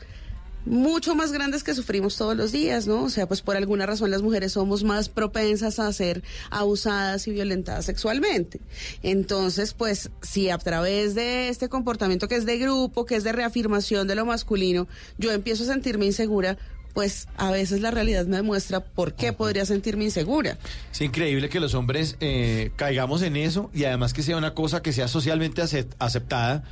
[0.67, 3.03] mucho más grandes que sufrimos todos los días, ¿no?
[3.03, 7.31] O sea, pues por alguna razón las mujeres somos más propensas a ser abusadas y
[7.31, 8.59] violentadas sexualmente.
[9.03, 13.31] Entonces, pues si a través de este comportamiento que es de grupo, que es de
[13.31, 14.87] reafirmación de lo masculino,
[15.17, 16.57] yo empiezo a sentirme insegura,
[16.93, 20.57] pues a veces la realidad me demuestra por qué podría sentirme insegura.
[20.91, 24.81] Es increíble que los hombres eh, caigamos en eso y además que sea una cosa
[24.81, 26.63] que sea socialmente acep- aceptada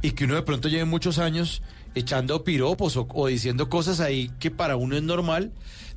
[0.00, 1.60] y que uno de pronto lleve muchos años
[1.94, 5.52] echando piropos o, o diciendo cosas ahí que para uno es normal,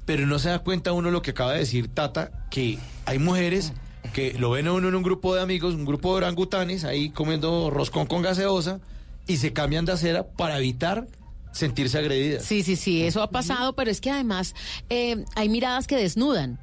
[0.06, 3.74] pero no se da cuenta uno lo que acaba de decir Tata, que hay mujeres
[4.14, 7.10] que lo ven a uno en un grupo de amigos, un grupo de orangutanes, ahí
[7.10, 8.80] comiendo roscón con gaseosa
[9.28, 11.08] y se cambian de acera para evitar
[11.52, 12.46] sentirse agredidas.
[12.46, 14.56] Sí, sí, sí, eso ha pasado, pero es que además
[14.90, 16.60] eh, hay miradas que desnudan.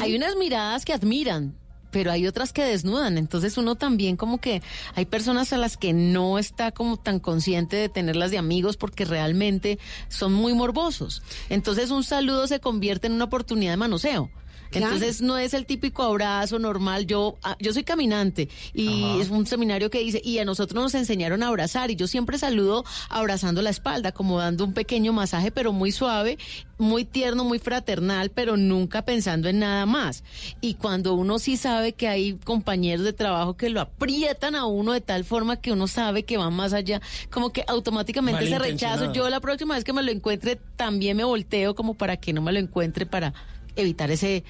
[0.00, 1.54] Hay unas miradas que admiran,
[1.90, 3.18] pero hay otras que desnudan.
[3.18, 4.62] Entonces uno también como que
[4.94, 9.04] hay personas a las que no está como tan consciente de tenerlas de amigos porque
[9.04, 11.22] realmente son muy morbosos.
[11.48, 14.30] Entonces un saludo se convierte en una oportunidad de manoseo.
[14.70, 14.94] Claro.
[14.94, 17.06] Entonces no es el típico abrazo normal.
[17.06, 20.94] Yo ah, yo soy caminante y es un seminario que dice y a nosotros nos
[20.94, 25.50] enseñaron a abrazar y yo siempre saludo abrazando la espalda, como dando un pequeño masaje,
[25.50, 26.38] pero muy suave,
[26.78, 30.24] muy tierno, muy fraternal, pero nunca pensando en nada más.
[30.60, 34.92] Y cuando uno sí sabe que hay compañeros de trabajo que lo aprietan a uno
[34.92, 39.12] de tal forma que uno sabe que va más allá, como que automáticamente ese rechazo,
[39.12, 42.42] yo la próxima vez que me lo encuentre también me volteo como para que no
[42.42, 43.34] me lo encuentre para
[43.76, 44.44] evitar ese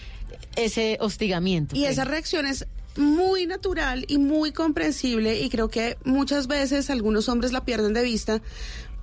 [0.56, 1.76] ese hostigamiento.
[1.76, 2.66] Y esa reacción es
[2.96, 8.02] muy natural y muy comprensible y creo que muchas veces algunos hombres la pierden de
[8.02, 8.42] vista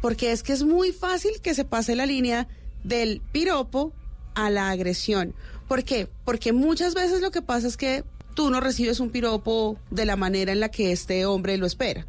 [0.01, 2.47] porque es que es muy fácil que se pase la línea
[2.83, 3.93] del piropo
[4.35, 5.33] a la agresión.
[5.67, 6.07] ¿Por qué?
[6.25, 8.03] Porque muchas veces lo que pasa es que
[8.35, 12.05] tú no recibes un piropo de la manera en la que este hombre lo espera.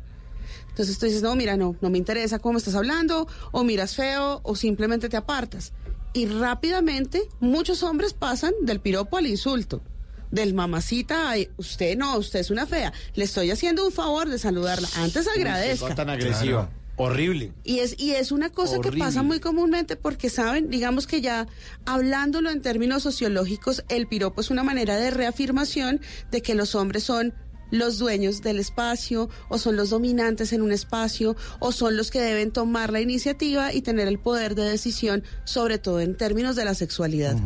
[0.69, 4.41] Entonces tú dices, no, mira, no, no me interesa cómo estás hablando, o miras feo,
[4.45, 5.73] o simplemente te apartas.
[6.13, 9.83] Y rápidamente muchos hombres pasan del piropo al insulto.
[10.31, 12.93] Del mamacita, ay, usted no, usted es una fea.
[13.15, 14.89] Le estoy haciendo un favor de saludarla.
[14.97, 15.95] Antes agradezca.
[15.95, 16.71] tan agresiva.
[17.01, 17.53] Horrible.
[17.63, 20.69] Y es, y es una cosa que pasa muy comúnmente porque, ¿saben?
[20.69, 21.47] Digamos que ya
[21.87, 26.01] hablándolo en términos sociológicos, el piropo es una manera de reafirmación
[26.33, 27.35] de que los hombres son
[27.71, 32.21] los dueños del espacio o son los dominantes en un espacio o son los que
[32.21, 36.65] deben tomar la iniciativa y tener el poder de decisión, sobre todo en términos de
[36.65, 37.37] la sexualidad.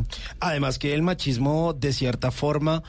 [0.40, 2.82] Además que el machismo, de cierta forma,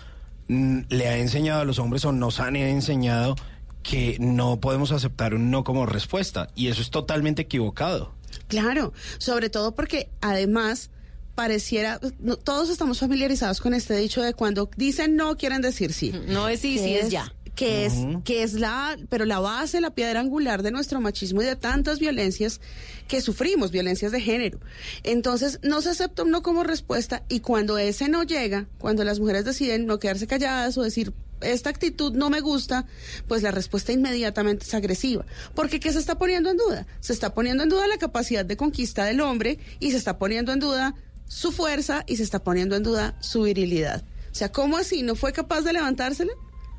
[0.47, 3.35] mm, le ha enseñado a los hombres o nos han enseñado
[3.83, 6.47] que no podemos aceptar un no como respuesta.
[6.55, 8.13] Y eso es totalmente equivocado.
[8.47, 10.89] Claro, sobre todo porque además
[11.35, 16.13] pareciera, no, todos estamos familiarizados con este dicho de cuando dicen no quieren decir sí.
[16.27, 17.33] No es sí, sí es ya.
[17.55, 17.93] Que es,
[18.25, 21.99] que es la, pero la base, la piedra angular de nuestro machismo y de tantas
[21.99, 22.59] violencias
[23.07, 24.59] que sufrimos, violencias de género.
[25.03, 29.19] Entonces, no se acepta un no como respuesta y cuando ese no llega, cuando las
[29.19, 32.85] mujeres deciden no quedarse calladas o decir esta actitud no me gusta,
[33.27, 35.25] pues la respuesta inmediatamente es agresiva.
[35.53, 36.87] Porque ¿qué se está poniendo en duda?
[37.01, 40.51] Se está poniendo en duda la capacidad de conquista del hombre y se está poniendo
[40.53, 40.95] en duda
[41.33, 44.03] su fuerza y se está poniendo en duda su virilidad.
[44.31, 45.03] O sea, ¿cómo así?
[45.03, 46.31] ¿No fue capaz de levantársela?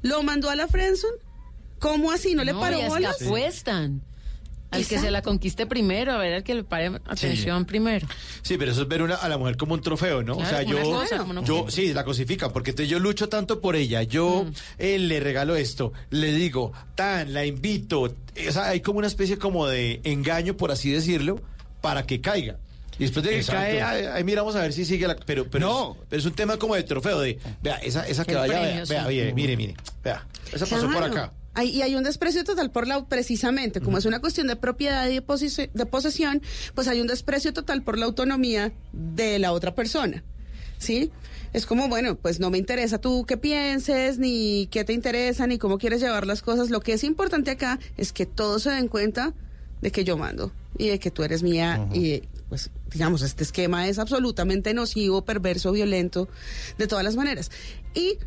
[0.03, 1.11] ¿Lo mandó a la Frenson?
[1.79, 2.35] ¿Cómo así?
[2.35, 3.21] ¿No, le paró y que bolas?
[3.23, 4.03] apuestan.
[4.71, 8.09] Al que se la conquiste primero, a ver al que le pare atención primero.
[8.43, 10.35] Sí, pero eso es ver una- a la mujer como un trofeo, ¿no?
[10.37, 13.77] Claro, o sea, yo, cosa, yo, sí, la cosifican, porque entonces yo lucho tanto por
[13.77, 14.53] ella, yo Mm.
[14.79, 19.39] eh, le regalo esto, le digo, tan, la invito, o sea, hay como una especie
[19.39, 21.41] como de engaño, por así decirlo,
[21.81, 22.59] para que caiga.
[22.99, 23.61] Y después de que Exacto.
[23.61, 25.17] cae, ahí, ahí miramos a ver si sigue la...
[25.17, 25.93] Pero, pero, No.
[26.01, 28.87] es, pero es un tema como de trofeo, de, vea, esa, esa que vaya, premio,
[28.87, 29.09] vea, vea, sí.
[29.09, 31.33] mire, mire, mire, vea, esa pasó por acá.
[31.57, 35.09] Hay- y hay un desprecio total por la, precisamente, como es una cuestión de propiedad
[35.09, 36.43] y de, de posesión,
[36.75, 40.23] pues hay un desprecio total por la autonomía de la otra persona.
[40.79, 41.11] ¿Sí?
[41.53, 45.57] Es como, bueno, pues no me interesa tú qué pienses, ni qué te interesa, ni
[45.59, 46.71] cómo quieres llevar las cosas.
[46.71, 49.33] Lo que es importante acá es que todos se den cuenta
[49.81, 53.89] de que yo mando y de que tú eres mía y pues digamos este esquema
[53.89, 56.29] es absolutamente nocivo, perverso, violento
[56.79, 57.51] de todas las maneras.
[57.95, 58.19] Y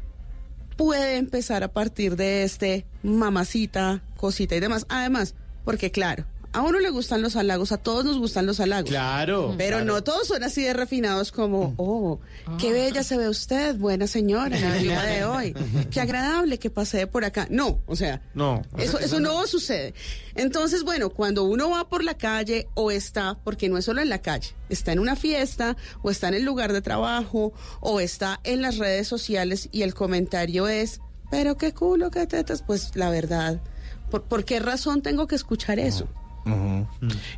[0.75, 4.85] puede empezar a partir de este mamacita, cosita y demás.
[4.89, 5.35] Además,
[5.65, 6.25] porque claro,
[6.57, 8.89] a uno le gustan los halagos, a todos nos gustan los halagos.
[8.89, 9.53] Claro.
[9.59, 12.19] Pero no todos son así de refinados como, oh,
[12.59, 15.53] qué bella se ve usted, buena señora, en el día de hoy.
[15.91, 17.45] Qué agradable que pasee por acá.
[17.51, 18.63] No, o sea, No.
[18.79, 19.93] eso, eso no sucede.
[20.33, 24.09] Entonces, bueno, cuando uno va por la calle o está, porque no es solo en
[24.09, 28.39] la calle, está en una fiesta o está en el lugar de trabajo o está
[28.43, 33.09] en las redes sociales y el comentario es, pero qué culo, qué tetas, pues la
[33.11, 33.61] verdad,
[34.09, 36.07] ¿por, por qué razón tengo que escuchar eso?
[36.53, 36.87] Ujú.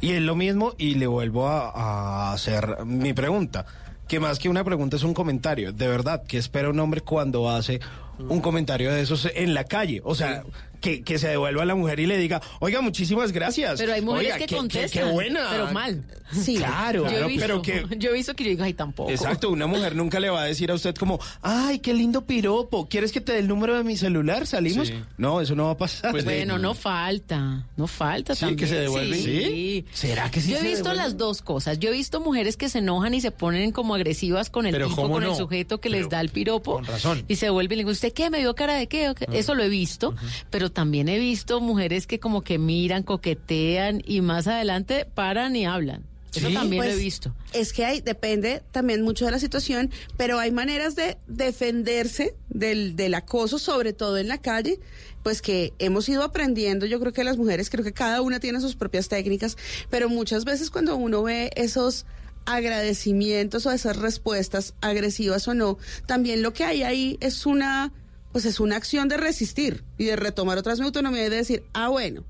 [0.02, 3.66] Y es lo mismo, y le vuelvo a, a hacer mi pregunta,
[4.08, 5.72] que más que una pregunta es un comentario.
[5.72, 7.80] De verdad, ¿qué espera un hombre cuando hace
[8.18, 10.02] un comentario de esos en la calle?
[10.04, 10.44] O sea,
[10.80, 13.80] que, que se devuelva a la mujer y le diga, oiga, muchísimas gracias.
[13.80, 15.06] Pero hay mujeres Oiga, que contestan.
[15.08, 15.48] Qué, buena.
[15.52, 16.04] Pero mal.
[16.32, 17.86] Sí, Claro, Yo he visto, pero que...
[17.98, 19.10] yo he visto que yo digo, ay, tampoco.
[19.10, 22.88] Exacto, una mujer nunca le va a decir a usted como, ay, qué lindo piropo,
[22.88, 24.46] ¿quieres que te dé el número de mi celular?
[24.46, 24.90] ¿Salimos?
[24.90, 24.94] Sí.
[25.18, 26.12] No, eso no va a pasar.
[26.12, 28.58] Pues de- Bueno, no falta, no falta Sí, también.
[28.60, 29.20] que se devuelven.
[29.24, 29.86] Sí.
[29.92, 31.80] ¿Será que sí Yo he se visto las dos cosas.
[31.80, 34.88] Yo he visto mujeres que se enojan y se ponen como agresivas con el Pero
[34.90, 36.74] tipo, ¿cómo con el sujeto que les da el piropo.
[36.76, 37.24] con razón.
[37.28, 38.30] Y se vuelven y le digo, ¿usted qué?
[38.30, 39.14] ¿Me vio cara de qué?".
[39.34, 40.14] Eso lo he visto.
[40.52, 45.66] Pero también he visto mujeres que como que miran, coquetean y más adelante paran y
[45.66, 46.04] hablan.
[46.34, 47.36] Eso Sí, también lo pues, he visto.
[47.54, 52.96] Es que hay, depende también mucho de la situación, pero hay maneras de defenderse del,
[52.96, 54.80] del acoso, sobre todo en la calle,
[55.24, 58.62] pues que hemos ido aprendiendo, yo creo que las mujeres, creo que cada una tiene
[58.62, 59.58] sus propias técnicas,
[59.90, 62.06] pero muchas veces cuando uno ve esos
[62.46, 67.92] agradecimientos o esas respuestas agresivas o no, también lo que hay ahí es una,
[68.32, 71.36] pues es una acción de resistir y de retomar otra vez mi autonomía y de
[71.38, 72.24] decir, ah, bueno,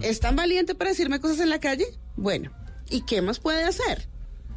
[0.00, 1.86] ¿es tan valiente para decirme cosas en la calle?
[2.16, 2.52] Bueno,
[2.88, 4.08] ¿y qué más puede hacer?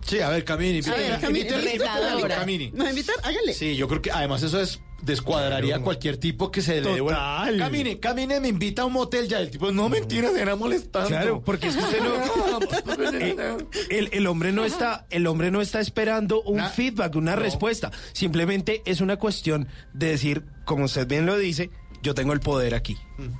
[0.05, 0.87] Sí, a ver, Camini.
[0.87, 2.71] A ver, Camini, invítale, invítale, Camini.
[2.71, 3.15] ¿Me va a invitar?
[3.23, 3.53] Hágale.
[3.53, 6.97] Sí, yo creo que además eso es descuadraría a cualquier tipo que se le.
[6.97, 7.57] Total.
[7.57, 9.39] Camine, camine, me invita a un motel ya.
[9.39, 11.09] El tipo, no mentiras, era molestando.
[11.09, 13.11] Claro, porque es que usted no.
[13.19, 13.57] Eh,
[13.89, 17.41] el, el hombre no está, el hombre no está esperando un Na- feedback, una no.
[17.41, 17.91] respuesta.
[18.13, 21.69] Simplemente es una cuestión de decir, como usted bien lo dice,
[22.01, 22.97] yo tengo el poder aquí.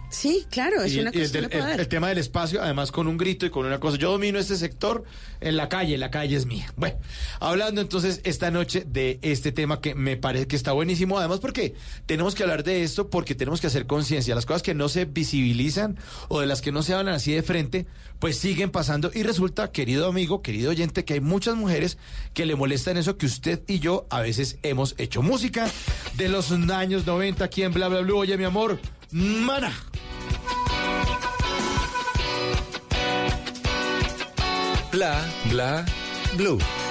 [0.10, 3.18] Sí, claro, es Y- una el, de el- el tema del espacio, además con un
[3.18, 3.98] grito y con una cosa.
[3.98, 5.04] Yo domino este sector
[5.42, 6.72] en la calle, la calle es mía.
[6.78, 6.98] Bueno,
[7.40, 11.74] hablando entonces esta noche de este tema que me parece que está buenísimo, además porque
[12.06, 14.34] tenemos que hablar de esto porque tenemos que hacer conciencia.
[14.36, 15.98] Las cosas que no se visibilizan
[16.30, 17.86] o de las que no se hablan así de frente,
[18.20, 19.12] pues siguen pasando.
[19.14, 21.98] Y resulta, querido amigo, querido oyente, que hay muchas mujeres
[22.34, 25.70] que le molestan eso que usted y yo a veces hemos hecho música
[26.16, 28.18] de los años 90 aquí en Bla Bla Blue.
[28.18, 28.80] Oye, mi amor,
[29.16, 29.72] mana.
[34.92, 35.86] Bla bla
[36.38, 36.85] blue.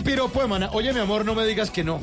[0.00, 0.70] Un piropo de.
[0.72, 2.00] Oye, mi amor, no me digas que no.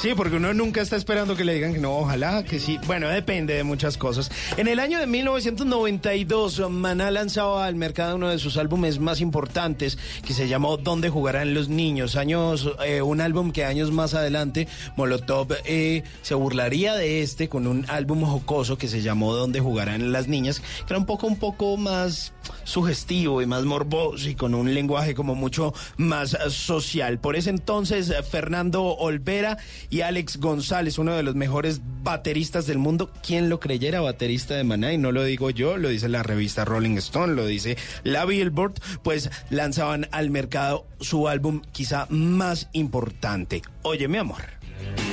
[0.00, 2.78] Sí, porque uno nunca está esperando que le digan que no, ojalá que sí.
[2.86, 4.30] Bueno, depende de muchas cosas.
[4.56, 9.98] En el año de 1992, Maná lanzaba al mercado uno de sus álbumes más importantes,
[10.24, 12.14] que se llamó ¿Dónde jugarán los niños?
[12.14, 17.66] Años, eh, un álbum que años más adelante Molotov eh, se burlaría de este con
[17.66, 20.60] un álbum jocoso que se llamó ¿Dónde jugarán las niñas?
[20.60, 25.16] Que era un poco, un poco más sugestivo y más morboso y con un lenguaje
[25.16, 27.18] como mucho más social.
[27.18, 29.58] Por ese entonces, Fernando Olvera
[29.90, 34.64] y Alex González, uno de los mejores bateristas del mundo, ¿quién lo creyera baterista de
[34.64, 34.92] Maná?
[34.92, 38.74] Y no lo digo yo, lo dice la revista Rolling Stone, lo dice la Billboard,
[39.02, 43.62] pues lanzaban al mercado su álbum quizá más importante.
[43.82, 44.42] Oye, mi amor.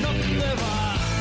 [0.08, 1.15] Oye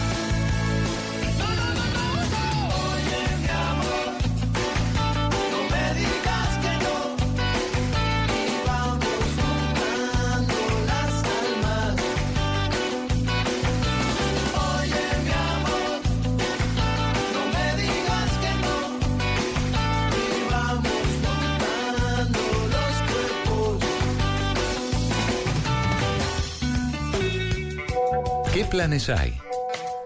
[28.75, 29.39] planes hay?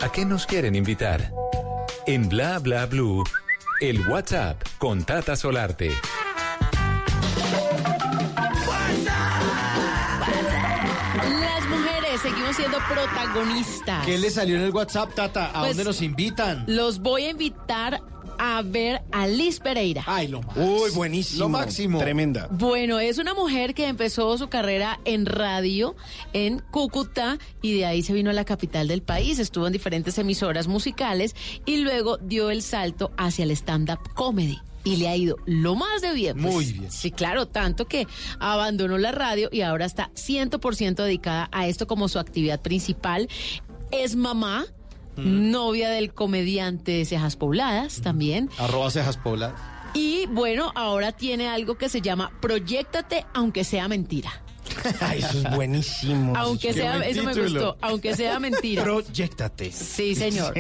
[0.03, 1.32] ¿A qué nos quieren invitar?
[2.07, 3.24] En Bla Bla Blue,
[3.81, 5.90] el WhatsApp con Tata Solarte.
[11.40, 14.05] Las mujeres seguimos siendo protagonistas.
[14.05, 15.47] ¿Qué le salió en el WhatsApp, Tata?
[15.47, 16.65] ¿A Pues- dónde nos invitan?
[16.66, 18.01] Los voy a invitar
[18.39, 20.05] a ver a Liz Pereira.
[20.06, 20.56] Ay, lo más.
[20.56, 21.40] Uy, buenísimo.
[21.40, 21.98] Lo máximo.
[21.98, 22.48] Tremenda.
[22.51, 25.97] Bueno, es una mujer que empezó su carrera en radio
[26.32, 30.16] en Cúcuta y de ahí se vino a la capital del país, estuvo en diferentes
[30.19, 31.35] emisoras musicales
[31.66, 34.59] y luego dio el salto hacia el stand-up comedy.
[34.85, 36.40] Y le ha ido lo más de bien.
[36.40, 36.55] pues.
[36.55, 36.90] Muy bien.
[36.90, 38.06] Sí, claro, tanto que
[38.39, 43.28] abandonó la radio y ahora está 100% dedicada a esto como su actividad principal.
[43.90, 44.65] Es mamá,
[45.19, 48.51] novia del comediante Cejas Pobladas también.
[48.59, 49.61] Arroba cejas pobladas.
[49.95, 54.43] Y bueno, ahora tiene algo que se llama Proyéctate aunque sea mentira.
[55.01, 56.35] Ay, eso es buenísimo.
[56.36, 58.82] Aunque Qué sea, eso me gustó, aunque sea mentira.
[58.82, 59.73] Proyectate.
[59.73, 60.55] Sí, señor.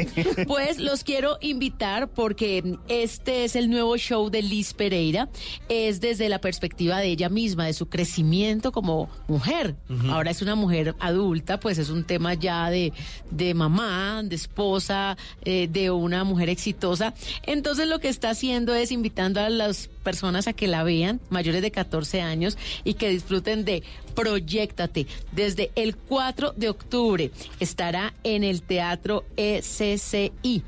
[0.46, 5.28] Pues los quiero invitar porque este es el nuevo show de Liz Pereira.
[5.68, 9.76] Es desde la perspectiva de ella misma, de su crecimiento como mujer.
[10.10, 12.92] Ahora es una mujer adulta, pues es un tema ya de,
[13.30, 17.14] de mamá, de esposa, eh, de una mujer exitosa.
[17.44, 21.62] Entonces lo que está haciendo es invitando a las personas a que la vean, mayores
[21.62, 23.82] de 14 años, y que disfruten de
[24.14, 25.06] Proyectate.
[25.32, 27.30] Desde el 4 de octubre
[27.60, 30.62] estará en el Teatro ECCI.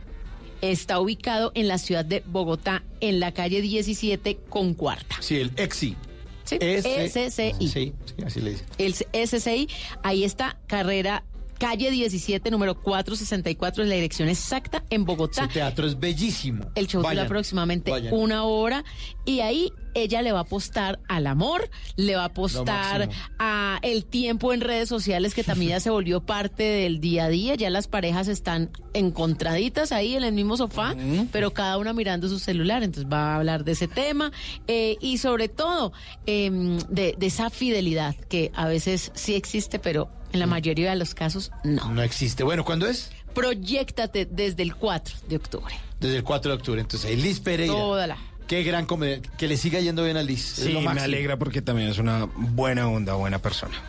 [0.60, 5.16] Está ubicado en la ciudad de Bogotá, en la calle 17 con cuarta.
[5.20, 5.96] Sí, el EXI.
[6.44, 7.68] Sí, Ese- ECCI.
[7.68, 8.64] Sí, sí, así le dice.
[8.78, 9.68] El SCI,
[10.02, 11.22] ahí está, carrera
[11.60, 15.44] calle 17, número 464, es la dirección exacta en Bogotá.
[15.44, 16.64] Ese teatro es bellísimo.
[16.74, 18.12] El show dura aproximadamente vayan.
[18.14, 18.82] una hora
[19.26, 23.08] y ahí ella le va a apostar al amor, le va a apostar
[23.38, 27.28] a el tiempo en redes sociales que también ya se volvió parte del día a
[27.28, 30.94] día, ya las parejas están encontraditas ahí en el mismo sofá,
[31.32, 34.32] pero cada una mirando su celular, entonces va a hablar de ese tema
[34.66, 35.92] eh, y sobre todo
[36.26, 40.96] em, de, de esa fidelidad que a veces sí existe, pero en la mayoría de
[40.96, 41.92] los casos no.
[41.92, 42.44] No existe.
[42.44, 43.10] Bueno, ¿cuándo es?
[43.34, 45.74] Proyectate desde el 4 de octubre.
[45.98, 46.80] Desde el 4 de octubre.
[46.80, 47.72] Entonces, ahí Liz Pereira.
[47.74, 48.16] Toda la-
[48.50, 49.20] Qué gran comedia.
[49.38, 50.42] Que le siga yendo bien a Liz.
[50.42, 53.80] Sí, lo me alegra porque también es una buena onda, buena persona.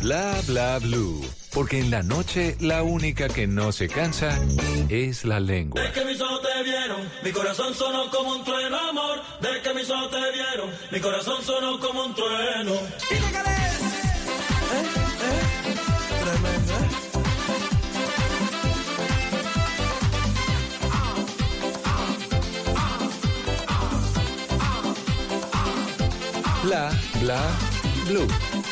[0.00, 1.22] Bla bla blue.
[1.52, 4.40] Porque en la noche la única que no se cansa
[4.88, 5.82] es la lengua.
[5.82, 9.20] De que mis ojos te vieron, mi corazón sonó como un trueno, amor.
[9.42, 12.72] De que mis ojos te vieron, mi corazón sonó como un trueno.
[26.68, 26.90] Bla
[27.22, 27.40] bla
[28.06, 28.67] blue.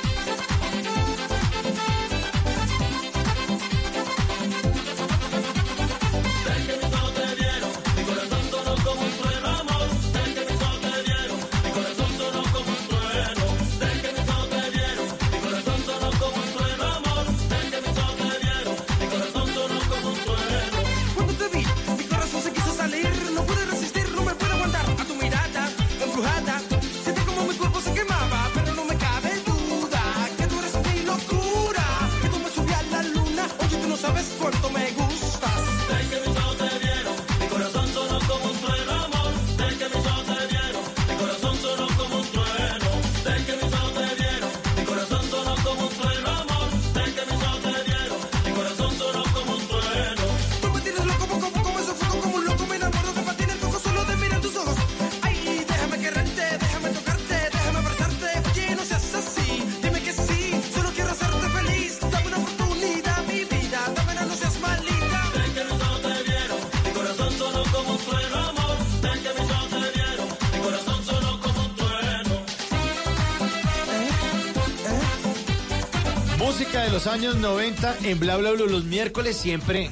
[77.16, 78.66] Años 90 en Bla Bla Blue.
[78.66, 79.90] Los miércoles siempre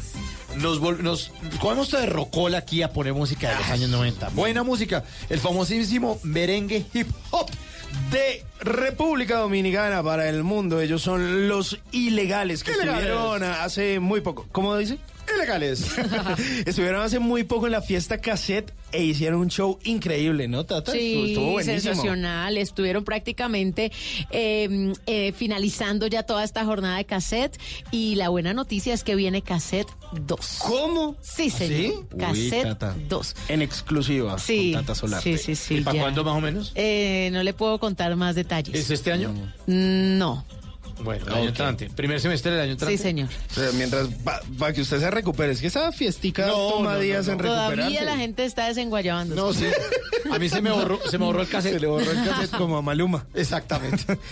[0.56, 4.28] nos, vol- nos comemos de rocola aquí a poner música de los años 90.
[4.30, 5.04] Buena música.
[5.30, 7.48] El famosísimo merengue hip hop.
[8.10, 10.80] de República Dominicana para el mundo.
[10.82, 13.04] Ellos son los ilegales que Ilegales.
[13.06, 14.46] estuvieron hace muy poco.
[14.52, 14.98] ¿Cómo dice?
[15.34, 15.86] Ilegales.
[16.66, 20.92] estuvieron hace muy poco en la fiesta cassette e hicieron un show increíble, ¿no, Tata?
[20.92, 21.80] Sí, Estuvo buenísimo.
[21.94, 22.56] sensacional.
[22.56, 23.90] Estuvieron prácticamente
[24.30, 27.58] eh, eh, finalizando ya toda esta jornada de cassette
[27.90, 30.58] y la buena noticia es que viene cassette 2.
[30.60, 31.16] ¿Cómo?
[31.20, 32.06] Sí, señor.
[32.12, 32.96] Uy, Cassette Tata.
[33.08, 33.36] 2.
[33.48, 35.36] En exclusiva Sí, con Tata Solarte.
[35.38, 35.74] sí, sí, sí.
[35.76, 36.72] ¿Y para cuándo más o menos?
[36.76, 38.74] Eh, no le puedo contar más detalles.
[38.74, 39.34] ¿Es este año?
[39.66, 40.44] No.
[41.02, 41.90] Bueno, el año entrante.
[41.90, 42.96] Primer semestre del año entrante.
[42.96, 43.28] Sí, señor.
[43.54, 44.08] Pero mientras,
[44.58, 47.32] para que usted se recupere, es que esa fiestica No, toma no, no, días no.
[47.32, 47.76] en recuperarse.
[47.76, 49.34] Todavía la gente está desenguayabando.
[49.34, 49.66] No, sí.
[50.30, 51.74] A mí se me borró, se me borró el cassette.
[51.74, 53.26] Se le borró el cassette como a Maluma.
[53.34, 54.18] Exactamente.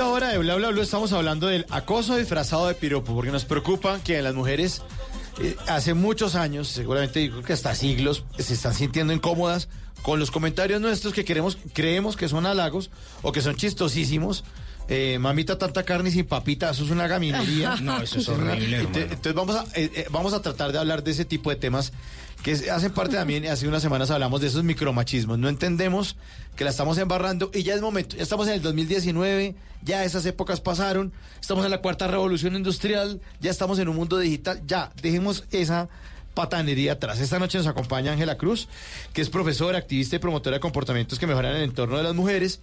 [0.00, 3.44] segunda hora de Bla Bla Bla estamos hablando del acoso disfrazado de piropo, porque nos
[3.44, 4.80] preocupa que las mujeres
[5.42, 9.68] eh, hace muchos años, seguramente creo que hasta siglos, se están sintiendo incómodas
[10.00, 12.90] con los comentarios nuestros que queremos, creemos que son halagos
[13.20, 14.42] o que son chistosísimos.
[14.88, 17.76] Eh, mamita, tanta carne sin papita, eso es una gaminería.
[17.80, 18.80] No, eso es horrible.
[18.80, 21.92] Entonces vamos a, eh, eh, vamos a tratar de hablar de ese tipo de temas
[22.42, 25.38] que hacen parte también, hace unas semanas hablamos de esos micromachismos.
[25.38, 26.16] No entendemos
[26.56, 30.24] que la estamos embarrando y ya es momento, ya estamos en el 2019, ya esas
[30.26, 34.92] épocas pasaron, estamos en la cuarta revolución industrial, ya estamos en un mundo digital, ya,
[35.02, 35.88] dejemos esa
[36.34, 37.20] patanería atrás.
[37.20, 38.68] Esta noche nos acompaña Ángela Cruz,
[39.12, 42.60] que es profesora, activista y promotora de comportamientos que mejoran el entorno de las mujeres.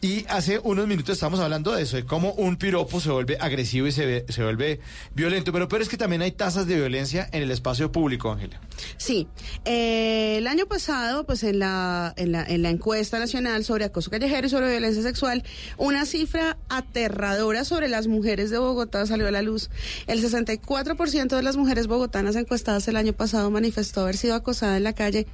[0.00, 3.86] Y hace unos minutos estamos hablando de eso, de cómo un piropo se vuelve agresivo
[3.86, 4.80] y se, se vuelve
[5.14, 5.52] violento.
[5.52, 8.60] Pero, pero es que también hay tasas de violencia en el espacio público, Ángela.
[8.98, 9.26] Sí,
[9.64, 14.10] eh, el año pasado, pues en la, en, la, en la encuesta nacional sobre acoso
[14.10, 15.44] callejero y sobre violencia sexual,
[15.78, 19.70] una cifra aterradora sobre las mujeres de Bogotá salió a la luz.
[20.06, 24.84] El 64% de las mujeres bogotanas encuestadas el año pasado manifestó haber sido acosada en
[24.84, 25.26] la calle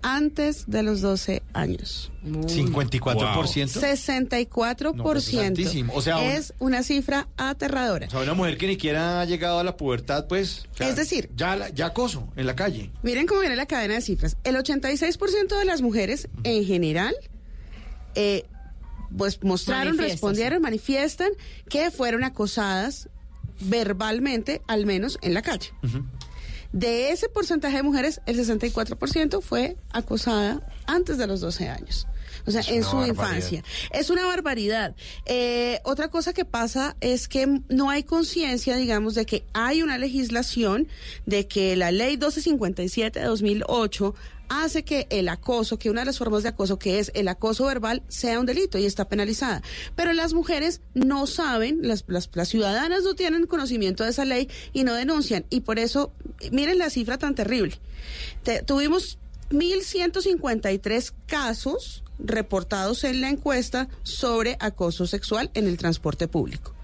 [0.00, 2.12] antes de los 12 años.
[2.24, 3.80] 54%.
[3.80, 4.94] 64%.
[4.94, 5.84] No, pues es.
[5.92, 8.06] O sea, un- es una cifra aterradora.
[8.06, 10.66] O sea, una mujer que ni siquiera ha llegado a la pubertad, pues.
[10.72, 12.92] o sea, Es decir- Ya, la- ya acoso en la calle.
[13.02, 14.36] Miren cómo viene la cadena de cifras.
[14.44, 17.14] El 86% de las mujeres en general,
[18.14, 18.44] eh,
[19.16, 21.30] pues mostraron, Manifiestan, respondieron, manifiestan
[21.68, 23.08] que fueron acosadas
[23.60, 25.70] verbalmente, al menos en la calle.
[26.72, 32.06] De ese porcentaje de mujeres, el 64% fue acosada antes de los 12 años.
[32.46, 33.08] O sea, Es en su barbaridad.
[33.14, 33.64] infancia.
[33.90, 34.94] Es una barbaridad.
[35.26, 39.98] Eh, otra cosa que pasa es que no hay conciencia, digamos, de que hay una
[39.98, 40.88] legislación,
[41.26, 44.14] de que la ley 1257 de 2008
[44.48, 47.66] hace que el acoso, que una de las formas de acoso, que es el acoso
[47.66, 49.62] verbal, sea un delito y está penalizada.
[49.96, 54.48] Pero las mujeres no saben, las, las, las ciudadanas no tienen conocimiento de esa ley
[54.72, 55.44] y no denuncian.
[55.50, 56.12] Y por eso,
[56.52, 57.78] miren la cifra tan terrible.
[58.42, 59.18] Te- tuvimos
[59.50, 66.74] 1.153 casos reportados en la encuesta sobre acoso sexual en el transporte público.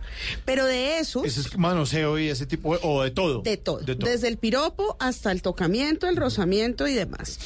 [0.44, 1.24] Pero de esos...
[1.24, 3.42] Ese es manoseo y ese tipo, o de todo.
[3.42, 4.10] De todo, De todo.
[4.10, 7.38] Desde el piropo hasta el tocamiento, el rozamiento y demás.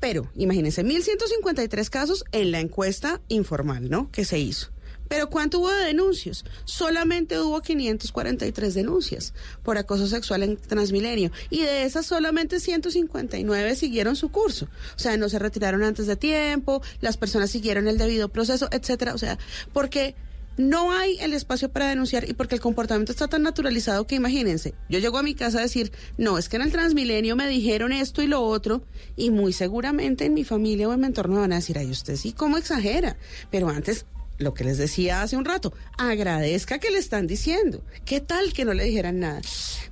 [0.00, 4.10] Pero, imagínense, 1.153 casos en la encuesta informal, ¿no?
[4.10, 4.70] Que se hizo.
[5.10, 6.44] Pero ¿cuánto hubo de denuncios?
[6.64, 11.32] Solamente hubo 543 denuncias por acoso sexual en Transmilenio.
[11.50, 14.68] Y de esas solamente 159 siguieron su curso.
[14.94, 19.12] O sea, no se retiraron antes de tiempo, las personas siguieron el debido proceso, etcétera.
[19.12, 19.36] O sea,
[19.72, 20.14] porque
[20.60, 24.74] no hay el espacio para denunciar y porque el comportamiento está tan naturalizado que imagínense,
[24.88, 27.92] yo llego a mi casa a decir, no, es que en el Transmilenio me dijeron
[27.92, 28.82] esto y lo otro,
[29.16, 31.90] y muy seguramente en mi familia o en mi entorno me van a decir, ay,
[31.90, 33.16] usted sí, ¿cómo exagera?
[33.50, 34.06] Pero antes,
[34.38, 37.82] lo que les decía hace un rato, agradezca que le están diciendo.
[38.04, 39.40] ¿Qué tal que no le dijeran nada?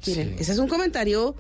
[0.07, 1.35] Miren, ese es un comentario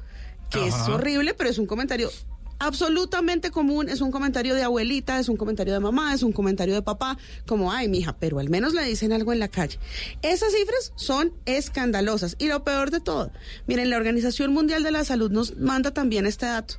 [0.50, 2.10] que es horrible, pero es un comentario
[2.58, 6.74] absolutamente común, es un comentario de abuelita, es un comentario de mamá, es un comentario
[6.74, 9.78] de papá, como, ay, mija, pero al menos le dicen algo en la calle.
[10.22, 12.36] Esas cifras son escandalosas.
[12.38, 13.30] Y lo peor de todo,
[13.66, 16.74] miren, la Organización Mundial de la Salud nos manda también este dato.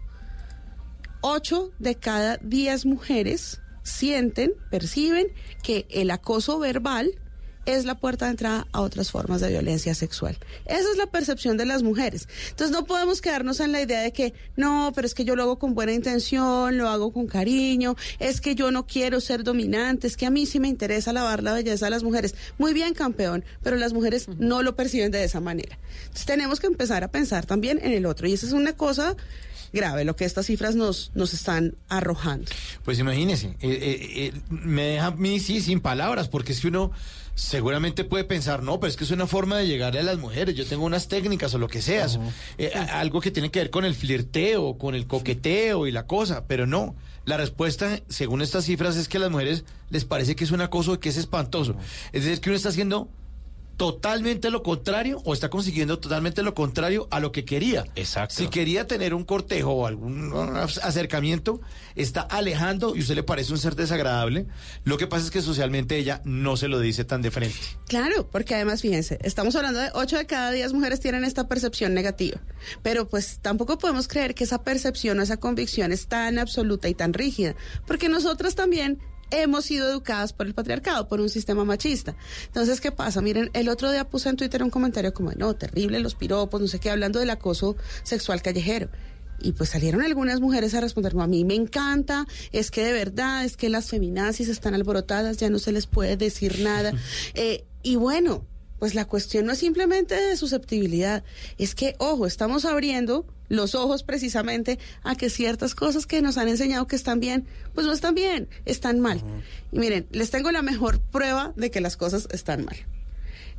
[1.22, 5.28] Ocho de cada diez mujeres sienten, perciben
[5.64, 7.12] que el acoso verbal
[7.76, 10.38] es la puerta de entrada a otras formas de violencia sexual.
[10.66, 12.28] Esa es la percepción de las mujeres.
[12.50, 15.44] Entonces no podemos quedarnos en la idea de que no, pero es que yo lo
[15.44, 20.08] hago con buena intención, lo hago con cariño, es que yo no quiero ser dominante,
[20.08, 22.36] es que a mí sí me interesa lavar la belleza de las mujeres.
[22.58, 25.78] Muy bien, campeón, pero las mujeres no lo perciben de esa manera.
[26.02, 28.28] Entonces tenemos que empezar a pensar también en el otro.
[28.28, 29.16] Y esa es una cosa
[29.74, 32.50] grave, lo que estas cifras nos, nos están arrojando.
[32.84, 36.68] Pues imagínese, eh, eh, eh, me deja a mí sí sin palabras, porque es que
[36.68, 36.92] uno
[37.40, 40.56] seguramente puede pensar, no, pero es que es una forma de llegar a las mujeres,
[40.56, 42.06] yo tengo unas técnicas o lo que sea,
[42.58, 46.46] eh, algo que tiene que ver con el flirteo, con el coqueteo y la cosa,
[46.48, 46.96] pero no.
[47.24, 50.62] La respuesta, según estas cifras, es que a las mujeres les parece que es un
[50.62, 51.76] acoso, que es espantoso.
[52.12, 53.10] Es decir, que uno está haciendo
[53.80, 57.86] totalmente lo contrario o está consiguiendo totalmente lo contrario a lo que quería.
[57.96, 58.36] Exacto.
[58.36, 60.34] Si quería tener un cortejo o algún
[60.84, 61.62] acercamiento,
[61.96, 64.48] está alejando y usted le parece un ser desagradable.
[64.84, 67.56] Lo que pasa es que socialmente ella no se lo dice tan de frente.
[67.88, 71.94] Claro, porque además, fíjense, estamos hablando de 8 de cada 10 mujeres tienen esta percepción
[71.94, 72.42] negativa,
[72.84, 76.96] pero pues tampoco podemos creer que esa percepción o esa convicción es tan absoluta y
[76.96, 77.56] tan rígida,
[77.88, 79.00] porque nosotras también
[79.32, 82.16] hemos sido educadas por el patriarcado, por un sistema machista.
[82.48, 83.22] Entonces, ¿qué pasa?
[83.22, 86.68] Miren, el otro día puse en Twitter un comentario como, no, terrible los piropos, no
[86.68, 88.90] sé qué, hablando del acoso sexual callejero.
[89.42, 92.92] Y pues salieron algunas mujeres a responder, "No, a mí me encanta, es que de
[92.92, 96.92] verdad, es que las feminazis están alborotadas, ya no se les puede decir nada.
[97.36, 98.46] Eh, y bueno,
[98.80, 101.24] pues la cuestión no es simplemente de susceptibilidad,
[101.58, 106.48] es que, ojo, estamos abriendo los ojos precisamente a que ciertas cosas que nos han
[106.48, 109.22] enseñado que están bien, pues no están bien, están mal.
[109.72, 112.78] Y miren, les tengo la mejor prueba de que las cosas están mal.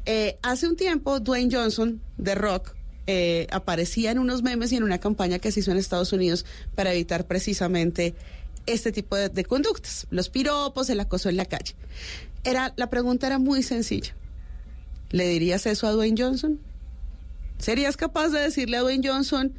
[0.07, 2.75] Eh, hace un tiempo, Dwayne Johnson de Rock
[3.07, 6.47] eh, aparecía en unos memes y en una campaña que se hizo en Estados Unidos
[6.75, 8.15] para evitar precisamente
[8.67, 11.75] este tipo de, de conductas, los piropos, el acoso en la calle.
[12.45, 14.15] Era, la pregunta era muy sencilla.
[15.11, 16.61] ¿Le dirías eso a Dwayne Johnson?
[17.59, 19.55] ¿Serías capaz de decirle a Dwayne Johnson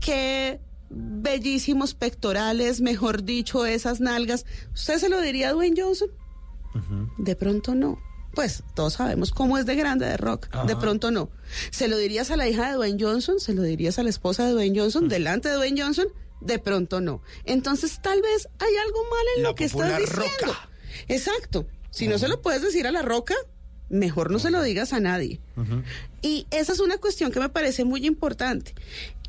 [0.00, 0.60] que
[0.90, 4.44] bellísimos pectorales, mejor dicho, esas nalgas?
[4.74, 6.10] ¿Usted se lo diría a Dwayne Johnson?
[7.18, 7.98] De pronto no.
[8.34, 10.48] Pues todos sabemos cómo es de grande de rock.
[10.66, 11.30] De pronto no.
[11.70, 13.40] ¿Se lo dirías a la hija de Dwayne Johnson?
[13.40, 15.08] ¿Se lo dirías a la esposa de Dwayne Johnson?
[15.08, 16.06] ¿Delante de Dwayne Johnson?
[16.40, 17.22] De pronto no.
[17.44, 20.54] Entonces tal vez hay algo mal en La lo que estás diciendo.
[21.08, 21.66] Exacto.
[21.90, 23.34] Si no se lo puedes decir a la roca,
[23.90, 25.40] mejor no se lo digas a nadie.
[26.22, 28.74] Y esa es una cuestión que me parece muy importante.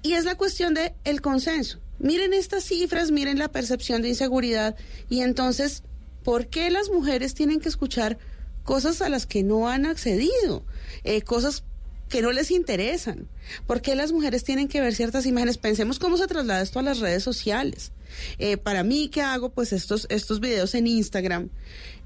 [0.03, 1.79] Y es la cuestión del el consenso.
[1.99, 4.75] Miren estas cifras, miren la percepción de inseguridad.
[5.09, 5.83] Y entonces,
[6.23, 8.17] ¿por qué las mujeres tienen que escuchar
[8.63, 10.63] cosas a las que no han accedido?
[11.03, 11.63] Eh, cosas
[12.11, 13.27] que no les interesan.
[13.65, 15.57] ¿Por qué las mujeres tienen que ver ciertas imágenes?
[15.57, 17.91] Pensemos cómo se traslada esto a las redes sociales.
[18.37, 21.49] Eh, para mí, que hago pues estos, estos videos en Instagram,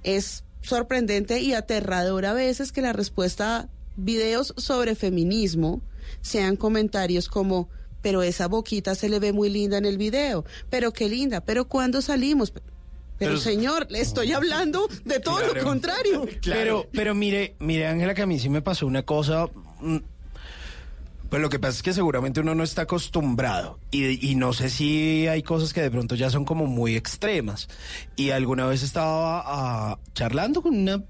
[0.04, 3.68] es sorprendente y aterrador a veces que la respuesta a
[3.98, 5.82] videos sobre feminismo
[6.22, 7.70] sean comentarios como,
[8.02, 11.68] pero esa boquita se le ve muy linda en el video, pero qué linda, pero
[11.68, 12.52] ¿cuándo salimos?
[12.52, 12.66] Pero,
[13.18, 15.64] Pero- señor, le estoy hablando de todo lo Claro.
[15.68, 16.28] contrario.
[16.44, 19.48] Pero, pero mire, mire, Ángela, que a mí sí me pasó una cosa.
[21.36, 25.28] Pues lo que pasa es que seguramente uno no está acostumbrado y, no sé si
[25.28, 27.68] hay cosas que de pronto ya son como muy extremas.
[28.16, 31.04] Y alguna vez estaba ah, charlando con una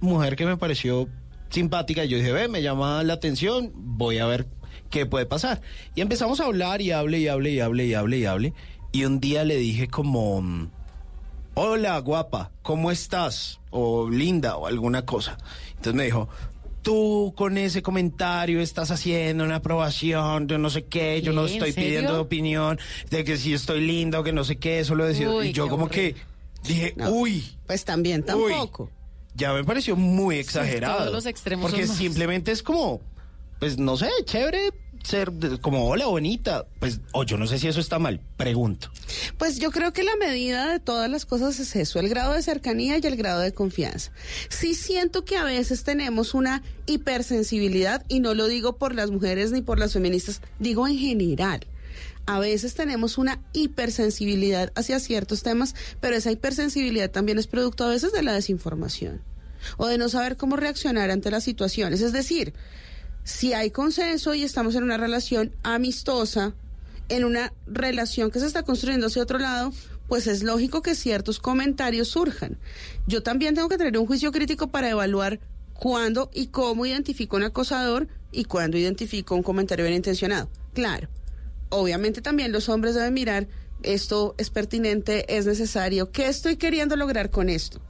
[0.00, 1.08] mujer que me pareció
[1.48, 4.48] simpática y yo dije, ve, me llama la atención, voy a ver
[4.90, 5.62] qué puede pasar.
[5.94, 8.52] Y empezamos a hablar y hable y hable y hable y hable y hable.
[8.92, 10.68] Y un día le dije como...
[11.54, 13.60] hola guapa, ¿cómo estás?
[13.70, 15.38] O linda o alguna cosa.
[15.70, 16.28] Entonces me dijo,
[16.84, 21.54] tú con ese comentario estás haciendo una aprobación, yo no sé qué, yo no ¿Qué?
[21.54, 22.78] ¿En estoy pidiendo opinión
[23.10, 25.28] de que si estoy lindo, que no sé qué, eso lo decía.
[25.28, 26.14] Uy, Y yo como que
[26.62, 27.56] dije, uy.
[27.66, 28.90] Pues también tampoco.
[29.34, 30.98] Ya me pareció muy exagerado.
[30.98, 33.00] todos los extremos Porque son simplemente es como,
[33.58, 34.70] pues no sé, chévere
[35.04, 36.66] ser como hola bonita.
[36.80, 38.90] Pues, o yo no sé si eso está mal, pregunto.
[39.38, 42.42] Pues yo creo que la medida de todas las cosas es eso, el grado de
[42.42, 44.10] cercanía y el grado de confianza.
[44.48, 49.52] Sí siento que a veces tenemos una hipersensibilidad, y no lo digo por las mujeres
[49.52, 51.66] ni por las feministas, digo en general.
[52.26, 57.90] A veces tenemos una hipersensibilidad hacia ciertos temas, pero esa hipersensibilidad también es producto a
[57.90, 59.20] veces de la desinformación
[59.76, 62.00] o de no saber cómo reaccionar ante las situaciones.
[62.00, 62.54] Es decir,
[63.24, 66.54] si hay consenso y estamos en una relación amistosa,
[67.08, 69.72] en una relación que se está construyendo hacia otro lado,
[70.08, 72.58] pues es lógico que ciertos comentarios surjan.
[73.06, 75.40] Yo también tengo que tener un juicio crítico para evaluar
[75.72, 80.48] cuándo y cómo identifico un acosador y cuándo identifico un comentario bien intencionado.
[80.74, 81.08] Claro,
[81.70, 83.48] obviamente también los hombres deben mirar,
[83.82, 87.80] esto es pertinente, es necesario, ¿qué estoy queriendo lograr con esto?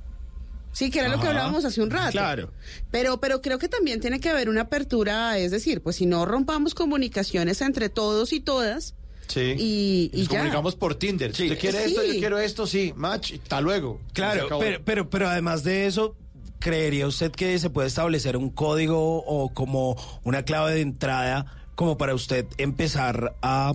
[0.74, 2.12] Sí, que era lo que hablábamos hace un rato.
[2.12, 2.52] claro.
[2.90, 6.26] Pero, pero creo que también tiene que haber una apertura, es decir, pues si no
[6.26, 8.94] rompamos comunicaciones entre todos y todas,
[9.26, 9.54] Sí.
[9.58, 10.36] Y- y Nos ya.
[10.36, 11.34] comunicamos por Tinder.
[11.34, 12.08] Si usted quiere esto, Sí.
[12.12, 12.92] yo quiero esto, sí.
[12.94, 13.98] Match, hasta luego.
[14.12, 16.14] Claro, pero, pero, pero además de eso,
[16.58, 21.96] ¿creería usted que se puede establecer un código o como una clave de entrada como
[21.96, 23.72] para usted empezar a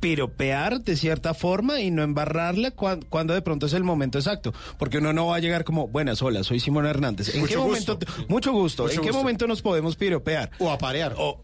[0.00, 4.52] piropear de cierta forma y no embarrarla cuan- cuando de pronto es el momento exacto?
[4.78, 7.34] Porque uno no va a llegar como, buenas, hola, soy Simón Hernández.
[7.34, 7.92] ¿En Mucho qué gusto.
[7.94, 8.24] momento?
[8.28, 8.82] Mucho gusto.
[8.84, 9.18] Mucho ¿En qué gusto.
[9.18, 10.50] momento nos podemos piropear?
[10.58, 11.12] O aparear.
[11.12, 11.38] Eso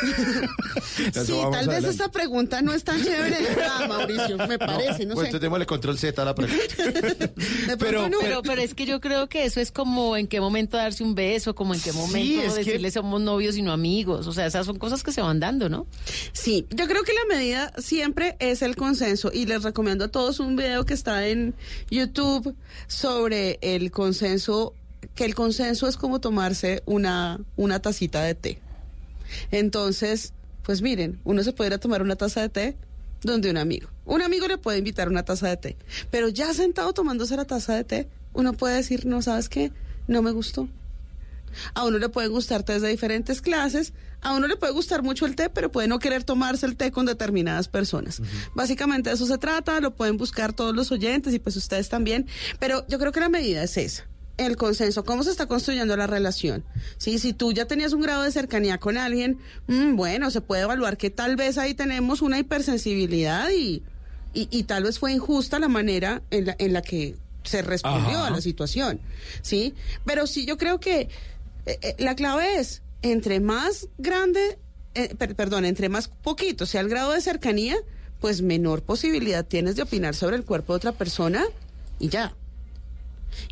[1.24, 5.24] sí, tal vez esta pregunta no es tan chévere verdad, Mauricio, me parece, no, pues
[5.24, 5.28] sé.
[5.28, 6.64] entonces démosle control Z a la pregunta.
[7.70, 8.18] No.
[8.20, 11.14] Pero, pero es que yo creo que eso es como en qué momento darse un
[11.14, 14.26] beso, como en qué momento que- decirle somos novios y no amigos.
[14.26, 15.86] O sea, esas son cosas que se van dando, ¿no?
[16.32, 20.40] Sí, yo creo que la medida siempre es el consenso y les recomiendo a todos
[20.40, 21.54] un video que está en
[21.90, 22.56] YouTube
[22.86, 24.72] sobre el consenso,
[25.14, 28.58] que el consenso es como tomarse una, una tacita de té.
[29.50, 30.32] Entonces,
[30.62, 32.76] pues miren, uno se puede ir a tomar una taza de té
[33.20, 33.90] donde un amigo.
[34.06, 35.76] Un amigo le puede invitar una taza de té,
[36.10, 39.72] pero ya sentado tomándose la taza de té, uno puede decir, no, ¿sabes qué?
[40.08, 40.70] No me gustó.
[41.74, 45.26] A uno le pueden gustar tés de diferentes clases, a uno le puede gustar mucho
[45.26, 48.20] el té, pero puede no querer tomarse el té con determinadas personas.
[48.54, 52.26] Básicamente de eso se trata, lo pueden buscar todos los oyentes y pues ustedes también,
[52.58, 54.06] pero yo creo que la medida es esa.
[54.36, 56.64] El consenso, cómo se está construyendo la relación.
[56.96, 60.62] Sí, si tú ya tenías un grado de cercanía con alguien, mm, bueno, se puede
[60.62, 63.82] evaluar que tal vez ahí tenemos una hipersensibilidad y,
[64.32, 68.18] y, y tal vez fue injusta la manera en la, en la que se respondió
[68.18, 68.26] Ajá.
[68.28, 69.00] a la situación,
[69.42, 69.74] ¿sí?
[70.04, 71.08] Pero sí, yo creo que
[71.66, 74.58] eh, eh, la clave es, entre más grande,
[74.94, 77.76] eh, per- perdón, entre más poquito sea el grado de cercanía,
[78.20, 81.44] pues menor posibilidad tienes de opinar sobre el cuerpo de otra persona
[81.98, 82.34] y ya.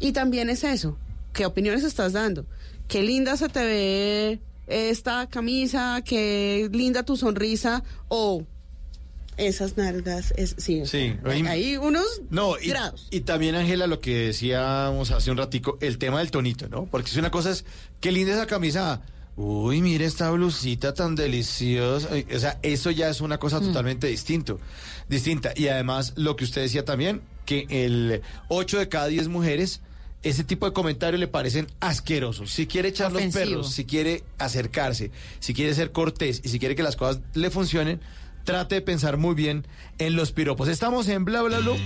[0.01, 0.99] Y también es eso,
[1.33, 2.45] ¿qué opiniones estás dando?
[2.89, 8.45] Qué linda se te ve esta camisa, qué linda tu sonrisa, o
[9.39, 13.09] esas nalgas, es, sí, Sí, hay, ahí- hay unos No, y, grados.
[13.11, 16.87] y también, Ángela, lo que decíamos hace un ratico, el tema del tonito, ¿no?
[16.87, 17.65] Porque si una cosa es,
[18.01, 19.03] qué linda esa camisa.
[19.41, 22.09] Uy, mire esta blusita tan deliciosa.
[22.35, 24.59] O sea, eso ya es una cosa totalmente distinto,
[25.09, 25.53] distinta.
[25.55, 29.81] Y además, lo que usted decía también, que el 8 de cada 10 mujeres,
[30.25, 32.51] ese tipo de comentarios le parecen asquerosos.
[32.51, 36.75] Si quiere echar los perros, si quiere acercarse, si quiere ser cortés y si quiere
[36.75, 38.01] que las cosas le funcionen,
[38.49, 39.67] trate de pensar muy bien
[39.99, 40.69] en los piropos.
[40.69, 41.77] Estamos en Bla Bla Blue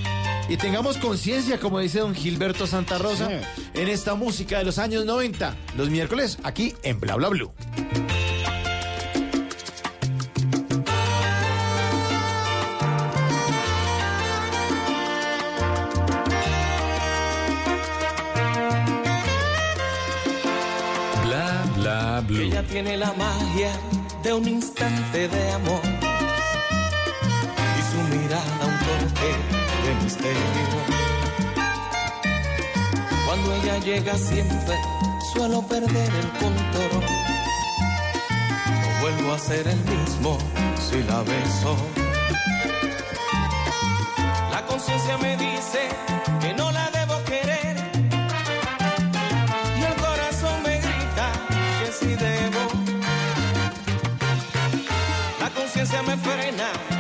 [0.49, 3.29] y tengamos conciencia, como dice don Gilberto Santa Rosa,
[3.75, 7.51] en esta música de los años 90, los miércoles, aquí en Bla Bla Blue.
[21.25, 22.41] Bla bla blue.
[22.41, 23.73] Ella tiene la magia
[24.23, 26.02] de un instante de amor
[28.33, 29.31] mirada un toque
[29.85, 30.41] de misterio.
[33.27, 34.77] Cuando ella llega siempre
[35.33, 37.05] suelo perder el control.
[38.81, 40.39] No vuelvo a ser el mismo
[40.79, 41.77] si la beso.
[44.51, 45.89] La conciencia me dice
[46.41, 47.77] que no la debo querer
[49.79, 51.27] y el corazón me grita
[51.81, 52.63] que sí debo.
[55.41, 56.92] La conciencia me frena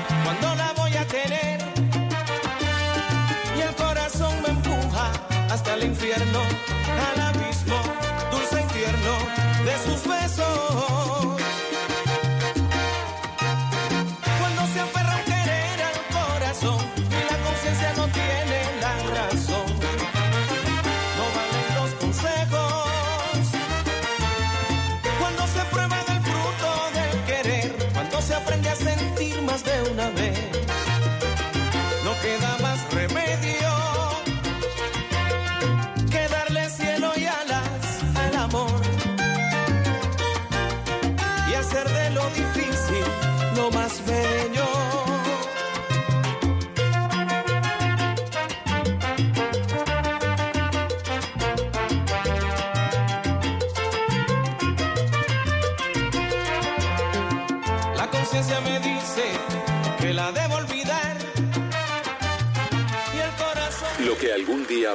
[19.35, 19.91] la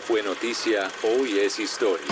[0.01, 2.05] fue noticia, hoy es historia.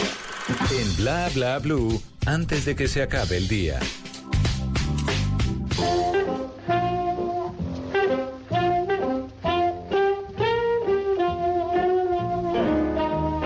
[0.72, 3.80] En Bla Bla Blue, antes de que se acabe el día.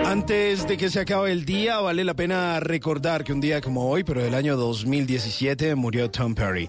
[0.06, 3.88] Antes de que se acabe el día, vale la pena recordar que un día como
[3.88, 6.68] hoy, pero del año 2017, murió Tom Perry,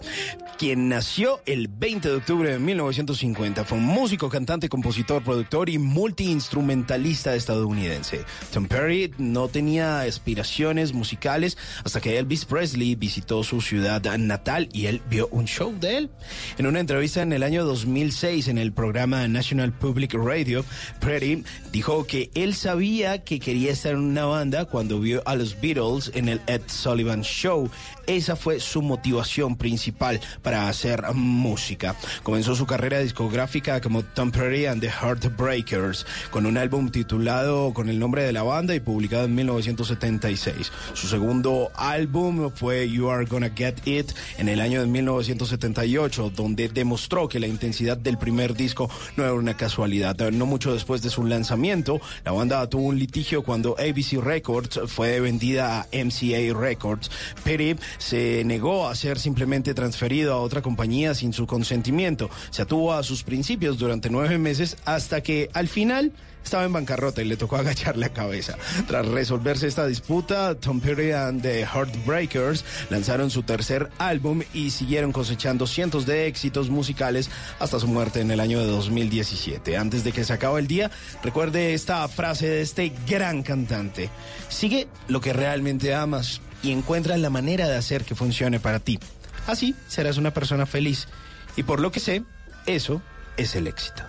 [0.62, 3.66] quien nació el 20 de octubre de 1950.
[3.66, 8.26] Fue un músico, cantante, compositor, productor y multiinstrumentalista estadounidense.
[8.54, 14.86] Tom Perry no tenía aspiraciones musicales hasta que Elvis Presley visitó su ciudad natal y
[14.86, 16.12] él vio un show de él.
[16.60, 20.64] En una entrevista en el año 2006 en el programa National Public Radio,
[21.00, 25.60] Perry dijo que él sabía que quería estar en una banda cuando vio a los
[25.60, 27.68] Beatles en el Ed Sullivan Show.
[28.06, 30.20] Esa fue su motivación principal
[30.54, 31.96] hacer música.
[32.24, 37.90] Comenzó su carrera discográfica como Tom Perry and the Heartbreakers, con un álbum titulado con
[37.90, 40.72] el nombre de la banda y publicado en 1976.
[40.94, 46.70] Su segundo álbum fue You Are Gonna Get It en el año de 1978, donde
[46.70, 50.18] demostró que la intensidad del primer disco no era una casualidad.
[50.32, 55.20] No mucho después de su lanzamiento, la banda tuvo un litigio cuando ABC Records fue
[55.20, 57.10] vendida a MCA Records.
[57.44, 62.30] Perry se negó a ser simplemente transferido a otra compañía sin su consentimiento.
[62.50, 66.12] Se atuvo a sus principios durante nueve meses hasta que al final
[66.44, 68.58] estaba en bancarrota y le tocó agachar la cabeza.
[68.88, 75.12] Tras resolverse esta disputa, Tom Petty and the Heartbreakers lanzaron su tercer álbum y siguieron
[75.12, 79.78] cosechando cientos de éxitos musicales hasta su muerte en el año de 2017.
[79.78, 80.92] Antes de que se acabe el día,
[81.24, 84.10] recuerde esta frase de este gran cantante.
[84.50, 89.00] Sigue lo que realmente amas y encuentra la manera de hacer que funcione para ti.
[89.48, 91.08] Así serás una persona feliz.
[91.56, 92.24] Y por lo que sé,
[92.66, 93.02] eso
[93.38, 94.04] es el éxito.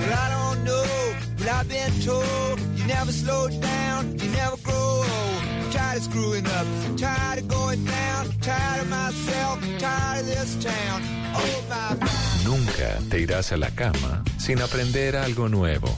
[0.00, 4.98] Well, I don't know, but I've been told you never slow down, you never grow
[4.98, 5.06] old.
[5.06, 10.56] I'm tired of screwing up, tired of going down, tired of myself, tired of this
[10.62, 11.02] town.
[11.34, 12.22] Oh, my, my.
[12.44, 15.88] Nunca te irás a la cama sin aprender algo nuevo.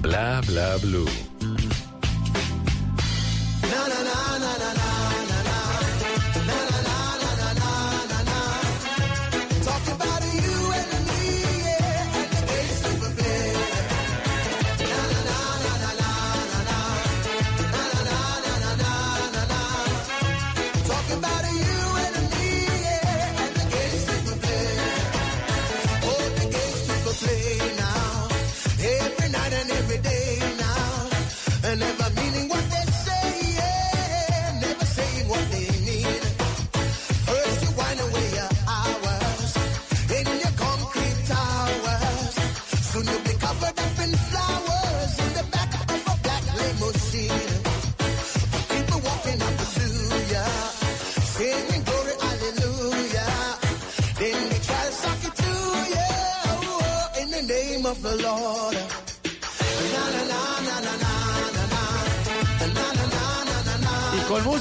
[0.00, 1.31] Bla bla blue.
[3.70, 4.81] Na, na, na, na, na,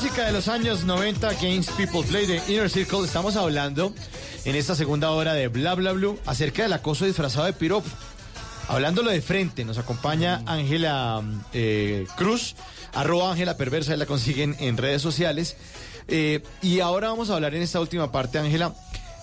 [0.02, 3.94] música de los años 90, Games People Play de Inner Circle, estamos hablando
[4.46, 7.88] en esta segunda hora de Bla Bla Blue acerca del acoso disfrazado de piropo.
[8.68, 11.22] Hablándolo de frente, nos acompaña Ángela
[11.54, 12.56] eh, Cruz,
[12.96, 15.56] arroba Ángela Perversa, la consiguen en redes sociales.
[16.08, 18.74] Eh, y ahora vamos a hablar en esta última parte, Ángela,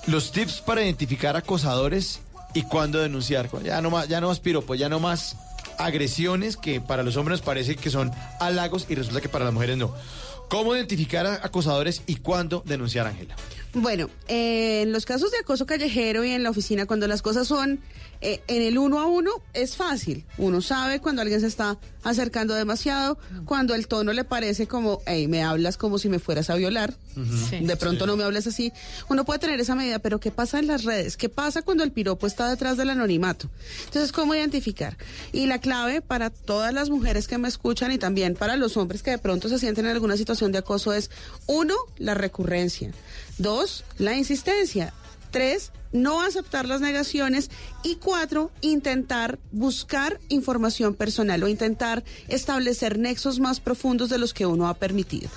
[0.07, 2.21] los tips para identificar acosadores
[2.55, 3.51] y cuándo denunciar.
[3.65, 5.35] Ya no más, ya no más piropo, ya no más
[5.77, 9.77] agresiones que para los hombres parece que son halagos y resulta que para las mujeres
[9.77, 9.93] no.
[10.49, 13.37] ¿Cómo identificar a acosadores y cuándo denunciar, Ángela?
[13.75, 17.47] Bueno, eh, en los casos de acoso callejero y en la oficina, cuando las cosas
[17.47, 17.81] son
[18.21, 20.25] eh, en el uno a uno, es fácil.
[20.39, 25.29] Uno sabe cuando alguien se está acercando demasiado, cuando el tono le parece como, hey,
[25.29, 26.95] me hablas como si me fueras a violar.
[27.51, 27.61] Sí.
[27.61, 28.73] De pronto no me hables así.
[29.09, 31.17] Uno puede tener esa medida, pero ¿qué pasa en las redes?
[31.17, 33.51] ¿Qué pasa cuando el piropo está detrás del anonimato?
[33.87, 34.97] Entonces, ¿cómo identificar?
[35.33, 39.03] Y la clave para todas las mujeres que me escuchan y también para los hombres
[39.03, 41.11] que de pronto se sienten en alguna situación de acoso es,
[41.47, 42.93] uno, la recurrencia.
[43.39, 44.93] Dos, la insistencia.
[45.31, 47.51] Tres, no aceptar las negaciones.
[47.83, 54.47] Y cuatro, intentar buscar información personal o intentar establecer nexos más profundos de los que
[54.47, 55.29] uno ha permitido.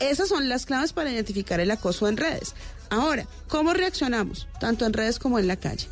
[0.00, 2.54] Esas son las claves para identificar el acoso en redes.
[2.90, 4.48] Ahora, ¿cómo reaccionamos?
[4.60, 5.86] Tanto en redes como en la calle.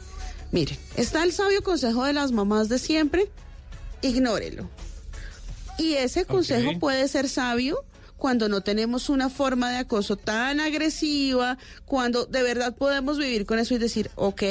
[0.52, 3.30] Miren, está el sabio consejo de las mamás de siempre,
[4.00, 4.68] ignórelo.
[5.78, 7.84] Y ese consejo puede ser sabio
[8.16, 13.58] cuando no tenemos una forma de acoso tan agresiva, cuando de verdad podemos vivir con
[13.58, 14.42] eso y decir, ok,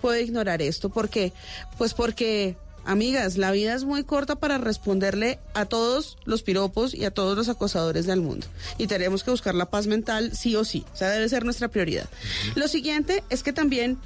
[0.00, 0.90] puedo ignorar esto.
[0.90, 1.32] ¿Por qué?
[1.78, 7.04] Pues porque, amigas, la vida es muy corta para responderle a todos los piropos y
[7.04, 8.46] a todos los acosadores del mundo.
[8.78, 10.84] Y tenemos que buscar la paz mental sí o sí.
[10.92, 12.08] O sea, debe ser nuestra prioridad.
[12.54, 13.98] Lo siguiente es que también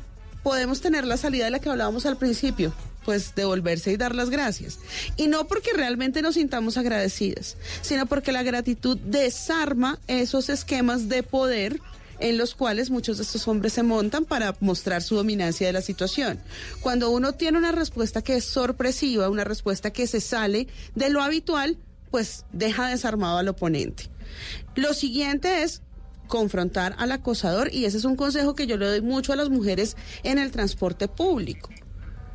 [0.43, 2.73] podemos tener la salida de la que hablábamos al principio,
[3.09, 4.81] pues devolverse y dar las gracias.
[5.17, 11.23] Y no porque realmente nos sintamos agradecidas, sino porque la gratitud desarma esos esquemas de
[11.23, 11.81] poder
[12.21, 15.81] en los cuales muchos de estos hombres se montan para mostrar su dominancia de la
[15.81, 16.39] situación.
[16.83, 21.23] Cuando uno tiene una respuesta que es sorpresiva, una respuesta que se sale de lo
[21.23, 21.79] habitual,
[22.11, 24.11] pues deja desarmado al oponente.
[24.75, 25.81] Lo siguiente es
[26.27, 29.49] confrontar al acosador y ese es un consejo que yo le doy mucho a las
[29.49, 31.71] mujeres en el transporte público.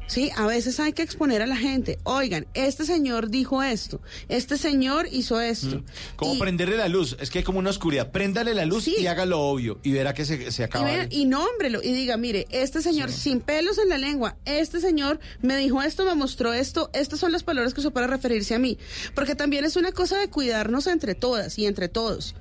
[0.05, 1.97] Sí, a veces hay que exponer a la gente.
[2.03, 5.81] Oigan, este señor dijo esto, este señor hizo esto.
[6.17, 7.17] ¿Cómo Y- prenderle la luz?
[7.19, 8.11] Es que hay como una oscuridad.
[8.11, 9.79] Préndale la luz y haga lo obvio.
[9.81, 10.85] Y verá que se, se Y, acaba.
[10.85, 15.19] vea, y nómbrelo y diga, mire, este señor sin pelos en la lengua, este señor
[15.41, 18.59] me dijo esto, me mostró esto, estas son las palabras que usó para referirse a
[18.59, 18.77] mí.
[19.15, 22.35] Porque también es una cosa de cuidarnos entre todas y entre todos.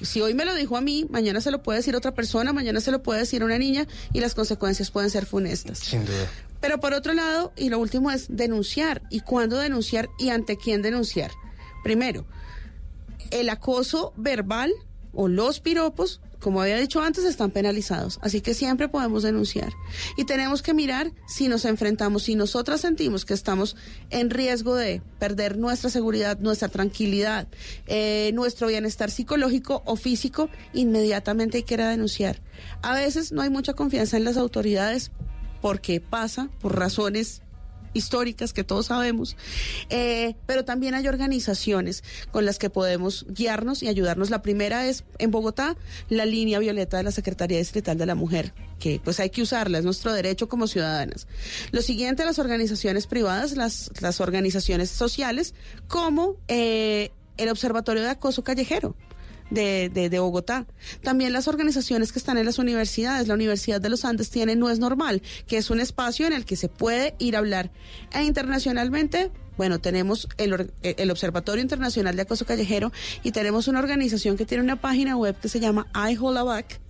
[0.00, 2.80] Si hoy me lo dijo a mí, mañana se lo puede decir otra persona, mañana
[2.80, 5.80] se lo puede decir una niña y las consecuencias pueden ser funestas.
[5.80, 6.30] Sin duda.
[6.60, 9.02] Pero por otro lado, y lo último es denunciar.
[9.10, 11.30] ¿Y cuándo denunciar y ante quién denunciar?
[11.84, 12.26] Primero,
[13.30, 14.72] el acoso verbal
[15.12, 18.18] o los piropos como había dicho antes, están penalizados.
[18.22, 19.72] Así que siempre podemos denunciar.
[20.16, 23.76] Y tenemos que mirar si nos enfrentamos, si nosotras sentimos que estamos
[24.10, 27.48] en riesgo de perder nuestra seguridad, nuestra tranquilidad,
[27.86, 32.40] eh, nuestro bienestar psicológico o físico, inmediatamente hay que ir a denunciar.
[32.82, 35.10] A veces no hay mucha confianza en las autoridades
[35.60, 37.42] porque pasa por razones
[37.94, 39.36] históricas que todos sabemos,
[39.90, 44.30] eh, pero también hay organizaciones con las que podemos guiarnos y ayudarnos.
[44.30, 45.76] La primera es en Bogotá,
[46.08, 49.78] la línea violeta de la Secretaría Distrital de la Mujer, que pues hay que usarla,
[49.78, 51.26] es nuestro derecho como ciudadanas.
[51.72, 55.54] Lo siguiente, las organizaciones privadas, las, las organizaciones sociales,
[55.88, 58.94] como eh, el Observatorio de Acoso Callejero
[59.50, 60.66] de, de, de, Bogotá.
[61.02, 63.28] También las organizaciones que están en las universidades.
[63.28, 66.44] La Universidad de los Andes tiene No es Normal, que es un espacio en el
[66.44, 67.70] que se puede ir a hablar.
[68.12, 72.92] E internacionalmente, bueno, tenemos el, el Observatorio Internacional de Acoso Callejero
[73.22, 76.42] y tenemos una organización que tiene una página web que se llama I Hold a
[76.44, 76.80] Back.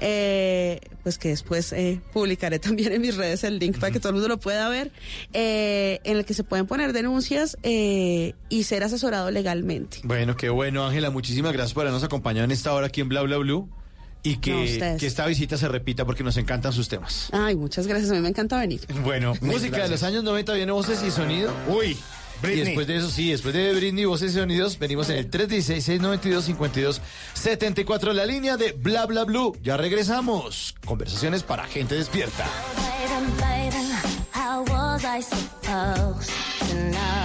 [0.00, 4.10] Eh, pues que después eh, publicaré también en mis redes el link para que todo
[4.10, 4.90] el mundo lo pueda ver,
[5.32, 10.00] eh, en el que se pueden poner denuncias eh, y ser asesorado legalmente.
[10.04, 11.10] Bueno, qué bueno, Ángela.
[11.10, 13.68] Muchísimas gracias por habernos acompañado en esta hora aquí en Bla Bla Blue.
[14.26, 17.28] Y que, que esta visita se repita porque nos encantan sus temas.
[17.30, 18.80] Ay, muchas gracias, a mí me encanta venir.
[19.02, 21.52] Bueno, música de los años 90 viene voces y sonido.
[21.68, 21.94] Uy.
[22.42, 22.64] Y Britney.
[22.64, 28.26] después de eso, sí, después de Britney, voces y sonidos, venimos en el 316-692-5274, la
[28.26, 29.56] línea de Bla Bla Blue.
[29.62, 30.74] Ya regresamos.
[30.84, 32.46] Conversaciones para gente despierta.
[33.38, 33.76] Baby,
[34.68, 36.30] was I supposed
[36.68, 37.24] to know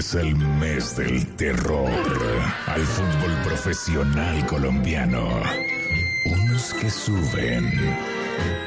[0.00, 1.90] Regresa el mes del terror
[2.68, 5.28] al fútbol profesional colombiano.
[6.24, 7.70] Unos que suben,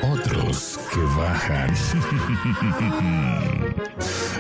[0.04, 1.74] otros que bajan.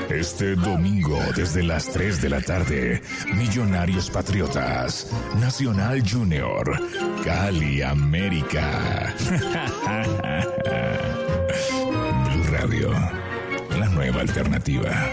[0.09, 3.01] Este domingo desde las 3 de la tarde,
[3.33, 5.07] Millonarios Patriotas,
[5.39, 6.79] Nacional Junior,
[7.23, 9.15] Cali América.
[12.29, 12.91] Blue Radio,
[13.79, 15.09] la nueva alternativa.